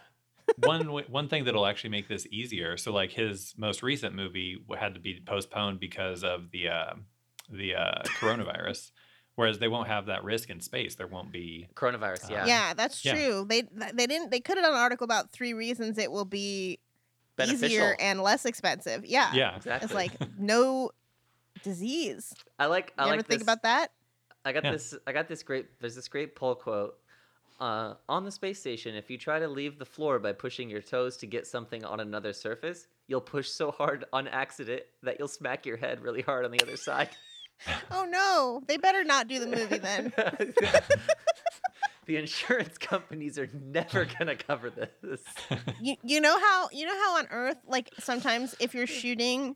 one 0.65 0.87
one 0.87 1.27
thing 1.27 1.45
that'll 1.45 1.65
actually 1.67 1.91
make 1.91 2.07
this 2.07 2.25
easier. 2.31 2.75
So 2.77 2.91
like 2.91 3.11
his 3.11 3.53
most 3.57 3.83
recent 3.83 4.15
movie 4.15 4.57
had 4.79 4.95
to 4.95 4.99
be 4.99 5.21
postponed 5.25 5.79
because 5.79 6.23
of 6.23 6.49
the 6.51 6.69
uh, 6.69 6.93
the 7.51 7.75
uh, 7.75 8.01
coronavirus, 8.19 8.91
whereas 9.39 9.57
they 9.57 9.69
won't 9.69 9.87
have 9.87 10.07
that 10.07 10.21
risk 10.25 10.49
in 10.49 10.59
space. 10.59 10.95
There 10.95 11.07
won't 11.07 11.31
be. 11.31 11.69
Coronavirus. 11.73 12.29
Yeah. 12.29 12.45
Yeah, 12.45 12.73
that's 12.73 13.05
Yeah. 13.05 13.13
true. 13.15 13.45
They 13.47 13.61
they 13.93 14.05
didn't 14.05 14.31
they 14.31 14.41
could 14.41 14.57
have 14.57 14.65
done 14.65 14.73
an 14.73 14.79
article 14.79 15.05
about 15.05 15.31
three 15.31 15.53
reasons 15.53 15.97
it 15.97 16.11
will 16.11 16.25
be 16.25 16.79
Beneficial. 17.37 17.65
easier 17.67 17.95
and 18.01 18.21
less 18.21 18.43
expensive. 18.45 19.05
Yeah. 19.05 19.31
Yeah, 19.33 19.55
Exactly. 19.55 19.85
It's 19.85 19.93
like 19.93 20.11
no 20.37 20.91
disease. 21.63 22.33
I 22.59 22.65
like. 22.65 22.93
I 22.97 23.03
You 23.05 23.09
like 23.11 23.19
ever 23.19 23.23
think 23.27 23.39
this- 23.39 23.45
about 23.45 23.63
that? 23.63 23.91
I 24.43 24.51
got 24.51 24.65
Yeah. 24.65 24.71
this. 24.73 24.93
I 25.07 25.13
got 25.13 25.27
this 25.29 25.41
great. 25.43 25.79
There's 25.79 25.95
this 25.95 26.07
great 26.09 26.35
poll 26.35 26.55
quote. 26.55 26.97
Uh, 27.61 27.95
on 28.07 28.23
the 28.23 28.31
space 28.31 28.59
station, 28.59 28.95
if 28.95 29.09
you 29.09 29.17
try 29.17 29.37
to 29.39 29.47
leave 29.47 29.79
the 29.79 29.85
floor 29.85 30.17
by 30.19 30.31
pushing 30.31 30.69
your 30.69 30.81
toes 30.81 31.17
to 31.17 31.25
get 31.27 31.45
something 31.45 31.83
on 31.83 31.99
another 31.99 32.31
surface, 32.31 32.87
you'll 33.07 33.19
push 33.19 33.49
so 33.49 33.69
hard 33.71 34.05
on 34.13 34.27
accident 34.29 34.83
that 35.03 35.17
you'll 35.19 35.27
smack 35.27 35.65
your 35.65 35.75
head 35.77 36.01
really 36.01 36.21
hard 36.21 36.43
on 36.45 36.51
the 36.51 36.61
other 36.61 36.77
side. 36.77 37.09
Oh 37.91 38.05
no, 38.09 38.61
they 38.67 38.77
better 38.77 39.03
not 39.03 39.27
do 39.27 39.39
the 39.39 39.47
movie 39.47 39.79
then. 39.79 40.13
the 42.05 42.17
insurance 42.17 42.77
companies 42.77 43.37
are 43.37 43.49
never 43.53 44.05
gonna 44.05 44.35
cover 44.35 44.69
this. 44.69 45.21
you 45.81 45.95
you 46.03 46.21
know 46.21 46.39
how 46.39 46.69
you 46.71 46.85
know 46.85 46.93
how 46.93 47.17
on 47.17 47.27
Earth 47.31 47.57
like 47.67 47.89
sometimes 47.99 48.55
if 48.59 48.73
you're 48.73 48.87
shooting 48.87 49.55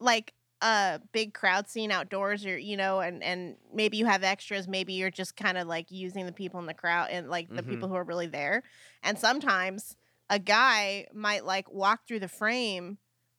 like 0.00 0.32
a 0.62 1.00
big 1.12 1.34
crowd 1.34 1.68
scene 1.68 1.90
outdoors 1.90 2.46
or 2.46 2.56
you 2.56 2.76
know 2.76 3.00
and 3.00 3.22
and 3.22 3.56
maybe 3.74 3.96
you 3.98 4.06
have 4.06 4.22
extras 4.24 4.66
maybe 4.66 4.94
you're 4.94 5.10
just 5.10 5.36
kind 5.36 5.58
of 5.58 5.66
like 5.68 5.90
using 5.90 6.24
the 6.26 6.32
people 6.32 6.58
in 6.60 6.66
the 6.66 6.74
crowd 6.74 7.08
and 7.10 7.28
like 7.28 7.48
the 7.54 7.62
Mhm. 7.62 7.68
people 7.68 7.88
who 7.88 7.94
are 7.94 8.04
really 8.04 8.26
there 8.26 8.62
and 9.02 9.18
sometimes 9.18 9.96
a 10.30 10.38
guy 10.38 11.06
might 11.12 11.44
like 11.44 11.70
walk 11.70 12.06
through 12.08 12.20
the 12.20 12.28
frame 12.28 12.96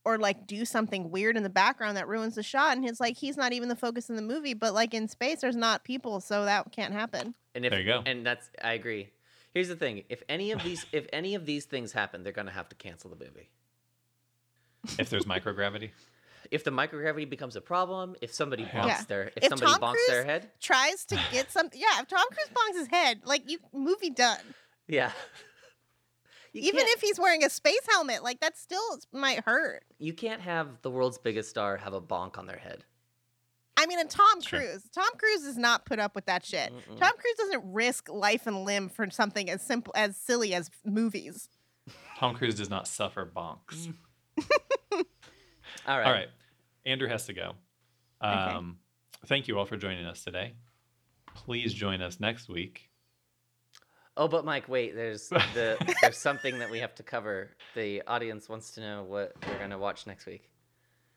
or 0.08 0.18
like 0.18 0.48
do 0.48 0.64
something 0.64 1.12
weird 1.12 1.36
in 1.36 1.44
the 1.44 1.50
background 1.50 1.98
that 1.98 2.08
ruins 2.08 2.36
the 2.36 2.44
shot 2.44 2.78
and 2.78 2.88
it's 2.88 3.02
like 3.02 3.18
he's 3.18 3.36
not 3.36 3.52
even 3.52 3.68
the 3.68 3.76
focus 3.76 4.10
in 4.10 4.16
the 4.16 4.22
movie 4.22 4.54
but 4.54 4.74
like 4.74 4.94
in 4.94 5.06
space 5.10 5.42
there's 5.42 5.56
not 5.56 5.84
people 5.84 6.22
so 6.22 6.46
that 6.46 6.72
can't 6.72 6.94
happen 6.94 7.34
And 7.54 7.66
if 7.66 7.72
There 7.72 7.82
you 7.82 7.86
go. 7.86 8.02
and 8.06 8.26
that's 8.26 8.50
I 8.64 8.72
agree. 8.74 9.10
Here's 9.54 9.68
the 9.68 9.76
thing: 9.76 10.04
if 10.08 10.22
any 10.30 10.52
of 10.52 10.64
these 10.64 10.86
if 10.94 11.08
any 11.12 11.36
of 11.36 11.46
these 11.46 11.66
things 11.66 11.92
happen, 11.92 12.24
they're 12.24 12.32
gonna 12.40 12.52
have 12.52 12.70
to 12.70 12.76
cancel 12.76 13.10
the 13.10 13.16
movie. 13.18 13.50
if 14.98 15.10
there's 15.10 15.26
microgravity. 15.26 15.92
If 16.50 16.64
the 16.64 16.72
microgravity 16.72 17.30
becomes 17.30 17.58
a 17.58 17.62
problem, 17.62 18.16
if 18.22 18.34
somebody 18.34 18.64
Yeah. 18.64 18.70
bonks 18.80 18.88
Yeah. 18.88 19.02
their 19.10 19.24
if, 19.36 19.44
If 19.44 19.50
somebody 19.50 19.72
Tom 19.74 19.82
bonks 19.82 20.08
their 20.08 20.24
head, 20.24 20.50
tries 20.62 21.04
to 21.06 21.16
get 21.34 21.52
something 21.52 21.78
yeah 21.86 22.00
if 22.02 22.08
tom 22.08 22.24
cruise 22.32 22.52
bonks 22.58 22.78
his 22.80 22.88
head 22.88 23.20
like 23.26 23.50
you 23.52 23.58
movie 23.74 24.12
done 24.12 24.40
yeah. 24.88 25.12
You 26.54 26.62
Even 26.64 26.86
if 26.88 27.02
he's 27.02 27.20
wearing 27.20 27.44
a 27.44 27.50
space 27.50 27.86
helmet, 27.90 28.24
like 28.24 28.40
that 28.42 28.58
still 28.58 29.00
might 29.12 29.44
hurt. 29.46 29.84
you 30.00 30.14
can't 30.14 30.42
have 30.42 30.82
the 30.82 30.90
world's 30.92 31.18
biggest 31.18 31.50
star 31.50 31.78
have 31.78 31.94
a 31.94 32.02
bonk 32.02 32.38
on 32.38 32.46
their 32.48 32.58
head. 32.58 32.84
I 33.80 33.86
mean, 33.86 34.00
and 34.00 34.10
Tom 34.10 34.42
Sure. 34.42 34.60
Cruise. 34.60 34.84
Tom 34.92 35.10
Cruise 35.20 35.44
does 35.44 35.58
not 35.58 35.86
put 35.86 36.00
up 36.00 36.16
with 36.16 36.26
that 36.26 36.44
shit. 36.44 36.72
Mm-mm. 36.74 37.00
Tom 37.00 37.12
Cruise 37.18 37.36
doesn't 37.38 37.72
risk 37.74 38.10
life 38.10 38.48
and 38.48 38.66
limb 38.66 38.90
for 38.90 39.08
something 39.12 39.50
as 39.52 39.62
simple 39.62 39.94
as 39.96 40.18
silly 40.18 40.56
as 40.56 40.72
movies. 40.84 41.48
Tom 42.18 42.34
Cruise 42.36 42.56
does 42.56 42.70
not 42.72 42.88
suffer 42.88 43.24
bonks. 43.26 43.94
All 45.88 45.98
right. 45.98 46.06
All 46.06 46.12
right, 46.12 46.28
Andrew 46.86 47.08
has 47.08 47.26
to 47.28 47.34
go. 47.34 47.54
Um, 48.22 48.80
Thank 49.28 49.48
you 49.48 49.58
all 49.60 49.66
for 49.66 49.78
joining 49.78 50.06
us 50.06 50.24
today. 50.24 50.54
Please 51.36 51.74
join 51.74 52.02
us 52.02 52.20
next 52.20 52.50
week. 52.50 52.87
Oh, 54.20 54.28
but 54.28 54.44
Mike, 54.44 54.68
wait. 54.68 54.96
There's 54.96 55.30
the 55.54 55.78
there's 56.02 56.18
something 56.18 56.58
that 56.60 56.70
we 56.72 56.80
have 56.80 56.96
to 56.96 57.04
cover. 57.04 57.52
The 57.76 58.02
audience 58.08 58.50
wants 58.50 58.72
to 58.72 58.82
know 58.82 59.04
what 59.04 59.34
we're 59.48 59.60
gonna 59.60 59.78
watch 59.78 60.08
next 60.08 60.26
week. 60.26 60.50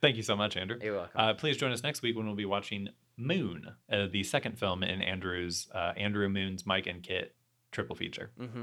Thank 0.03 0.17
you 0.17 0.23
so 0.23 0.37
much, 0.37 0.57
Andrew. 0.57 0.79
You're 0.83 0.97
welcome. 0.97 1.21
Uh, 1.21 1.35
please 1.35 1.57
join 1.57 1.73
us 1.73 1.83
next 1.83 2.03
week 2.03 2.17
when 2.17 2.27
we'll 2.27 2.37
be 2.37 2.45
watching 2.45 2.89
Moon, 3.17 3.67
uh, 3.93 4.07
the 4.11 4.23
second 4.23 4.59
film 4.59 4.83
in 4.83 5.03
Andrew's 5.03 5.69
uh, 5.75 5.93
Andrew 5.97 6.29
Moon's 6.29 6.65
Mike 6.65 6.87
and 6.87 7.03
Kit 7.03 7.35
triple 7.71 7.95
feature. 7.97 8.31
mm-hmm. 8.41 8.63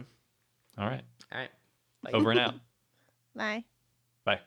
All 0.79 0.87
right, 0.87 1.03
All 1.31 1.39
right. 1.39 1.49
Bye. 2.03 2.11
over 2.13 2.31
and 2.31 2.39
out. 2.39 2.53
Bye. 3.35 3.63
Bye. 4.25 4.39